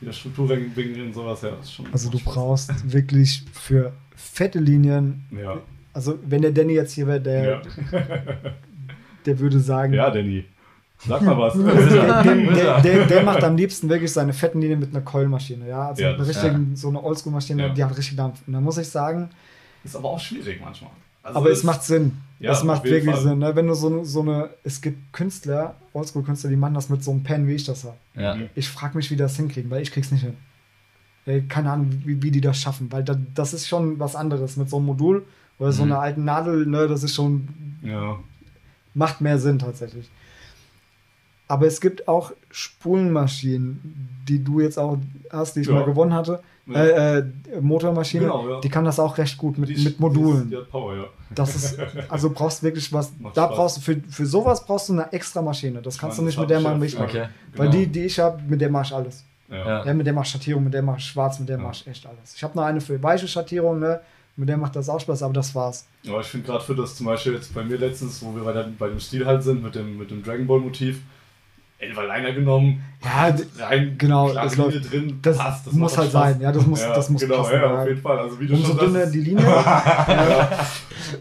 wieder 0.00 0.12
Struktur 0.12 0.50
reinbringen 0.50 1.06
und 1.06 1.12
sowas, 1.14 1.42
ja, 1.42 1.50
ist 1.60 1.72
schon. 1.72 1.86
also 1.92 2.10
du 2.10 2.18
Spaß. 2.18 2.34
brauchst 2.34 2.92
wirklich 2.92 3.44
für 3.52 3.92
fette 4.14 4.58
Linien, 4.58 5.24
Ja, 5.30 5.58
also 5.92 6.18
wenn 6.26 6.42
der 6.42 6.52
Danny 6.52 6.74
jetzt 6.74 6.92
hier 6.92 7.06
wäre, 7.06 7.20
der, 7.20 7.44
ja. 7.44 7.62
der 9.26 9.38
würde 9.38 9.60
sagen, 9.60 9.92
ja, 9.94 10.10
Danny. 10.10 10.44
Sag 11.06 11.20
mal 11.22 11.36
was. 11.36 11.52
der, 11.58 12.22
der, 12.22 12.80
der, 12.80 13.06
der, 13.06 13.22
macht 13.22 13.44
am 13.44 13.56
liebsten 13.56 13.88
wirklich 13.90 14.10
seine 14.12 14.32
fetten 14.32 14.60
Linien 14.62 14.80
mit 14.80 14.90
einer 14.90 15.02
Keulmaschine, 15.02 15.68
ja, 15.68 15.88
also 15.88 16.02
Ja, 16.02 16.12
das- 16.14 16.28
richtigen, 16.28 16.74
so 16.74 16.88
eine 16.88 17.02
Oldschool-Maschine, 17.02 17.62
Ja. 17.66 17.68
die 17.70 17.84
hat 17.84 17.96
richtig 17.96 18.16
Dampf. 18.16 18.40
Und 18.46 18.54
da 18.54 18.60
muss 18.60 18.78
ich 18.78 18.88
sagen, 18.88 19.28
ist 19.84 19.94
aber 19.94 20.08
auch 20.10 20.20
schwierig 20.20 20.60
manchmal. 20.62 20.90
Also 21.22 21.38
aber 21.38 21.50
es 21.50 21.62
macht 21.64 21.82
Sinn. 21.82 22.12
Ja, 22.38 22.52
auf 22.52 22.64
macht 22.64 22.84
wirklich 22.84 23.14
Fall. 23.14 23.22
Sinn, 23.22 23.38
ne? 23.38 23.56
wenn 23.56 23.66
du 23.66 23.74
so, 23.74 23.86
eine- 23.88 24.04
so 24.04 24.20
eine, 24.20 24.50
es 24.62 24.80
gibt 24.82 25.12
Künstler, 25.12 25.74
Oldschool-Künstler, 25.94 26.50
die 26.50 26.56
machen 26.56 26.74
das 26.74 26.88
mit 26.90 27.02
so 27.02 27.10
einem 27.10 27.22
Pen, 27.22 27.46
wie 27.48 27.54
ich 27.54 27.64
das 27.64 27.84
habe. 27.84 27.96
Ja. 28.14 28.34
Mhm. 28.34 28.48
Ich 28.54 28.68
frage 28.68 28.96
mich, 28.96 29.10
wie 29.10 29.14
die 29.14 29.22
das 29.22 29.36
hinkriegen, 29.36 29.70
weil 29.70 29.80
ich 29.82 29.90
krieg's 29.90 30.10
nicht 30.10 30.22
hin. 30.22 30.34
Ey, 31.24 31.42
keine 31.42 31.70
Ahnung, 31.72 31.90
wie, 32.04 32.22
wie 32.22 32.30
die 32.30 32.40
das 32.42 32.60
schaffen, 32.60 32.92
weil 32.92 33.02
da, 33.04 33.16
das 33.34 33.52
ist 33.54 33.66
schon 33.68 33.98
was 33.98 34.14
anderes 34.14 34.56
mit 34.56 34.68
so 34.70 34.76
einem 34.76 34.86
Modul 34.86 35.24
oder 35.58 35.72
so 35.72 35.84
Mhm. 35.84 35.92
einer 35.92 36.00
alten 36.02 36.24
Nadel, 36.24 36.66
ne, 36.66 36.86
das 36.88 37.02
ist 37.02 37.14
schon, 37.14 37.48
Ja. 37.82 38.16
macht 38.94 39.20
mehr 39.22 39.38
Sinn 39.38 39.58
tatsächlich. 39.58 40.08
Aber 41.48 41.66
es 41.66 41.80
gibt 41.80 42.08
auch 42.08 42.32
Spulenmaschinen, 42.96 44.08
die 44.28 44.42
du 44.42 44.60
jetzt 44.60 44.78
auch 44.78 44.98
hast, 45.30 45.56
die 45.56 45.60
ich 45.60 45.66
Ja. 45.68 45.74
mal 45.74 45.84
gewonnen 45.84 46.12
hatte. 46.14 46.40
Ja. 46.66 46.74
Äh, 46.84 47.18
äh, 47.18 47.24
Motormaschine, 47.60 48.24
Genau, 48.24 48.48
ja. 48.48 48.60
die 48.60 48.68
kann 48.68 48.84
das 48.84 48.98
auch 48.98 49.16
recht 49.18 49.38
gut 49.38 49.56
mit, 49.56 49.68
Die- 49.68 49.84
mit 49.84 50.00
Modulen. 50.00 50.44
Die, 50.44 50.50
die 50.50 50.56
hat 50.56 50.68
Power, 50.70 50.96
ja. 50.96 51.04
Das 51.32 51.54
ist, 51.54 51.78
also 52.08 52.30
brauchst 52.30 52.62
wirklich 52.64 52.92
was, 52.92 53.12
Macht 53.20 53.36
da 53.36 53.44
Spaß. 53.44 53.56
brauchst 53.56 53.76
du, 53.76 53.80
für, 53.82 54.00
für 54.08 54.26
sowas 54.26 54.64
brauchst 54.66 54.88
du 54.88 54.94
eine 54.94 55.12
extra 55.12 55.42
Maschine. 55.42 55.80
Das 55.80 55.96
kannst 55.96 56.18
du 56.18 56.22
meine, 56.22 56.26
nicht 56.28 56.36
das 56.38 56.42
mit 56.42 56.50
der 56.50 56.60
machen, 56.60 56.82
wie 56.82 56.86
ich 56.86 56.94
ich 56.94 56.98
ja 56.98 57.04
mache. 57.06 57.18
Okay. 57.18 57.28
Weil 57.54 57.68
Genau. 57.68 57.78
die, 57.78 57.86
die 57.86 58.00
ich 58.06 58.18
habe, 58.18 58.42
mit 58.48 58.60
der 58.60 58.70
mach 58.70 58.84
ich 58.84 58.92
alles. 58.92 59.24
Ja. 59.48 59.56
Ja. 59.56 59.86
Ja, 59.86 59.94
mit 59.94 60.06
der 60.06 60.12
mach 60.14 60.24
ich 60.24 60.30
Schattierung, 60.30 60.64
mit 60.64 60.74
der 60.74 60.82
mach 60.82 60.98
ich 60.98 61.04
schwarz, 61.04 61.38
mit 61.38 61.48
der 61.48 61.58
Ja. 61.58 61.62
mach 61.62 61.72
ich 61.72 61.86
echt 61.86 62.04
alles. 62.04 62.34
Ich 62.34 62.42
habe 62.42 62.56
noch 62.56 62.64
eine 62.64 62.80
für 62.80 63.00
weiche 63.00 63.28
Schattierung, 63.28 63.78
ne? 63.78 64.00
Mit 64.38 64.48
der 64.48 64.56
macht 64.58 64.74
das 64.76 64.88
auch 64.88 64.98
Spaß, 65.00 65.22
aber 65.22 65.32
das 65.34 65.54
war's. 65.54 65.86
Aber 66.08 66.20
ich 66.20 66.26
finde 66.26 66.46
gerade 66.46 66.62
für 66.64 66.74
das 66.74 66.96
zum 66.96 67.06
Beispiel 67.06 67.32
jetzt 67.34 67.54
bei 67.54 67.62
mir 67.62 67.78
letztens, 67.78 68.20
wo 68.22 68.34
wir 68.34 68.42
bei, 68.42 68.52
der, 68.52 68.68
bei 68.76 68.88
dem 68.88 68.98
Stil 69.00 69.24
halt 69.24 69.42
sind, 69.44 69.62
mit 69.62 69.74
dem, 69.76 69.96
mit 69.96 70.10
dem 70.10 70.22
Dragon 70.22 70.46
Ball 70.48 70.58
Motiv, 70.60 71.00
Elfer 71.78 72.06
Liner 72.06 72.32
genommen, 72.32 72.82
Ja, 73.04 73.34
rein, 73.58 73.96
genau, 73.98 74.28
klare 74.30 74.46
das 74.46 74.56
Linie 74.56 74.70
läuft- 74.78 74.92
drin, 74.92 75.18
das 75.20 75.36
passt. 75.36 75.66
muss 75.72 75.74
macht 75.92 75.98
halt 75.98 76.10
Spaß. 76.10 76.32
sein. 76.32 76.40
Ja, 76.40 76.50
das 76.52 76.66
muss, 76.66 76.80
Ja, 76.80 76.94
das 76.94 77.10
muss 77.10 77.20
genau, 77.20 77.36
passen. 77.42 77.52
ja, 77.54 77.80
auf 77.82 77.88
jeden 77.88 78.00
Fall. 78.00 78.18
Also 78.18 78.40
wie 78.40 78.46
du 78.46 78.54
Umso 78.54 78.68
schon 78.68 78.78
dünner 78.78 79.06
die 79.06 79.20
Linie, 79.20 79.44
ja, 79.44 80.66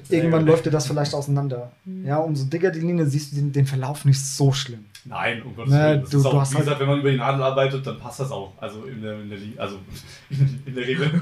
irgendwann 0.10 0.46
läuft 0.46 0.66
dir 0.66 0.72
das 0.72 0.88
vielleicht 0.88 1.14
auseinander. 1.14 1.72
Ja, 2.06 2.18
umso 2.20 2.46
dicker 2.46 2.72
die 2.72 2.80
Linie, 2.80 3.06
siehst 3.06 3.34
du 3.34 3.36
den, 3.36 3.52
den 3.52 3.66
Verlauf 3.66 4.06
nicht 4.06 4.24
so 4.24 4.52
schlimm. 4.54 4.86
Nein, 5.04 5.42
um 5.44 5.56
Gottes 5.56 5.74
Ne, 5.74 5.80
Willen. 5.80 6.02
Das 6.02 6.10
du- 6.10 6.18
ist 6.18 6.24
du 6.24 6.30
auch, 6.30 6.40
hast 6.42 6.52
wie 6.52 6.56
halt- 6.56 6.66
gesagt, 6.66 6.80
wenn 6.82 6.88
man 6.88 7.00
über 7.02 7.12
die 7.12 7.18
Nadel 7.18 7.44
arbeitet, 7.44 7.86
dann 7.86 8.00
passt 8.00 8.20
das 8.22 8.32
auch. 8.32 8.54
Also 8.60 8.86
in 8.86 9.02
der, 9.02 9.20
in 9.22 9.30
der, 9.30 9.38
Li- 9.38 9.54
also 9.58 9.76
in 10.66 10.74
der 10.74 10.88
Regel. 10.88 11.12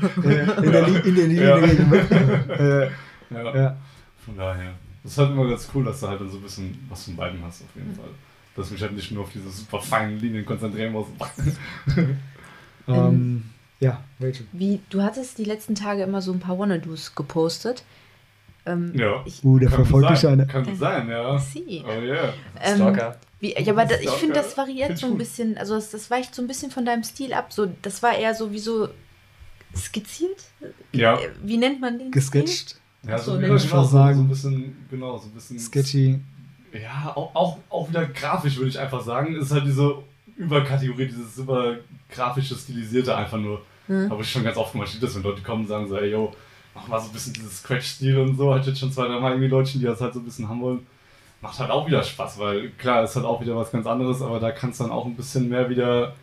In, 0.63 0.71
der 0.71 0.88
Li 0.88 0.97
in 0.99 1.15
der 1.15 1.27
Linie. 1.27 2.89
Ja. 3.31 3.38
Ja. 3.43 3.55
ja. 3.55 3.75
Von 4.23 4.38
daher. 4.38 4.73
Das 5.01 5.11
ist 5.13 5.17
halt 5.17 5.31
immer 5.31 5.49
ganz 5.49 5.67
cool, 5.73 5.84
dass 5.84 5.99
du 5.99 6.07
halt 6.07 6.21
dann 6.21 6.29
so 6.29 6.38
ein 6.38 6.43
bisschen 6.43 6.86
was 6.88 7.03
von 7.03 7.15
beiden 7.15 7.39
hast, 7.43 7.63
auf 7.63 7.75
jeden 7.75 7.93
Fall. 7.95 8.05
Dass 8.56 8.68
ich 8.68 8.74
mich 8.74 8.82
halt 8.82 8.93
nicht 8.93 9.12
nur 9.12 9.24
auf 9.24 9.32
diese 9.32 9.49
super 9.49 9.80
feinen 9.82 10.20
Linien 10.20 10.45
konzentrieren 10.45 10.91
muss. 10.93 11.08
Ähm, 12.88 13.43
Ja, 13.80 14.04
Rachel. 14.20 14.45
Wie, 14.51 14.80
du 14.89 15.01
hattest 15.01 15.38
die 15.38 15.45
letzten 15.45 15.76
Tage 15.76 16.04
immer 16.04 16.22
so 16.22 16.34
ein 16.34 16.39
paar 16.39 16.60
Wannadoos 16.60 17.16
gepostet. 17.16 17.84
Ähm, 18.66 18.91
Ja. 18.95 19.24
Ich, 19.26 19.43
Uh, 19.43 19.60
der 19.60 19.70
Kann 19.70 19.86
verfolgt 19.86 20.18
sein. 20.18 20.34
eine. 20.41 20.47
Kann 20.47 20.76
sein, 20.76 21.08
ja. 21.10 21.38
Sie. 21.39 21.84
Oh 21.86 22.01
yeah. 22.01 22.34
Ähm, 22.62 22.76
Stalker. 22.76 23.18
Wie, 23.39 23.54
ja, 23.58 23.74
aber 23.74 23.86
da, 23.86 23.95
ich 23.99 24.10
finde, 24.10 24.36
das 24.36 24.58
variiert 24.58 24.91
ich 24.91 24.99
so 24.99 25.06
ein 25.08 25.12
gut. 25.12 25.20
bisschen, 25.20 25.58
also 25.58 25.76
das, 25.76 25.91
das 25.91 26.10
weicht 26.12 26.34
so 26.34 26.41
ein 26.41 26.47
bisschen 26.47 26.72
von 26.72 26.86
deinem 26.86 27.04
Stil 27.04 27.34
ab. 27.34 27.51
So, 27.51 27.68
das 27.82 28.01
war 28.04 28.16
eher 28.18 28.34
so 28.36 28.51
wie 28.54 28.60
so 28.60 28.88
skizziert? 29.76 30.43
Ja. 30.93 31.20
Äh, 31.20 31.30
Wie 31.43 31.58
nennt 31.58 31.82
man 31.82 31.99
den? 31.99 32.12
Gesketcht, 32.12 32.78
Ja, 33.08 33.18
so 33.18 33.34
so, 33.34 33.38
genau, 33.38 33.49
man 33.54 33.60
so, 33.60 33.68
schon 33.68 33.84
so 33.84 33.89
sagen. 33.89 34.20
ein 34.22 34.28
bisschen, 34.30 34.76
genau, 34.89 35.18
so 35.18 35.28
ein 35.28 35.32
bisschen. 35.32 35.60
sketchy. 35.60 36.20
Ja, 36.74 37.11
auch, 37.15 37.36
auch, 37.36 37.57
auch 37.69 37.89
wieder 37.89 38.05
grafisch, 38.07 38.57
würde 38.57 38.69
ich 38.69 38.80
einfach 38.80 39.01
sagen. 39.01 39.36
Ist 39.36 39.51
halt 39.51 39.65
diese 39.65 39.95
Überkategorie, 40.36 41.07
dieses 41.07 41.36
super 41.36 41.76
grafische, 42.09 42.55
stilisierte 42.55 43.15
einfach 43.15 43.38
nur. 43.38 43.61
Hm. 43.88 44.09
Habe 44.09 44.21
ich 44.21 44.32
schon 44.32 44.43
ganz 44.43 44.57
oft 44.57 44.71
gemacht, 44.71 44.97
das, 45.01 45.15
wenn 45.15 45.24
Leute 45.24 45.41
kommen 45.41 45.63
und 45.63 45.67
sagen 45.67 45.88
so, 45.88 45.97
ey, 45.97 46.11
yo, 46.11 46.34
mach 46.74 46.88
mal 46.88 46.99
so 46.99 47.07
ein 47.07 47.13
bisschen 47.13 47.34
dieses 47.34 47.59
Scratch-Stil 47.59 48.17
und 48.17 48.38
so. 48.38 48.55
Ich 48.55 48.65
jetzt 48.65 48.80
schon 48.80 48.91
zwei, 48.91 49.07
drei 49.07 49.19
Mal 49.19 49.32
irgendwie 49.32 49.49
Leute, 49.49 49.78
die 49.78 49.84
das 49.86 50.01
halt 50.01 50.13
so 50.13 50.19
ein 50.19 50.26
bisschen 50.26 50.47
haben 50.49 50.61
wollen. 50.61 50.88
Macht 51.41 51.59
halt 51.59 51.69
auch 51.69 51.86
wieder 51.86 52.01
Spaß, 52.01 52.39
weil 52.39 52.69
klar, 52.71 53.03
ist 53.03 53.15
halt 53.17 53.26
auch 53.26 53.41
wieder 53.41 53.55
was 53.55 53.71
ganz 53.71 53.86
anderes, 53.86 54.21
aber 54.21 54.39
da 54.39 54.51
kannst 54.51 54.80
du 54.80 54.86
dann 54.86 54.93
auch 54.93 55.05
ein 55.05 55.15
bisschen 55.15 55.49
mehr 55.49 55.69
wieder 55.69 56.15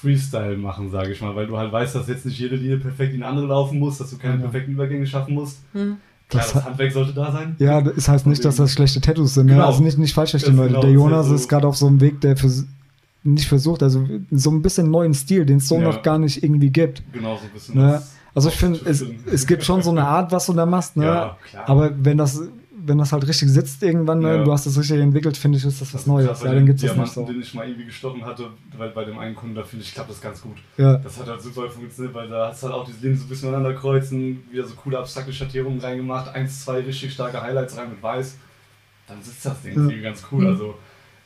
Freestyle 0.00 0.56
machen, 0.56 0.90
sage 0.90 1.12
ich 1.12 1.20
mal, 1.20 1.36
weil 1.36 1.46
du 1.46 1.56
halt 1.56 1.70
weißt, 1.70 1.94
dass 1.94 2.08
jetzt 2.08 2.26
nicht 2.26 2.38
jede 2.40 2.56
Linie 2.56 2.78
perfekt 2.78 3.14
in 3.14 3.22
eine 3.22 3.30
andere 3.30 3.46
laufen 3.46 3.78
muss, 3.78 3.98
dass 3.98 4.10
du 4.10 4.18
keine 4.18 4.34
Ja. 4.34 4.40
perfekten 4.42 4.72
Übergänge 4.72 5.06
schaffen 5.06 5.34
musst. 5.34 5.60
Hm. 5.72 5.98
Das 6.32 6.52
das, 6.52 6.64
Handwerk 6.64 6.92
sollte 6.92 7.12
da 7.12 7.30
sein. 7.32 7.56
Ja, 7.58 7.80
das 7.80 8.08
heißt 8.08 8.26
nicht, 8.26 8.44
dass 8.44 8.56
das 8.56 8.72
schlechte 8.72 9.00
Tattoos 9.00 9.34
sind. 9.34 9.46
Genau. 9.48 9.60
Ne? 9.60 9.66
Also 9.66 9.82
nicht, 9.82 9.98
nicht 9.98 10.14
falsch 10.14 10.30
verstehen, 10.30 10.56
Das 10.56 10.70
Leute. 10.70 10.70
genau, 10.70 10.80
der 10.82 10.90
ist 10.90 10.94
Jonas 10.94 11.16
halt 11.18 11.28
so- 11.28 11.34
ist 11.34 11.48
gerade 11.48 11.66
auf 11.66 11.76
so 11.76 11.86
einem 11.86 12.00
Weg, 12.00 12.20
der 12.20 12.36
vers 12.36 12.64
nicht 13.24 13.48
versucht, 13.48 13.82
also 13.84 14.04
so 14.32 14.50
ein 14.50 14.62
bisschen 14.62 14.90
neuen 14.90 15.14
Stil, 15.14 15.46
den 15.46 15.58
es 15.58 15.68
so 15.68 15.76
Ja. 15.76 15.82
noch 15.82 16.02
gar 16.02 16.18
nicht 16.18 16.42
irgendwie 16.42 16.70
gibt. 16.70 17.02
Genau, 17.12 17.36
so 17.36 17.44
ein 17.44 17.50
bisschen. 17.54 17.76
Ne? 17.76 18.02
Also 18.34 18.48
ich 18.48 18.56
finde, 18.56 18.80
es, 18.84 19.04
es 19.32 19.46
gibt 19.46 19.62
schon 19.62 19.80
so 19.82 19.90
eine 19.90 20.04
Art, 20.06 20.32
was 20.32 20.46
du 20.46 20.52
da 20.54 20.66
machst, 20.66 20.96
ne? 20.96 21.04
Ja, 21.04 21.36
klar. 21.50 21.68
aber 21.68 21.90
wenn 22.02 22.18
das, 22.18 22.40
wenn 22.84 22.98
das 22.98 23.12
halt 23.12 23.26
richtig 23.26 23.48
sitzt 23.50 23.82
irgendwann, 23.82 24.20
ne? 24.20 24.36
Ja. 24.38 24.44
du 24.44 24.52
hast 24.52 24.66
das 24.66 24.78
richtig 24.78 25.00
entwickelt, 25.00 25.36
finde 25.36 25.58
ich, 25.58 25.64
ist 25.64 25.80
das 25.80 25.94
was 25.94 26.02
Also 26.02 26.12
Neues. 26.12 26.26
gerade 26.26 26.40
bei 26.40 26.46
Ja, 26.46 26.50
den 26.52 26.56
dann 26.58 26.66
gibt 26.66 26.82
es 26.82 26.88
das 26.88 26.96
nicht 26.96 27.12
so. 27.12 27.24
den 27.26 27.40
ich 27.40 27.54
mal 27.54 27.66
irgendwie 27.66 27.86
gestochen 27.86 28.24
hatte, 28.24 28.48
weil 28.76 28.90
bei 28.90 29.04
dem 29.04 29.18
einen 29.18 29.34
Kunden, 29.34 29.54
da 29.54 29.62
finde 29.62 29.84
ich, 29.84 29.94
klappt 29.94 30.10
das 30.10 30.20
ganz 30.20 30.40
gut. 30.42 30.56
Ja. 30.76 30.96
Das 30.98 31.18
hat 31.18 31.28
halt 31.28 31.40
super 31.42 31.68
funktioniert, 31.70 32.14
weil 32.14 32.28
da 32.28 32.48
hast 32.48 32.62
du 32.62 32.66
halt 32.68 32.76
auch 32.76 32.84
diese 32.84 32.98
Linien 33.00 33.18
so 33.18 33.26
ein 33.26 33.28
bisschen 33.28 33.48
aneinander 33.48 33.78
kreuzen, 33.78 34.42
wieder 34.50 34.66
so 34.66 34.74
coole 34.74 34.98
abstrakte 34.98 35.32
Schattierungen 35.32 35.80
reingemacht, 35.80 36.34
eins, 36.34 36.64
zwei 36.64 36.80
richtig 36.80 37.12
starke 37.12 37.40
Highlights 37.42 37.76
rein 37.76 37.90
mit 37.90 38.02
weiß. 38.02 38.36
Dann 39.08 39.22
sitzt 39.22 39.44
das 39.46 39.62
Ding 39.62 39.74
Ja. 39.74 39.80
irgendwie 39.82 40.02
ganz 40.02 40.22
cool. 40.30 40.46
Also 40.46 40.74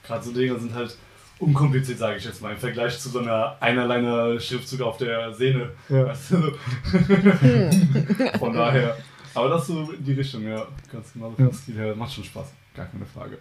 gerade 0.06 0.24
so 0.24 0.32
Dinge 0.32 0.58
sind 0.58 0.74
halt 0.74 0.96
unkompliziert, 1.38 1.98
sage 1.98 2.16
ich 2.16 2.24
jetzt 2.24 2.40
mal, 2.40 2.52
im 2.52 2.56
Vergleich 2.58 2.98
zu 2.98 3.10
so 3.10 3.18
einer 3.18 3.56
einerleiner 3.60 4.40
Schriftzug 4.40 4.80
auf 4.80 4.96
der 4.96 5.34
Sehne. 5.34 5.68
Ja. 5.90 6.06
Weißt 6.06 6.30
du? 6.30 6.36
Von 8.38 8.54
daher. 8.54 8.96
Aber 9.36 9.48
das 9.50 9.66
so 9.66 9.90
in 9.92 10.04
die 10.04 10.12
Richtung, 10.12 10.42
ja. 10.44 10.66
Ganz 10.92 11.12
genau 11.12 11.30
vom 11.30 11.46
Ja. 11.46 11.52
Stil 11.52 11.74
her. 11.76 11.94
Macht 11.94 12.12
schon 12.14 12.24
Spaß. 12.24 12.46
Gar 12.74 12.86
keine 12.86 13.06
Frage. 13.06 13.38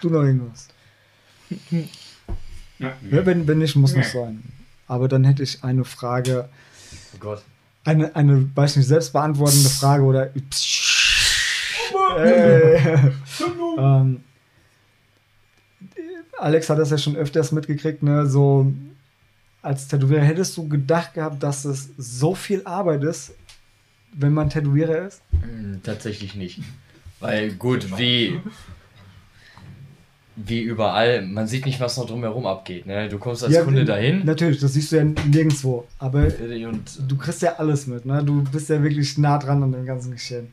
Du 0.00 0.10
noch 0.10 0.22
irgendwas. 0.22 0.68
Ja, 2.80 2.92
Ja, 3.10 3.26
wenn, 3.26 3.48
wenn 3.48 3.58
nicht, 3.58 3.74
muss 3.74 3.96
noch 3.96 4.04
sein. 4.04 4.40
Aber 4.86 5.08
dann 5.08 5.24
hätte 5.24 5.42
ich 5.42 5.64
eine 5.64 5.84
Frage, 5.84 6.48
Oh 7.14 7.18
Gott. 7.18 7.42
eine, 7.84 8.14
eine, 8.14 8.48
weiß 8.54 8.76
nicht, 8.76 8.86
selbst 8.86 9.12
beantwortende 9.12 9.68
Frage 9.68 10.02
oder. 10.04 10.30
Äh, 12.18 13.10
ähm, 13.78 14.22
Alex 16.38 16.68
hat 16.70 16.78
das 16.78 16.90
ja 16.90 16.98
schon 16.98 17.16
öfters 17.16 17.52
mitgekriegt, 17.52 18.02
ne? 18.02 18.26
So 18.26 18.72
als 19.62 19.88
Tätowierer 19.88 20.22
hättest 20.22 20.56
du 20.56 20.68
gedacht 20.68 21.14
gehabt, 21.14 21.42
dass 21.42 21.64
es 21.64 21.90
so 21.96 22.34
viel 22.34 22.62
Arbeit 22.64 23.02
ist, 23.04 23.32
wenn 24.12 24.32
man 24.32 24.50
Tätowierer 24.50 25.06
ist? 25.06 25.22
Hm, 25.40 25.80
Tatsächlich 25.82 26.34
nicht. 26.34 26.60
Weil 27.20 27.52
gut, 27.52 27.98
wie, 27.98 28.38
wie 30.36 30.60
überall, 30.60 31.22
man 31.22 31.48
sieht 31.48 31.66
nicht, 31.66 31.80
was 31.80 31.96
noch 31.96 32.06
drumherum 32.06 32.46
abgeht. 32.46 32.86
Ne? 32.86 33.08
Du 33.08 33.18
kommst 33.18 33.42
als 33.42 33.52
Ja, 33.52 33.62
Kunde 33.64 33.84
dahin 33.84 34.24
Natürlich, 34.24 34.60
das 34.60 34.74
siehst 34.74 34.92
du 34.92 34.96
ja 34.96 35.04
nirgendwo. 35.04 35.86
Aber 35.98 36.22
und 36.68 37.10
du 37.10 37.16
kriegst 37.16 37.42
ja 37.42 37.56
alles 37.56 37.88
mit, 37.88 38.06
ne? 38.06 38.22
Du 38.24 38.44
bist 38.44 38.68
ja 38.68 38.80
wirklich 38.82 39.18
nah 39.18 39.38
dran 39.38 39.62
an 39.64 39.72
dem 39.72 39.84
ganzen 39.84 40.12
Geschehen. 40.12 40.48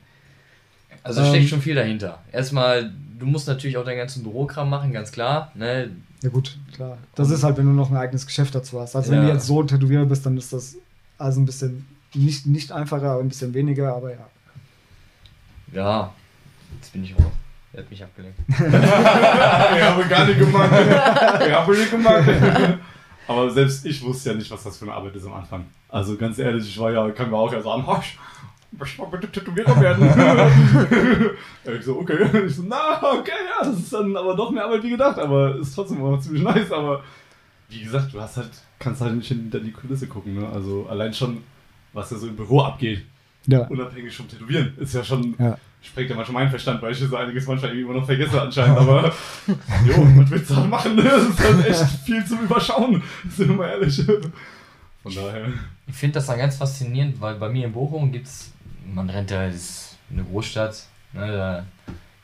also 1.03 1.21
Ähm, 1.21 1.27
steckt 1.27 1.49
schon 1.49 1.61
viel 1.61 1.75
dahinter. 1.75 2.23
Erstmal, 2.31 2.91
du 3.19 3.27
musst 3.27 3.47
natürlich 3.47 3.77
auch 3.77 3.85
deinen 3.85 3.97
ganzen 3.97 4.23
Bürokram 4.23 4.69
machen, 4.71 4.91
ganz 4.91 5.11
klar. 5.11 5.51
Ne? 5.53 5.91
Ja 6.23 6.29
gut, 6.29 6.57
klar. 6.73 6.97
Das 7.13 7.29
ist 7.29 7.43
halt, 7.43 7.57
wenn 7.57 7.65
du 7.67 7.71
noch 7.73 7.91
ein 7.91 7.97
eigenes 7.97 8.25
Geschäft 8.25 8.55
dazu 8.55 8.79
hast. 8.81 8.95
Also 8.95 9.11
wenn 9.11 9.19
Ja. 9.19 9.27
du 9.27 9.33
jetzt 9.33 9.45
so 9.45 9.61
ein 9.61 9.67
Tätowierer 9.67 10.05
bist, 10.05 10.25
dann 10.25 10.35
ist 10.37 10.51
das 10.51 10.77
also 11.19 11.39
ein 11.39 11.45
bisschen 11.45 11.85
nicht, 12.15 12.45
nicht 12.45 12.71
einfacher, 12.71 13.11
aber 13.11 13.21
ein 13.21 13.29
bisschen 13.29 13.53
weniger, 13.53 13.95
aber 13.95 14.11
ja. 14.11 14.27
Ja, 15.73 16.13
jetzt 16.75 16.93
bin 16.93 17.03
ich 17.03 17.15
auch. 17.15 17.31
Er 17.73 17.79
hat 17.83 17.89
mich 17.89 18.03
abgelenkt. 18.03 18.39
Ich 18.47 19.83
habe 19.83 20.05
gar 20.07 20.25
nicht 20.25 20.39
gemacht. 20.39 20.71
Ich 20.71 21.53
habe 21.53 21.71
nicht 21.77 21.91
gemacht. 21.91 22.23
Aber 23.27 23.49
selbst 23.49 23.83
ich 23.87 24.03
wusste 24.03 24.29
ja 24.29 24.35
nicht, 24.35 24.51
was 24.51 24.63
das 24.63 24.77
für 24.77 24.85
eine 24.85 24.93
Arbeit 24.93 25.15
ist 25.15 25.25
am 25.25 25.33
Anfang. 25.33 25.65
Also 25.89 26.15
ganz 26.15 26.37
ehrlich, 26.37 26.67
ich 26.67 26.79
war 26.79 26.91
ja, 26.91 27.09
kann 27.09 27.31
mir 27.31 27.37
auch 27.37 27.51
ja 27.51 27.59
sagen, 27.59 27.83
"Oh, 27.87 27.97
ich 27.99 28.19
möchte 28.79 29.01
mal 29.01 29.07
bitte 29.07 29.31
Tätowierer 29.31 29.79
werden. 29.81 30.05
Ja, 31.65 31.71
ich 31.71 31.83
so, 31.83 31.97
okay. 31.97 32.45
Ich 32.45 32.55
so, 32.55 32.63
na, 32.67 33.01
okay, 33.01 33.31
ja, 33.31 33.67
das 33.67 33.79
ist 33.79 33.93
dann 33.93 34.15
aber 34.15 34.35
doch 34.35 34.51
mehr 34.51 34.65
Arbeit 34.65 34.83
wie 34.83 34.91
gedacht, 34.91 35.17
aber 35.17 35.55
ist 35.55 35.73
trotzdem 35.73 36.03
auch 36.03 36.19
ziemlich 36.19 36.43
nice. 36.43 36.71
Aber 36.71 37.03
wie 37.69 37.83
gesagt, 37.83 38.13
du 38.13 38.21
hast 38.21 38.37
halt, 38.37 38.51
kannst 38.79 39.01
halt 39.01 39.15
nicht 39.15 39.27
hinter 39.27 39.59
die 39.59 39.71
Kulisse 39.71 40.07
gucken. 40.07 40.35
Ne? 40.35 40.47
Also 40.47 40.85
allein 40.89 41.13
schon, 41.13 41.43
was 41.95 42.09
da 42.09 42.15
so 42.17 42.27
im 42.27 42.35
Büro 42.35 42.61
abgeht, 42.61 43.03
Ja. 43.47 43.61
unabhängig 43.67 44.15
vom 44.15 44.27
Tätowieren, 44.27 44.73
ist 44.77 44.93
ja 44.93 45.03
schon 45.03 45.33
Ja. 45.39 45.57
sprengt 45.81 46.09
ja 46.09 46.15
manchmal 46.15 46.43
meinen 46.43 46.49
Verstand, 46.51 46.81
weil 46.81 46.91
ich 46.91 46.99
so 46.99 47.15
einiges 47.15 47.47
manchmal 47.47 47.71
irgendwie 47.71 47.89
immer 47.89 47.99
noch 47.99 48.05
vergesse 48.05 48.41
anscheinend, 48.41 48.77
aber 48.77 49.11
jo, 49.85 49.93
was 50.17 50.29
willst 50.29 50.49
du 50.51 50.55
halt 50.57 50.69
machen? 50.69 50.95
ne? 50.95 51.03
Das 51.03 51.23
ist 51.29 51.39
halt 51.39 51.65
echt 51.67 51.85
viel 52.05 52.25
zum 52.25 52.41
Überschauen, 52.41 53.01
sind 53.29 53.49
wir 53.49 53.55
mal 53.55 53.69
ehrlich. 53.69 54.03
Von 55.03 55.13
daher. 55.15 55.47
Ich 55.87 55.95
finde 55.95 56.15
das 56.15 56.25
dann 56.27 56.37
ganz 56.39 56.57
faszinierend, 56.57 57.21
weil 57.21 57.35
bei 57.35 57.49
mir 57.49 57.65
in 57.67 57.71
Bochum 57.73 58.11
gibt 58.11 58.25
es, 58.27 58.51
man 58.93 59.09
rennt 59.09 59.29
da, 59.31 59.45
das 59.47 59.55
ist 59.55 59.97
eine 60.11 60.23
Großstadt, 60.23 60.83
ne, 61.13 61.27
da 61.31 61.65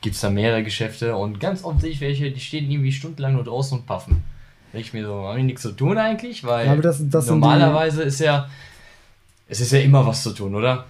gibt 0.00 0.16
es 0.16 0.20
da 0.20 0.30
mehrere 0.30 0.64
Geschäfte 0.64 1.14
und 1.16 1.38
ganz 1.38 1.62
oft 1.62 1.80
sehe 1.80 1.90
ich 1.90 2.00
welche, 2.00 2.30
die 2.32 2.40
stehen 2.40 2.68
irgendwie 2.70 2.90
stundenlang 2.92 3.34
nur 3.34 3.44
draußen 3.44 3.78
und 3.78 3.86
puffen. 3.86 4.24
Denke 4.72 4.86
ich 4.86 4.92
mir 4.92 5.04
so, 5.06 5.28
haben 5.28 5.36
die 5.36 5.44
nichts 5.44 5.62
zu 5.62 5.70
tun 5.72 5.96
eigentlich? 5.98 6.42
Weil 6.44 6.66
Ja, 6.66 6.72
aber 6.72 6.82
das- 6.82 6.98
das 7.08 7.26
sind 7.26 7.36
die- 7.36 7.40
normalerweise 7.40 8.02
ist 8.02 8.18
ja, 8.18 8.48
es 9.52 9.60
ist 9.60 9.72
ja 9.72 9.80
immer 9.80 10.06
was 10.06 10.22
zu 10.22 10.30
tun, 10.30 10.54
oder? 10.54 10.86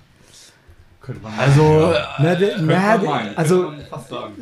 Könnte 1.00 1.20
man 1.20 1.36
Also, 1.36 1.92
ja, 1.92 2.08
Na, 2.18 2.34
de, 2.36 2.48
könnte 2.50 2.64
na, 2.64 2.80
man 2.80 3.00
de, 3.00 3.08
meinen, 3.08 3.36
also 3.36 3.62
könnte 3.62 3.76
man 3.76 3.86
fast 3.86 4.08
sagen. 4.08 4.32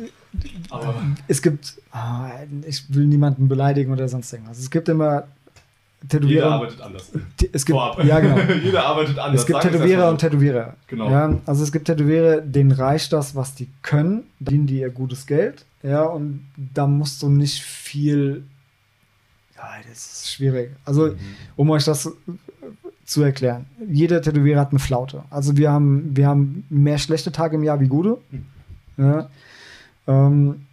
Aber 0.69 0.95
es 1.27 1.41
gibt, 1.41 1.73
ah, 1.91 2.29
ich 2.67 2.93
will 2.93 3.07
niemanden 3.07 3.47
beleidigen 3.47 3.91
oder 3.91 4.07
sonst 4.07 4.31
irgendwas. 4.31 4.59
Es 4.59 4.69
gibt 4.69 4.87
immer 4.89 5.23
jeder 6.03 6.07
Tätowierer. 6.07 6.51
arbeitet 6.51 6.81
anders. 6.81 7.11
Es 7.51 7.65
gibt, 7.65 7.77
Vorab. 7.77 8.03
ja, 8.03 8.19
genau. 8.19 8.37
jeder 8.63 8.85
arbeitet 8.85 9.17
anders. 9.17 9.41
Es 9.41 9.47
gibt 9.47 9.61
sagen 9.61 9.73
Tätowierer 9.73 10.09
und 10.09 10.19
Tätowierer. 10.19 10.75
Genau. 10.87 11.09
Ja, 11.09 11.39
also 11.47 11.63
es 11.63 11.71
gibt 11.71 11.85
Tätowierer, 11.85 12.41
denen 12.41 12.71
reicht 12.71 13.11
das, 13.13 13.35
was 13.35 13.55
die 13.55 13.67
können, 13.81 14.23
dienen 14.39 14.67
die 14.67 14.79
ihr 14.79 14.91
gutes 14.91 15.25
Geld. 15.25 15.65
Ja, 15.81 16.03
und 16.03 16.45
da 16.55 16.85
musst 16.85 17.23
du 17.23 17.29
nicht 17.29 17.61
viel. 17.63 18.43
Ja, 19.55 19.63
das 19.89 19.97
ist 19.97 20.31
schwierig. 20.31 20.71
Also, 20.85 21.15
um 21.55 21.69
euch 21.71 21.85
das 21.85 22.05
äh, 22.05 22.11
zu 23.11 23.23
erklären. 23.23 23.65
Jeder 23.89 24.21
Tätowierer 24.21 24.61
hat 24.61 24.71
eine 24.71 24.79
Flaute. 24.79 25.23
Also 25.29 25.57
wir 25.57 25.69
haben, 25.69 26.15
wir 26.15 26.27
haben 26.27 26.63
mehr 26.69 26.97
schlechte 26.97 27.33
Tage 27.33 27.57
im 27.57 27.63
Jahr 27.63 27.81
wie 27.81 27.89
gute. 27.89 28.19
Ja. 28.95 29.29
Ähm, 30.07 30.65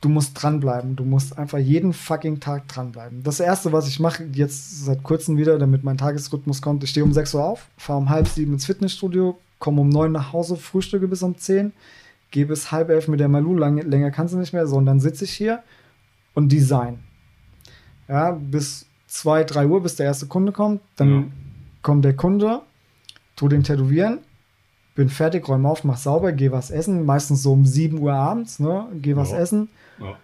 du 0.00 0.08
musst 0.08 0.42
dranbleiben. 0.42 0.96
Du 0.96 1.04
musst 1.04 1.38
einfach 1.38 1.58
jeden 1.58 1.92
fucking 1.92 2.40
Tag 2.40 2.68
dranbleiben. 2.68 3.22
Das 3.22 3.38
erste, 3.38 3.70
was 3.70 3.86
ich 3.86 4.00
mache, 4.00 4.24
jetzt 4.32 4.86
seit 4.86 5.02
kurzem 5.02 5.36
wieder, 5.36 5.58
damit 5.58 5.84
mein 5.84 5.98
Tagesrhythmus 5.98 6.62
kommt, 6.62 6.84
ich 6.84 6.90
stehe 6.90 7.04
um 7.04 7.12
6 7.12 7.34
Uhr 7.34 7.44
auf, 7.44 7.68
fahre 7.76 7.98
um 7.98 8.08
halb 8.08 8.26
sieben 8.26 8.54
ins 8.54 8.64
Fitnessstudio, 8.64 9.38
komme 9.58 9.82
um 9.82 9.90
9 9.90 10.10
nach 10.10 10.32
Hause, 10.32 10.56
frühstücke 10.56 11.06
bis 11.06 11.22
um 11.22 11.36
10, 11.36 11.72
gehe 12.30 12.46
bis 12.46 12.72
halb 12.72 12.88
elf 12.88 13.08
mit 13.08 13.20
der 13.20 13.28
Malu, 13.28 13.54
lang, 13.54 13.76
länger 13.76 14.10
kannst 14.10 14.32
du 14.32 14.38
nicht 14.38 14.54
mehr, 14.54 14.66
sondern 14.66 15.00
sitze 15.00 15.24
ich 15.24 15.32
hier 15.32 15.62
und 16.32 16.50
design. 16.50 17.00
Ja, 18.08 18.30
bis 18.30 18.86
2, 19.10 19.44
3 19.44 19.66
Uhr, 19.66 19.82
bis 19.82 19.96
der 19.96 20.06
erste 20.06 20.26
Kunde 20.26 20.52
kommt. 20.52 20.80
Dann 20.96 21.10
Ja. 21.10 21.24
kommt 21.82 22.04
der 22.04 22.14
Kunde, 22.14 22.60
tu 23.36 23.48
den 23.48 23.64
tätowieren, 23.64 24.18
bin 24.94 25.08
fertig, 25.08 25.48
räume 25.48 25.68
auf, 25.68 25.82
mach 25.84 25.96
sauber, 25.98 26.32
geh 26.32 26.52
was 26.52 26.70
essen. 26.70 27.04
Meistens 27.04 27.42
so 27.42 27.52
um 27.52 27.66
7 27.66 27.98
Uhr 27.98 28.14
abends, 28.14 28.60
ne? 28.60 28.86
Geh 28.94 29.16
was 29.16 29.32
Ja. 29.32 29.38
essen. 29.38 29.68
Ja. 29.98 30.16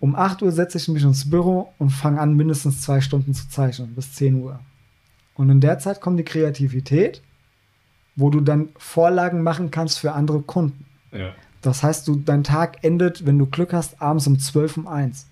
Um 0.00 0.16
8 0.16 0.42
Uhr 0.42 0.50
setze 0.50 0.78
ich 0.78 0.88
mich 0.88 1.02
ins 1.04 1.28
Büro 1.30 1.72
und 1.78 1.90
fange 1.90 2.20
an, 2.20 2.34
mindestens 2.34 2.80
zwei 2.80 3.00
Stunden 3.00 3.34
zu 3.34 3.48
zeichnen, 3.48 3.94
bis 3.94 4.14
10 4.14 4.42
Uhr. 4.42 4.58
Und 5.34 5.50
in 5.50 5.60
der 5.60 5.78
Zeit 5.78 6.00
kommt 6.00 6.18
die 6.18 6.24
Kreativität, 6.24 7.22
wo 8.16 8.30
du 8.30 8.40
dann 8.40 8.70
Vorlagen 8.78 9.42
machen 9.42 9.70
kannst 9.70 9.98
für 10.00 10.12
andere 10.12 10.40
Kunden. 10.40 10.84
Ja. 11.12 11.32
Das 11.60 11.82
heißt, 11.82 12.08
du, 12.08 12.16
dein 12.16 12.42
Tag 12.44 12.82
endet, 12.82 13.24
wenn 13.26 13.38
du 13.38 13.46
Glück 13.46 13.72
hast, 13.72 14.00
abends 14.02 14.26
um 14.26 14.38
12 14.38 14.76
um 14.78 14.86
1. 14.88 15.26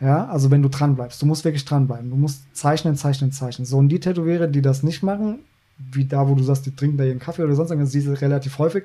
Ja, 0.00 0.26
also 0.26 0.50
wenn 0.50 0.62
du 0.62 0.68
dran 0.68 0.94
bleibst, 0.94 1.22
du 1.22 1.26
musst 1.26 1.44
wirklich 1.44 1.64
dranbleiben. 1.64 2.10
Du 2.10 2.16
musst 2.16 2.42
zeichnen, 2.54 2.96
zeichnen, 2.96 3.32
zeichnen. 3.32 3.64
So, 3.64 3.78
und 3.78 3.88
die 3.88 4.00
Tätowierer, 4.00 4.46
die 4.46 4.60
das 4.62 4.82
nicht 4.82 5.02
machen, 5.02 5.38
wie 5.78 6.04
da, 6.04 6.28
wo 6.28 6.34
du 6.34 6.42
sagst, 6.42 6.66
die 6.66 6.74
trinken 6.74 6.98
da 6.98 7.04
ihren 7.04 7.18
Kaffee 7.18 7.42
oder 7.44 7.54
sonst 7.54 7.70
irgendwas, 7.70 7.92
diese 7.92 8.20
relativ 8.20 8.58
häufig, 8.58 8.84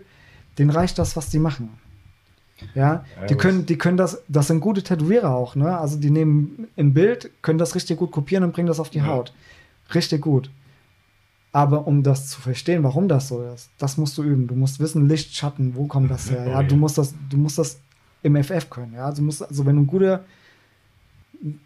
denen 0.58 0.70
reicht 0.70 0.98
das, 0.98 1.16
was 1.18 1.30
die 1.30 1.40
machen. 1.40 1.70
Ja, 2.76 3.04
Ja, 3.20 3.26
die 3.28 3.36
können, 3.36 3.66
die 3.66 3.78
können 3.78 3.98
das, 3.98 4.22
das 4.28 4.48
sind 4.48 4.60
gute 4.62 4.84
Tätowierer 4.84 5.34
auch, 5.36 5.56
ne? 5.56 5.78
Also 5.78 5.98
die 5.98 6.12
nehmen 6.12 6.68
ein 6.78 6.94
Bild, 6.94 7.32
können 7.42 7.58
das 7.58 7.74
richtig 7.76 7.98
gut 7.98 8.12
kopieren 8.12 8.44
und 8.44 8.54
bringen 8.54 8.68
das 8.68 8.80
auf 8.80 8.90
die 8.90 9.00
Ja. 9.00 9.08
Haut. 9.08 9.34
Richtig 9.94 10.22
gut. 10.22 10.50
Aber 11.52 11.88
um 11.88 12.04
das 12.04 12.30
zu 12.30 12.40
verstehen, 12.40 12.84
warum 12.84 13.08
das 13.10 13.28
so 13.28 13.44
ist, 13.54 13.70
das 13.78 13.98
musst 13.98 14.18
du 14.18 14.24
üben. 14.24 14.48
Du 14.48 14.56
musst 14.56 14.80
wissen, 14.80 15.10
Licht, 15.10 15.36
Schatten, 15.36 15.76
wo 15.76 15.86
kommt 15.88 16.10
das 16.10 16.30
her? 16.32 16.46
Ja, 16.48 16.64
du 16.64 16.76
musst 16.78 16.98
das, 16.98 17.14
du 17.30 17.38
musst 17.38 17.58
das 17.58 17.80
im 18.24 18.42
FF 18.42 18.70
können. 18.70 18.94
Ja, 18.94 19.12
du 19.12 19.22
musst, 19.24 19.44
also 19.44 19.66
wenn 19.66 19.76
du 19.76 19.82
ein 19.82 19.88
guter, 19.88 20.24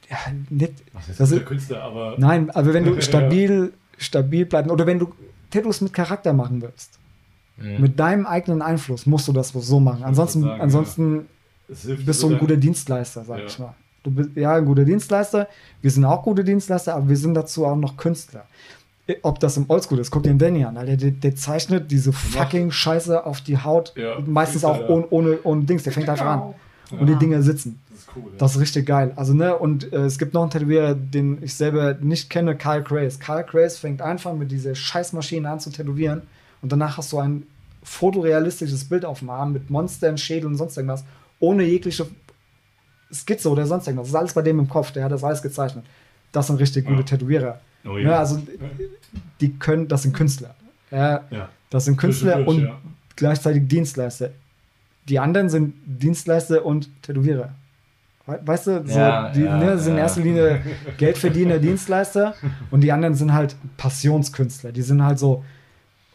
ja, 0.10 0.18
nicht, 0.50 0.74
Was 0.94 1.10
ist 1.10 1.20
Das 1.20 1.32
ist- 1.32 1.46
Künstler, 1.46 1.84
aber. 1.84 2.16
nein, 2.18 2.50
aber 2.52 2.74
wenn 2.74 2.86
du 2.86 2.96
Ja. 2.96 3.02
stabil, 3.10 3.74
stabil 3.98 4.46
bleiben 4.46 4.70
oder 4.70 4.86
wenn 4.88 5.00
du 5.00 5.14
Tattoos 5.52 5.82
mit 5.82 5.94
Charakter 5.94 6.34
machen 6.34 6.62
willst, 6.62 7.00
Mhm. 7.58 7.82
mit 7.82 8.00
deinem 8.00 8.26
eigenen 8.26 8.62
Einfluss 8.62 9.06
musst 9.06 9.28
du 9.28 9.32
das 9.34 9.50
so 9.50 9.80
machen. 9.80 10.04
Ansonsten, 10.04 10.42
sagen, 10.42 10.58
ja. 10.58 10.64
ansonsten 10.64 11.26
hilft 11.68 12.06
bist 12.06 12.22
du 12.24 12.30
ein 12.30 12.38
guter 12.38 12.58
Dienstleister, 12.58 13.24
sag 13.24 13.40
Ja. 13.40 13.46
ich 13.46 13.60
mal. 13.60 13.74
Du 14.04 14.12
bist 14.12 14.32
ja 14.36 14.54
ein 14.56 14.66
guter 14.66 14.84
Dienstleister. 14.86 15.48
Wir 15.82 15.90
sind 15.90 16.04
auch 16.06 16.22
gute 16.22 16.44
Dienstleister, 16.44 16.96
aber 16.96 17.08
wir 17.10 17.18
sind 17.18 17.34
dazu 17.34 17.66
auch 17.66 17.76
noch 17.78 17.96
Künstler. 17.98 18.46
Ob 19.22 19.40
das 19.40 19.56
im 19.58 19.66
Oldschool 19.70 20.00
ist, 20.00 20.10
guck 20.12 20.24
dir 20.24 20.30
den 20.30 20.40
Danny 20.40 20.64
an, 20.66 20.78
Alter, 20.78 20.98
der, 20.98 21.12
der 21.12 21.36
zeichnet 21.36 21.92
diese 21.92 22.12
fucking 22.12 22.72
Scheiße 22.72 23.26
auf 23.26 23.40
die 23.42 23.58
Haut, 23.58 23.94
Ja, 23.96 24.20
meistens 24.26 24.64
auch 24.66 24.90
ohne, 24.90 25.08
ohne, 25.10 25.40
ohne 25.44 25.64
Dings, 25.64 25.84
der 25.84 25.94
fängt 25.94 26.10
einfach 26.10 26.26
an. 26.26 26.54
Und 26.92 27.08
die 27.08 27.16
Dinger 27.16 27.42
sitzen. 27.42 27.80
Das 27.90 28.00
ist 28.00 28.10
cool. 28.16 28.24
Ja. 28.32 28.38
Das 28.38 28.56
ist 28.56 28.62
richtig 28.62 28.86
geil. 28.86 29.12
Also, 29.16 29.34
ne, 29.34 29.58
und 29.58 29.92
äh, 29.92 30.06
es 30.06 30.18
gibt 30.18 30.34
noch 30.34 30.42
einen 30.42 30.52
Tätowierer, 30.52 30.94
den 30.94 31.42
ich 31.42 31.56
selber 31.56 31.96
nicht 31.96 32.30
kenne, 32.30 32.56
Karl 32.56 32.84
Craze. 32.84 33.20
Karl 33.20 33.44
Craze 33.44 33.80
fängt 33.80 34.02
einfach 34.02 34.34
mit 34.34 34.52
dieser 34.52 34.76
Scheißmaschine 34.76 35.50
an 35.50 35.60
zu 35.60 35.72
tätowieren 35.72 36.22
und 36.62 36.72
danach 36.72 36.98
hast 36.98 37.12
du 37.12 37.20
ein 37.20 37.44
fotorealistisches 37.84 38.86
Bild 38.86 39.06
auf 39.06 39.20
dem 39.20 39.30
Arm 39.30 39.54
mit 39.54 39.70
Monstern, 39.70 40.18
Schädel 40.18 40.48
und 40.48 40.56
sonst 40.58 40.78
irgendwas, 40.78 41.04
ohne 41.40 41.64
jegliche 41.64 42.08
Skizze 43.14 43.50
oder 43.50 43.66
sonst 43.66 43.88
irgendwas. 43.88 44.08
Das 44.08 44.14
ist 44.14 44.20
alles 44.20 44.34
bei 44.34 44.42
dem 44.42 44.60
im 44.60 44.68
Kopf, 44.68 44.92
der 44.92 45.04
hat 45.04 45.12
das 45.12 45.24
alles 45.24 45.42
gezeichnet. 45.42 45.86
Das 46.32 46.48
sind 46.48 46.58
richtig 46.58 46.86
gute 46.86 47.00
Ja. 47.00 47.06
Tätowierer. 47.06 47.62
oh, 47.86 47.98
Ja, 47.98 48.20
also, 48.20 48.42
die 49.40 49.54
können, 49.54 49.88
das 49.88 50.04
sind 50.04 50.14
Künstler. 50.16 50.56
Ja, 50.92 51.24
ja. 51.30 51.50
das 51.70 51.86
sind 51.86 51.98
Künstler 51.98 52.48
und 52.48 52.64
ja. 52.64 52.78
gleichzeitig 53.16 53.68
Dienstleister. 53.68 54.32
Die 55.10 55.20
anderen 55.20 55.50
sind 55.50 55.74
Dienstleister 55.86 56.66
und 56.66 56.90
Tätowierer. 57.04 57.50
We- 58.26 58.40
Weißt 58.44 58.68
du, 58.68 58.84
so, 58.88 58.98
Ja, 59.00 59.30
die 59.32 59.42
ja, 59.42 59.58
ne, 59.58 59.78
sind 59.78 59.94
in 59.94 60.00
erster 60.00 60.22
Linie 60.22 60.62
Geldverdiener, 60.98 61.60
Dienstleister 61.60 62.34
und 62.72 62.82
die 62.82 62.92
anderen 62.92 63.14
sind 63.16 63.34
halt 63.34 63.56
Passionskünstler. 63.78 64.72
Die 64.72 64.82
sind 64.82 65.04
halt 65.04 65.20
so, 65.20 65.44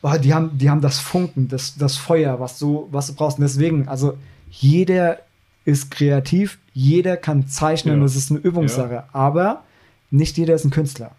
oh, 0.03 0.13
die, 0.21 0.35
haben, 0.35 0.59
die 0.59 0.69
haben 0.69 0.81
das 0.81 0.99
Funken, 0.99 1.47
das, 1.49 1.77
das 1.77 1.97
Feuer, 1.97 2.41
was 2.41 2.59
du, 2.59 2.89
was 2.91 3.07
du 3.07 3.15
brauchst. 3.15 3.39
Und 3.39 3.43
deswegen, 3.43 3.87
also 3.89 4.19
jeder 4.51 5.19
ist 5.65 5.91
kreativ, 5.93 6.59
jeder 6.73 7.17
kann 7.17 7.47
zeichnen, 7.47 7.99
Ja. 7.99 8.03
das 8.03 8.17
ist 8.17 8.31
eine 8.31 8.41
Übungssache, 8.41 9.05
aber 9.13 9.63
nicht 10.11 10.37
jeder 10.37 10.55
ist 10.55 10.65
ein 10.65 10.71
Künstler. 10.71 11.13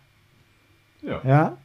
Ja. 1.04 1.22
Ja? 1.26 1.58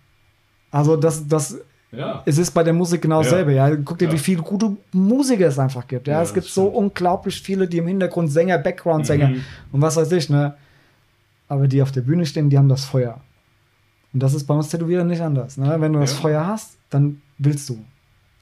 Also 0.71 0.97
das, 0.97 1.27
das 1.27 1.59
ja. 1.93 2.23
es 2.27 2.39
ist 2.39 2.51
bei 2.53 2.63
der 2.63 2.73
Musik 2.73 3.03
genau 3.03 3.19
Ja. 3.21 3.25
dasselbe. 3.25 3.53
Ja. 3.55 3.75
Guck 3.77 3.99
dir, 3.99 4.07
Ja. 4.07 4.13
wie 4.13 4.19
viele 4.19 4.43
gute 4.43 4.77
Musiker 4.93 5.47
es 5.47 5.59
einfach 5.59 5.87
gibt. 5.87 6.07
Ja. 6.09 6.15
Ja, 6.15 6.23
es 6.23 6.33
gibt 6.35 6.47
so 6.47 6.67
unglaublich 6.67 7.41
viele, 7.41 7.67
die 7.69 7.79
im 7.79 7.87
Hintergrund 7.87 8.31
Sänger, 8.31 8.59
Background-Sänger 8.59 9.29
Mhm. 9.29 9.45
und 9.73 9.81
was 9.83 9.97
weiß 9.97 10.11
ich, 10.13 10.29
ne? 10.31 10.55
Aber 11.49 11.69
die 11.69 11.81
auf 11.83 11.93
der 11.93 12.01
Bühne 12.03 12.27
stehen, 12.27 12.51
die 12.51 12.59
haben 12.59 12.69
das 12.69 12.85
Feuer. 12.85 13.21
Und 14.13 14.21
das 14.23 14.35
ist 14.35 14.45
bei 14.47 14.55
uns 14.55 14.69
Tätowierern 14.69 15.07
nicht 15.07 15.21
anders. 15.23 15.57
Ne? 15.59 15.77
Wenn 15.81 15.93
du 15.93 16.01
das. 16.01 16.13
Feuer 16.15 16.47
hast, 16.47 16.77
dann 16.91 17.21
willst 17.39 17.69
du. 17.69 17.79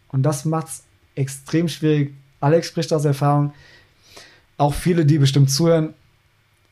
Und 0.08 0.22
das 0.22 0.44
macht 0.44 0.68
es 0.68 0.82
extrem 1.16 1.68
schwierig. 1.68 2.14
Alex 2.40 2.68
spricht 2.68 2.92
aus 2.92 3.04
Erfahrung. 3.04 3.52
Auch 4.56 4.72
viele, 4.72 5.04
die 5.04 5.18
bestimmt 5.18 5.50
zuhören. 5.50 5.94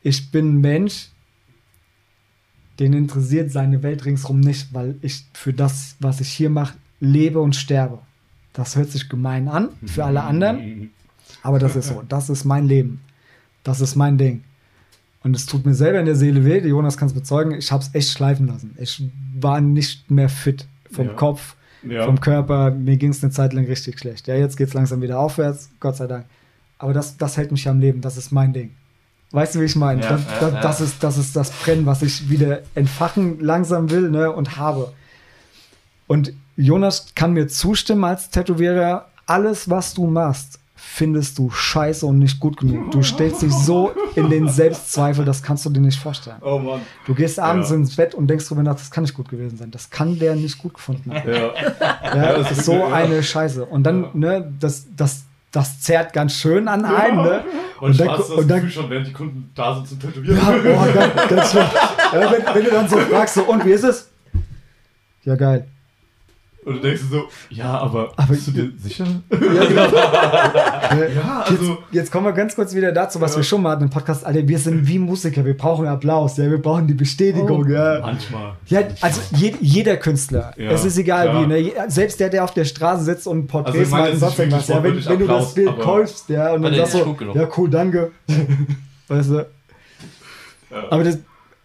Ich 0.01 0.31
bin 0.31 0.55
ein 0.55 0.61
Mensch, 0.61 1.09
den 2.79 2.93
interessiert 2.93 3.51
seine 3.51 3.83
Welt 3.83 4.05
ringsrum 4.05 4.39
nicht, 4.39 4.73
weil 4.73 4.95
ich 5.01 5.25
für 5.33 5.53
das, 5.53 5.95
was 5.99 6.19
ich 6.21 6.29
hier 6.29 6.49
mache, 6.49 6.75
lebe 6.99 7.39
und 7.39 7.55
sterbe. 7.55 7.99
Das 8.53 8.75
hört 8.75 8.89
sich 8.91 9.09
gemein 9.09 9.47
an 9.47 9.69
für 9.85 10.05
alle 10.05 10.23
anderen, 10.23 10.91
aber 11.41 11.59
das 11.59 11.75
ist 11.75 11.87
so. 11.87 12.03
Das 12.07 12.29
ist 12.29 12.45
mein 12.45 12.67
Leben. 12.67 13.01
Das 13.63 13.81
ist 13.81 13.95
mein 13.95 14.17
Ding. 14.17 14.43
Und 15.23 15.35
es 15.35 15.45
tut 15.45 15.65
mir 15.65 15.73
selber 15.73 15.99
in 15.99 16.05
der 16.05 16.15
Seele 16.15 16.43
weh. 16.43 16.59
Jonas 16.59 16.97
kann 16.97 17.07
es 17.07 17.13
bezeugen. 17.13 17.53
Ich 17.53 17.71
habe 17.71 17.81
es 17.83 17.93
echt 17.95 18.09
schleifen 18.09 18.47
lassen. 18.47 18.75
Ich 18.79 19.01
war 19.39 19.61
nicht 19.61 20.11
mehr 20.11 20.27
fit 20.29 20.67
vom 20.91 21.07
Ja. 21.07 21.13
Kopf, 21.13 21.55
Ja. 21.87 22.05
vom 22.05 22.19
Körper. 22.19 22.71
Mir 22.71 22.97
ging 22.97 23.11
es 23.11 23.23
eine 23.23 23.31
Zeit 23.31 23.53
lang 23.53 23.65
richtig 23.65 23.99
schlecht. 23.99 24.27
Ja, 24.27 24.35
jetzt 24.35 24.57
geht 24.57 24.67
es 24.67 24.73
langsam 24.73 25.01
wieder 25.01 25.19
aufwärts, 25.19 25.69
Gott 25.79 25.95
sei 25.95 26.07
Dank. 26.07 26.25
Aber 26.77 26.91
das, 26.93 27.15
das 27.17 27.37
hält 27.37 27.51
mich 27.51 27.67
am 27.69 27.79
Leben. 27.79 28.01
Das 28.01 28.17
ist 28.17 28.31
mein 28.31 28.51
Ding. 28.51 28.71
Weißt 29.33 29.55
du, 29.55 29.59
wie 29.61 29.65
ich 29.65 29.75
meine? 29.75 30.01
Ja, 30.01 30.09
das, 30.11 30.21
ja, 30.39 30.49
das, 30.51 30.61
das, 30.61 30.81
ist, 30.81 31.03
das 31.03 31.17
ist 31.17 31.35
das 31.35 31.49
Brennen, 31.51 31.85
was 31.87 32.01
ich 32.03 32.29
wieder 32.29 32.59
entfachen 32.75 33.39
langsam 33.39 33.89
will 33.89 34.09
ne, 34.11 34.31
und 34.31 34.57
habe. 34.57 34.93
Und 36.07 36.33
Jonas 36.55 37.07
kann 37.15 37.33
mir 37.33 37.47
zustimmen 37.47 38.03
als 38.03 38.29
Tätowierer, 38.29 39.07
alles, 39.25 39.69
was 39.69 39.95
du 39.95 40.05
machst, 40.05 40.59
findest 40.75 41.39
du 41.39 41.49
scheiße 41.49 42.05
und 42.05 42.19
nicht 42.19 42.39
gut 42.39 42.57
genug. 42.57 42.91
Du 42.91 43.01
stellst 43.01 43.41
dich 43.41 43.53
so 43.53 43.91
in 44.15 44.29
den 44.29 44.49
Selbstzweifel, 44.49 45.25
das 45.25 45.41
kannst 45.41 45.65
du 45.65 45.71
dir 45.71 45.79
nicht 45.79 45.97
vorstellen. 45.99 46.37
Oh 46.41 46.59
Mann. 46.59 46.81
Du 47.07 47.15
gehst 47.15 47.39
abends 47.39 47.69
Ja. 47.71 47.77
ins 47.77 47.95
Bett 47.95 48.13
und 48.13 48.27
denkst 48.27 48.47
drüber 48.47 48.61
nach, 48.61 48.75
das 48.75 48.91
kann 48.91 49.03
nicht 49.03 49.15
gut 49.15 49.29
gewesen 49.29 49.57
sein. 49.57 49.71
Das 49.71 49.89
kann 49.89 50.19
der 50.19 50.35
nicht 50.35 50.59
gut 50.59 50.75
gefunden 50.75 51.11
haben. 51.11 51.27
Ja. 51.27 51.35
Ja, 51.35 52.15
Ja, 52.15 52.37
das 52.37 52.51
ist 52.51 52.65
so 52.65 52.83
eine 52.85 53.23
Scheiße. 53.23 53.65
Und 53.65 53.83
dann, 53.83 54.07
ne, 54.13 54.53
das, 54.59 54.85
das, 54.95 55.23
das 55.53 55.79
zerrt 55.79 56.13
ganz 56.13 56.33
schön 56.33 56.67
an 56.67 56.83
einen, 56.83 57.17
ne? 57.17 57.43
Und, 57.79 57.89
Und 57.91 57.99
dann, 57.99 58.09
hast 58.09 58.29
du 58.29 58.35
und 58.35 58.47
dann, 58.49 58.61
Gefühl 58.61 58.71
schon, 58.71 58.89
während 58.89 59.07
die 59.07 59.13
Kunden 59.13 59.51
da 59.55 59.75
sind 59.75 59.87
zum 59.87 59.99
Tätowieren. 59.99 60.37
ja, 60.37 60.53
oh, 60.75 60.93
ganz, 60.93 61.29
ganz 61.29 61.51
schlimm. 61.51 61.65
Ja, 62.11 62.31
wenn, 62.31 62.55
wenn 62.55 62.63
du 62.65 62.71
dann 62.71 62.89
so 62.89 62.97
fragst, 62.97 63.35
so, 63.35 63.43
und 63.43 63.63
wie 63.63 63.71
ist 63.71 63.83
es? 63.83 64.09
Ja, 65.23 65.35
geil. 65.35 65.67
Und 66.65 66.75
du 66.75 66.79
denkst 66.79 67.01
so, 67.11 67.23
ja, 67.49 67.77
aber, 67.77 68.11
Aber- 68.15 68.27
bist 68.27 68.47
du 68.47 68.51
dir 68.51 68.71
sicher? 68.77 69.05
Ja, 69.31 69.37
genau. 69.65 69.83
Ja, 70.93 71.41
also. 71.47 71.63
Jetzt, 71.71 71.81
jetzt 71.91 72.11
kommen 72.11 72.25
wir 72.27 72.33
ganz 72.33 72.55
kurz 72.55 72.73
wieder 72.75 72.91
dazu, 72.91 73.19
was 73.19 73.31
Ja. 73.31 73.37
wir 73.37 73.43
schon 73.43 73.61
mal 73.63 73.71
hatten 73.71 73.83
im 73.85 73.89
Podcast. 73.89 74.25
Alter, 74.25 74.47
wir 74.47 74.59
sind 74.59 74.87
wie 74.87 74.99
Musiker, 74.99 75.43
wir 75.43 75.57
brauchen 75.57 75.87
Applaus, 75.87 76.37
ja, 76.37 76.49
wir 76.49 76.61
brauchen 76.61 76.85
die 76.87 76.93
Bestätigung, 76.93 77.67
ja. 77.69 77.99
Manchmal. 78.01 78.53
Ja, 78.67 78.81
also 79.01 79.21
je, 79.35 79.55
jeder 79.59 79.97
Künstler, 79.97 80.53
Ja, 80.55 80.71
es 80.71 80.85
ist 80.85 80.97
egal 80.97 81.41
wie, 81.41 81.47
ne? 81.47 81.71
Selbst 81.87 82.19
der, 82.19 82.29
der 82.29 82.43
auf 82.43 82.53
der 82.53 82.65
Straße 82.65 83.03
sitzt 83.03 83.25
und 83.27 83.41
Also 83.53 83.63
Porträts 83.63 83.89
meine, 83.89 84.03
malt 84.03 84.13
und 84.13 84.19
sonst 84.19 84.39
irgendwas, 84.39 84.67
ja, 84.67 84.83
wenn, 84.83 85.05
wenn 85.05 85.19
du 85.19 85.25
das 85.27 85.53
Bild 85.55 85.79
kaufst, 85.79 86.29
ja, 86.29 86.53
und 86.53 86.61
dann 86.61 86.75
sagst 86.75 86.93
du, 86.95 87.13
genug. 87.15 87.35
ja, 87.35 87.47
cool, 87.57 87.69
danke. 87.69 88.11
weißt 89.07 89.29
du? 89.31 89.35
Ja. 89.35 89.45
Aber 90.91 91.03
das, 91.03 91.17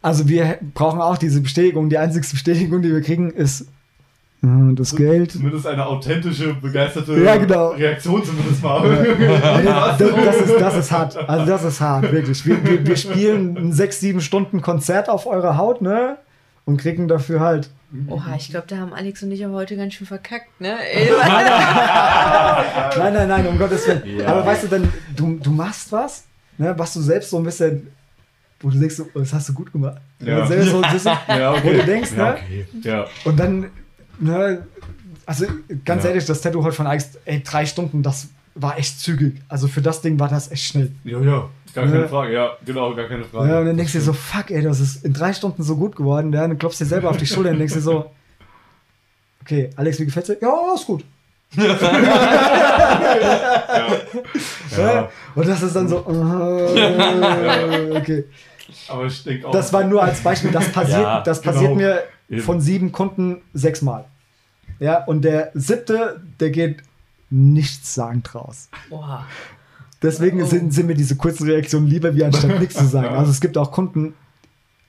also 0.02 0.28
wir 0.28 0.58
brauchen 0.74 1.00
auch 1.00 1.18
diese 1.18 1.40
Bestätigung. 1.40 1.88
Die 1.90 1.98
einzigste 1.98 2.34
Bestätigung, 2.34 2.82
die 2.82 2.90
wir 2.92 3.00
kriegen, 3.02 3.30
ist 3.30 3.66
das 4.40 4.94
Geld. 4.94 5.32
Zumindest 5.32 5.66
eine 5.66 5.84
authentische, 5.84 6.54
begeisterte 6.54 7.20
Ja, 7.22 7.36
genau. 7.36 7.70
Reaktion 7.70 8.24
zumindest 8.24 8.62
mal. 8.62 8.82
Das, 9.64 9.98
das, 9.98 10.36
ist, 10.40 10.60
das 10.60 10.76
ist 10.76 10.92
hart. 10.92 11.28
Also 11.28 11.46
das 11.46 11.64
ist 11.64 11.80
hart, 11.80 12.10
wirklich. 12.12 12.44
Wir, 12.46 12.64
wir, 12.64 12.86
wir 12.86 12.96
spielen 12.96 13.56
ein 13.56 13.72
sechs, 13.72 14.00
sieben 14.00 14.20
Stunden 14.20 14.62
Konzert 14.62 15.08
auf 15.08 15.26
eurer 15.26 15.56
Haut, 15.56 15.82
ne? 15.82 16.16
Und 16.64 16.76
kriegen 16.76 17.08
dafür 17.08 17.40
halt. 17.40 17.70
Oha, 18.08 18.34
ich 18.36 18.50
glaube, 18.50 18.66
da 18.68 18.76
haben 18.76 18.92
Alex 18.92 19.22
und 19.22 19.32
ich 19.32 19.44
aber 19.44 19.54
heute 19.54 19.76
ganz 19.76 19.94
schön 19.94 20.06
verkackt, 20.06 20.60
ne? 20.60 20.76
Nein, 22.98 23.14
nein, 23.14 23.28
nein, 23.28 23.46
um 23.46 23.58
Gottes 23.58 23.86
Willen. 23.88 24.02
Ja. 24.18 24.26
Aber 24.28 24.44
weißt 24.44 24.64
du, 24.64 24.68
dann, 24.68 24.92
du, 25.16 25.38
du 25.42 25.50
machst 25.50 25.90
was, 25.90 26.24
ne, 26.58 26.74
was 26.76 26.92
du 26.94 27.00
selbst 27.00 27.30
so 27.30 27.38
ein 27.38 27.44
bisschen, 27.44 27.88
wo 28.60 28.68
du 28.70 28.78
denkst, 28.78 29.00
oh, 29.00 29.18
das 29.18 29.32
hast 29.32 29.48
du 29.48 29.54
gut 29.54 29.72
gemacht. 29.72 29.96
Ja. 30.20 30.46
Selbst 30.46 30.70
so 30.70 30.82
ein 30.82 30.92
bisschen, 30.92 31.16
Ja, 31.28 31.54
Wo 31.64 31.70
du 31.70 31.82
denkst, 31.84 32.10
ja, 32.16 32.24
ne? 32.24 32.34
okay. 32.34 32.66
Ja. 32.82 33.06
Und 33.24 33.40
dann, 33.40 33.70
ne, 34.20 34.66
also 35.26 35.46
ganz 35.84 36.04
Ja. 36.04 36.10
ehrlich, 36.10 36.24
das 36.26 36.40
Tattoo 36.40 36.62
heute 36.64 36.74
von 36.76 36.86
Alex, 36.86 37.10
ey, 37.24 37.42
drei 37.42 37.66
Stunden, 37.66 38.02
das 38.02 38.28
war 38.54 38.78
echt 38.78 39.00
zügig. 39.00 39.40
Also 39.48 39.68
für 39.68 39.80
das 39.82 40.00
Ding 40.00 40.18
war 40.18 40.28
das 40.28 40.50
echt 40.50 40.64
schnell. 40.64 40.90
ja, 41.04 41.20
ja, 41.20 41.48
gar 41.74 41.84
Ja. 41.84 41.90
keine 41.92 42.08
Frage. 42.08 42.32
Ja, 42.32 42.50
genau, 42.64 42.94
gar 42.94 43.06
keine 43.06 43.24
Frage. 43.24 43.48
Ja, 43.50 43.58
und 43.60 43.66
dann 43.66 43.76
denkst 43.76 43.92
du 43.92 43.98
dir 43.98 44.04
so, 44.04 44.12
fuck, 44.12 44.50
ey, 44.50 44.62
das 44.62 44.80
ist 44.80 45.04
in 45.04 45.12
drei 45.12 45.32
Stunden 45.32 45.62
so 45.62 45.76
gut 45.76 45.94
geworden. 45.96 46.32
Ja, 46.32 46.40
dann 46.48 46.58
klopfst 46.58 46.80
du 46.80 46.84
dir 46.84 46.88
selber 46.88 47.10
auf 47.10 47.16
die 47.18 47.26
Schulter 47.26 47.50
und 47.50 47.58
denkst 47.58 47.74
dir 47.74 47.80
so, 47.80 48.10
okay, 49.42 49.70
Alex, 49.76 50.00
wie 50.00 50.06
gefällt's 50.06 50.28
dir? 50.28 50.38
Ja, 50.40 50.74
ist 50.74 50.86
gut. 50.86 51.04
ja. 51.56 51.72
Ja. 54.76 55.08
Und 55.34 55.48
das 55.48 55.62
ist 55.62 55.74
dann 55.76 55.88
so, 55.88 55.96
äh, 56.08 57.96
okay. 57.96 58.24
Aber 58.88 59.06
ich 59.06 59.24
denke 59.24 59.46
auch. 59.48 59.52
Das 59.52 59.72
war 59.72 59.84
nur 59.84 60.02
als 60.02 60.20
Beispiel, 60.20 60.50
das 60.50 60.70
passiert, 60.70 61.26
das 61.26 61.40
passiert 61.40 61.70
genau. 61.72 61.74
mir 61.76 62.02
Eben. 62.28 62.42
von 62.42 62.60
sieben 62.60 62.92
Kunden 62.92 63.38
sechsmal. 63.54 64.04
Ja, 64.80 65.04
und 65.04 65.22
der 65.22 65.50
siebte, 65.54 66.20
der 66.40 66.50
geht 66.50 66.82
nichtssagend 67.30 68.34
raus. 68.34 68.68
Oha. 68.90 69.26
deswegen 70.02 70.42
Oh. 70.42 70.46
sind, 70.46 70.72
sind 70.72 70.86
mir 70.86 70.94
diese 70.94 71.16
kurzen 71.16 71.46
Reaktionen 71.48 71.86
lieber, 71.86 72.14
wie 72.14 72.24
anstatt 72.24 72.58
nichts 72.60 72.76
zu 72.76 72.86
sagen. 72.86 73.08
Also 73.14 73.30
es 73.30 73.40
gibt 73.40 73.56
auch 73.58 73.70
Kunden, 73.72 74.14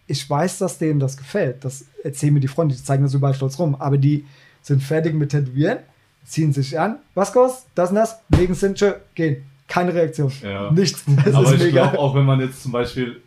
ich 0.08 0.28
weiß, 0.30 0.60
dass 0.60 0.78
denen 0.78 1.00
das 1.00 1.18
gefällt. 1.18 1.64
Das 1.66 1.86
erzählen 2.04 2.34
mir 2.34 2.40
die 2.40 2.48
Freunde, 2.48 2.76
die 2.76 2.84
zeigen 2.84 3.04
das 3.04 3.14
überall 3.14 3.34
stolz 3.34 3.58
rum. 3.60 3.76
Aber 3.76 3.98
die 3.98 4.26
sind 4.62 4.82
fertig 4.84 5.14
mit 5.14 5.30
Tätowieren, 5.32 5.80
ziehen 6.26 6.52
sich 6.54 6.80
an, 6.80 6.98
was 7.16 7.32
kostet, 7.34 7.70
das 7.76 7.90
und 7.90 7.96
das, 7.96 8.20
legen 8.30 8.54
hin, 8.56 8.76
tschö, 8.76 8.94
gehen. 9.16 9.44
Keine 9.68 9.94
Reaktion. 9.94 10.32
Ja. 10.44 10.72
Nichts. 10.72 11.04
Das 11.26 11.34
Aber 11.36 11.54
ist 11.54 11.64
ich 11.64 11.72
glaube 11.72 11.98
auch, 12.00 12.16
wenn 12.16 12.26
man 12.26 12.40
jetzt 12.40 12.62
zum 12.64 12.72
Beispiel, 12.72 13.22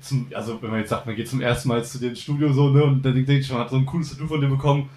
zum, 0.00 0.26
also 0.34 0.60
wenn 0.62 0.70
man 0.70 0.80
jetzt 0.80 0.90
sagt, 0.90 1.06
man 1.06 1.14
geht 1.16 1.28
zum 1.28 1.40
ersten 1.40 1.68
Mal 1.68 1.84
zu 1.84 1.98
dem 1.98 2.14
Studio 2.16 2.52
so, 2.52 2.68
ne, 2.70 2.82
und 2.84 3.02
dann 3.04 3.14
denkt 3.14 3.30
ich, 3.30 3.50
man 3.50 3.60
hat 3.60 3.70
so 3.70 3.76
ein 3.76 3.86
cooles 3.86 4.10
Tattoo 4.10 4.26
von 4.26 4.40
dem 4.40 4.50
bekommen, 4.50 4.88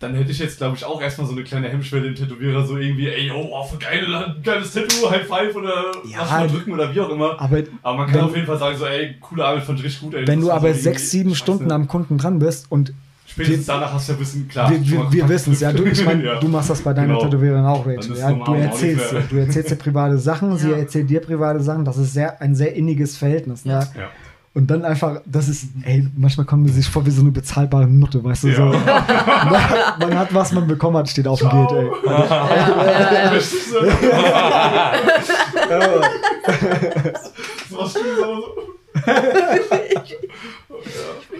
dann 0.00 0.14
hätte 0.14 0.30
ich 0.30 0.38
jetzt, 0.38 0.58
glaube 0.58 0.76
ich, 0.76 0.84
auch 0.84 1.00
erstmal 1.02 1.26
so 1.26 1.32
eine 1.32 1.42
kleine 1.42 1.68
Hemmschwelle 1.68 2.06
im 2.06 2.14
Tätowierer, 2.14 2.64
so 2.64 2.76
irgendwie, 2.76 3.08
ey, 3.08 3.32
oh, 3.34 3.64
für 3.64 3.78
geil, 3.78 4.06
geiles 4.44 4.72
Tattoo, 4.72 5.10
High 5.10 5.26
Five 5.26 5.56
oder 5.56 5.92
Ja, 6.08 6.18
lass 6.20 6.30
mal 6.30 6.48
drücken 6.48 6.72
oder 6.72 6.94
wie 6.94 7.00
auch 7.00 7.10
immer. 7.10 7.40
Aber 7.40 7.62
Aber 7.82 7.98
man 7.98 8.06
kann 8.06 8.14
wenn- 8.16 8.24
auf 8.26 8.34
jeden 8.34 8.46
Fall 8.46 8.58
sagen, 8.58 8.76
so, 8.78 8.86
ey, 8.86 9.16
coole 9.20 9.44
Arbeit, 9.44 9.64
fand 9.64 9.78
ich 9.80 9.84
richtig 9.86 10.02
gut, 10.02 10.14
ey. 10.14 10.26
wenn 10.26 10.40
du 10.40 10.52
aber 10.52 10.72
so 10.72 10.80
sechs, 10.80 11.10
sieben 11.10 11.34
Stunden 11.34 11.72
am 11.72 11.88
Kunden 11.88 12.16
dran 12.18 12.38
bist 12.38 12.70
und 12.70 12.92
Spätestens 13.30 13.66
wir- 13.68 13.74
danach 13.74 13.92
hast 13.92 14.08
du 14.08 14.12
ja 14.12 14.16
ein 14.16 14.20
bisschen 14.20 14.48
klar. 14.48 14.70
wir, 14.70 14.80
wir, 14.90 15.12
wir 15.12 15.28
wissen 15.28 15.52
es, 15.52 15.60
ja. 15.60 15.70
Du, 15.72 15.84
ich 15.84 16.04
meine, 16.04 16.24
Ja. 16.28 16.40
du 16.40 16.48
machst 16.48 16.70
das 16.70 16.80
bei 16.80 16.92
deinen 16.94 17.08
Genau. 17.08 17.24
Tätowierern 17.24 17.66
auch, 17.66 17.86
Rachel. 17.86 18.16
Ja? 18.16 18.32
Du 18.32 18.54
erzählst 18.54 19.14
du 19.30 19.36
erzählst 19.36 19.70
dir 19.70 19.76
private 19.76 20.16
Sachen, 20.18 20.56
sie 20.56 20.70
Ja. 20.70 20.76
erzählt 20.78 21.10
dir 21.10 21.20
private 21.20 21.60
Sachen. 21.60 21.84
Das 21.84 21.98
ist 21.98 22.12
sehr, 22.14 22.40
ein 22.40 22.54
sehr 22.54 22.74
inniges 22.74 23.16
Verhältnis. 23.18 23.64
Ne? 23.64 23.86
Ja. 23.96 24.08
Und 24.54 24.68
dann 24.70 24.84
einfach, 24.84 25.20
das 25.26 25.46
ist, 25.48 25.66
ey, 25.84 26.08
manchmal 26.16 26.46
kommen 26.46 26.64
die 26.64 26.72
sich 26.72 26.88
vor 26.88 27.04
wie 27.06 27.10
so 27.10 27.20
eine 27.20 27.30
bezahlbare 27.30 27.86
Nutte, 27.86 28.24
weißt 28.24 28.44
du, 28.44 28.48
Ja. 28.48 28.56
so. 28.56 28.64
man, 30.00 30.08
man 30.10 30.18
hat, 30.18 30.34
was 30.34 30.52
man 30.52 30.66
bekommen 30.66 30.96
hat, 30.96 31.08
steht 31.08 31.28
auf 31.28 31.38
dem 31.38 31.50
Geld, 31.50 31.70
ey. 31.72 31.86
Ja, 32.06 32.26
ja, 32.26 33.12
ja. 33.24 33.28
Richtig 33.30 33.60
so. 33.66 33.76
Ja. 33.84 34.92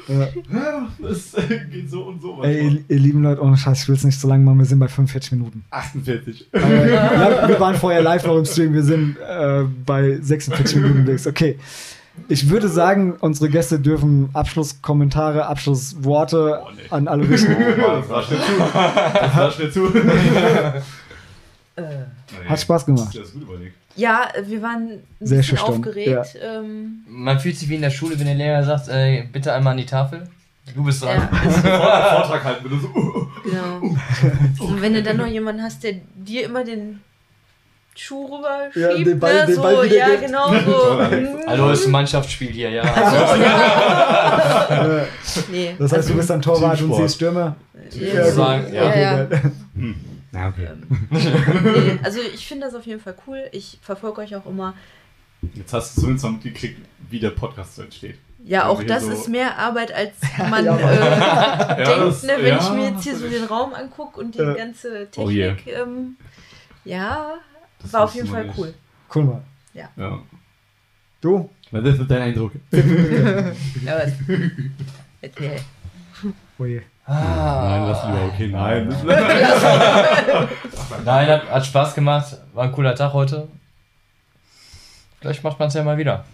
Ja. 0.08 0.28
Ja, 0.50 0.88
das 1.02 1.34
äh, 1.34 1.60
geht 1.70 1.90
so 1.90 2.02
und 2.04 2.22
so. 2.22 2.42
Ey, 2.42 2.66
ihr, 2.66 2.80
ihr 2.88 2.98
lieben 2.98 3.22
Leute, 3.22 3.42
ohne 3.42 3.56
Scheiß, 3.58 3.82
ich 3.82 3.88
will 3.88 3.94
es 3.96 4.04
nicht 4.04 4.18
so 4.18 4.26
lange 4.26 4.42
machen, 4.42 4.58
wir 4.58 4.64
sind 4.64 4.78
bei 4.78 4.88
45 4.88 5.32
Minuten. 5.32 5.64
48. 5.70 6.48
Aber, 6.52 6.86
ja, 6.88 7.48
wir 7.48 7.60
waren 7.60 7.74
vorher 7.74 8.00
live 8.00 8.24
noch 8.26 8.38
im 8.38 8.46
Stream, 8.46 8.72
wir 8.72 8.82
sind 8.82 9.16
äh, 9.18 9.64
bei 9.84 10.18
46 10.20 10.76
Minuten 10.76 11.00
unterwegs. 11.00 11.26
Okay. 11.26 11.58
Ich 12.28 12.48
würde 12.50 12.68
sagen, 12.68 13.16
unsere 13.20 13.48
Gäste 13.50 13.78
dürfen 13.78 14.30
Abschlusskommentare, 14.32 15.46
Abschlussworte 15.46 16.62
Oh, 16.64 16.68
nee. 16.74 16.80
an 16.90 17.06
alle 17.06 17.28
richten. 17.28 17.54
Das 17.76 18.08
war 18.08 18.22
schnell 18.22 18.40
zu. 18.40 18.52
Das 18.58 19.36
war 19.36 19.50
schnell 19.52 19.70
zu. 19.70 19.86
Äh, 21.76 21.82
Hat 22.48 22.60
Spaß 22.60 22.86
gemacht. 22.86 23.08
Das 23.14 23.28
ist 23.28 23.34
gut 23.34 23.42
überlegt. 23.42 23.74
Ja, 23.98 24.28
wir 24.44 24.62
waren 24.62 24.90
ein 25.20 25.26
Sehr 25.26 25.38
bisschen 25.38 25.58
aufgeregt. 25.58 26.36
Ähm, 26.40 27.04
Man 27.08 27.38
fühlt 27.40 27.56
sich 27.56 27.68
wie 27.68 27.74
in 27.74 27.82
der 27.82 27.90
Schule, 27.90 28.18
wenn 28.18 28.26
der 28.26 28.36
Lehrer 28.36 28.62
sagt, 28.64 28.88
ey, 28.88 29.28
bitte 29.32 29.52
einmal 29.52 29.72
an 29.72 29.76
die 29.78 29.86
Tafel. 29.86 30.28
Du 30.74 30.84
bist 30.84 31.02
dran. 31.02 31.28
ja, 31.64 32.20
Vortrag 32.22 32.44
halten, 32.44 32.68
du 32.68 32.78
so. 32.78 32.88
genau. 33.42 33.80
Und 34.66 34.82
wenn 34.82 34.94
du 34.94 35.02
dann 35.02 35.16
noch 35.16 35.26
jemanden 35.26 35.62
hast, 35.62 35.82
der 35.82 35.94
dir 36.14 36.44
immer 36.44 36.62
den 36.62 37.00
Schuh 37.96 38.26
rüber 38.26 38.68
Ja, 38.76 38.92
schiebt, 38.94 39.08
den 39.08 39.18
Ball- 39.18 39.34
ne? 39.40 39.46
den 39.46 39.54
so, 39.56 39.62
Ball 39.62 39.92
ja, 39.92 40.08
gibt. 40.10 40.26
genau 40.26 40.48
so. 40.54 40.60
Toll, 40.72 41.00
Alex. 41.00 41.28
hm. 41.30 41.38
Hallo, 41.48 41.70
ist 41.70 41.86
ein 41.86 41.90
Mannschaftsspiel 41.90 42.50
hier, 42.52 42.70
ja. 42.70 42.82
Also, 42.82 43.42
ja. 43.42 45.00
Äh, 45.00 45.04
Nee, 45.50 45.74
Das 45.78 45.92
heißt, 45.92 46.10
du 46.10 46.14
bist 46.14 46.30
dann 46.30 46.40
Torwart 46.42 46.72
und 46.72 46.76
Teamsport. 46.78 46.98
sie 47.00 47.04
ist 47.06 47.14
Stürmer. 47.16 47.56
ja, 47.92 48.24
sagen, 48.30 48.72
ja. 48.72 48.86
Okay, 48.86 49.02
ja. 49.02 49.26
Ja, 50.38 50.48
okay. 50.48 50.68
nee, 51.10 51.98
also 52.02 52.20
ich 52.20 52.46
finde 52.46 52.66
das 52.66 52.74
auf 52.74 52.86
jeden 52.86 53.00
Fall 53.00 53.14
cool. 53.26 53.48
Ich 53.52 53.78
verfolge 53.82 54.20
euch 54.20 54.34
auch 54.36 54.46
immer. 54.46 54.74
Jetzt 55.54 55.72
hast 55.72 55.96
du 55.96 56.00
zumindest 56.02 56.24
mal 56.24 56.32
mitgekriegt, 56.32 56.80
wie 57.10 57.20
der 57.20 57.30
Podcast 57.30 57.76
so 57.76 57.82
entsteht. 57.82 58.18
Ja, 58.44 58.62
Wenn 58.62 58.68
auch 58.68 58.82
das 58.84 59.04
so- 59.04 59.10
ist 59.12 59.28
mehr 59.28 59.58
Arbeit, 59.58 59.92
als 59.92 60.14
man 60.50 60.64
Ja, 60.64 60.76
äh, 60.76 61.76
denkt, 61.84 61.90
das- 62.00 62.22
ne, 62.22 62.32
wenn 62.38 62.46
ja, 62.46 62.58
ich 62.58 62.70
mir 62.70 62.90
jetzt 62.90 63.02
hier 63.04 63.16
so 63.16 63.28
den 63.28 63.44
Raum 63.44 63.74
angucke 63.74 64.20
und 64.20 64.34
die 64.34 64.38
Ja. 64.38 64.54
ganze 64.54 65.08
Oh. 65.16 65.26
Technik. 65.28 65.66
ähm, 65.66 66.16
ja, 66.84 67.34
Das 67.82 67.92
war 67.92 68.04
auf 68.04 68.14
jeden 68.14 68.28
Fall 68.28 68.52
cool. 68.56 68.74
Cool 69.14 69.24
mal. 69.24 69.42
Ja. 69.74 69.90
Du? 71.20 71.50
Was 71.70 71.84
ist 71.84 72.10
dein 72.10 72.22
Eindruck? 72.22 72.52
Ja, 73.84 73.98
was- 73.98 74.12
Erzähl. 75.20 75.60
Oh 76.58 76.64
je. 76.64 76.80
Nein, 77.08 77.88
lass 77.88 78.04
lieber, 78.04 78.24
okay, 78.26 78.48
nein. 78.48 78.94
Nein, 81.04 81.28
hat, 81.28 81.50
hat 81.50 81.66
Spaß 81.66 81.94
gemacht. 81.94 82.36
War 82.52 82.64
ein 82.64 82.72
cooler 82.72 82.94
Tag 82.94 83.14
heute. 83.14 83.48
Vielleicht 85.20 85.42
macht 85.42 85.58
man 85.58 85.68
es 85.68 85.74
ja 85.74 85.82
mal 85.82 85.96
wieder. 85.96 86.24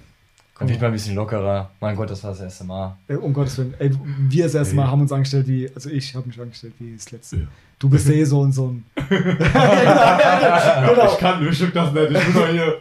Dann 0.59 0.68
wird 0.68 0.81
mal 0.81 0.89
ein 0.89 0.93
bisschen 0.93 1.14
lockerer. 1.14 1.70
Mein 1.81 1.95
Gott, 1.97 2.11
das 2.11 2.22
war 2.22 2.31
das 2.31 2.41
erste 2.41 2.64
Mal. 2.64 2.97
Ey, 3.09 3.16
um 3.16 3.33
Gottes 3.33 3.57
Willen. 3.59 3.75
Ey, 3.79 3.91
wir 4.29 4.45
das 4.45 4.55
erste 4.55 4.77
Mal 4.77 4.89
haben 4.89 5.01
uns 5.01 5.11
angestellt 5.12 5.49
wie, 5.49 5.68
also 5.75 5.91
ich 5.91 6.14
habe 6.14 6.29
mich 6.29 6.41
angestellt 6.41 6.75
wie 6.79 6.95
das 6.95 7.11
letzte. 7.11 7.37
Ja. 7.37 7.43
Du 7.79 7.89
bist 7.89 8.09
eh 8.09 8.25
so 8.25 8.41
und 8.41 8.53
so 8.53 8.68
ein. 8.68 8.85
Ja, 8.97 9.05
ich 11.07 11.18
kann 11.18 11.43
mir 11.43 11.51
das 11.51 11.61
nicht, 11.61 11.70
ich 11.70 11.72
bin 11.72 12.35
doch 12.35 12.49
hier. 12.49 12.81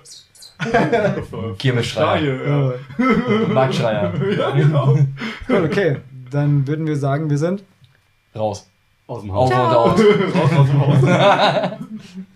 Kirmesschreier. 1.58 2.20
Schreie, 2.20 2.48
ja. 2.48 2.72
Ja. 2.72 3.48
Marktschreier. 3.48 4.14
ja, 4.38 4.52
genau. 4.52 4.98
Cool, 5.50 5.66
okay. 5.66 5.98
Dann 6.30 6.66
würden 6.68 6.86
wir 6.88 6.96
sagen, 6.96 7.30
wir 7.30 7.38
sind. 7.38 7.64
Raus. 8.36 8.68
Aus 9.08 9.22
dem 9.22 9.32
Auf 9.32 9.52
Haus. 9.52 9.52
und 9.52 9.58
aus. 9.58 10.00
Raus 10.36 10.54
aus 10.60 10.68
dem 10.68 10.80
Haus. 10.88 11.80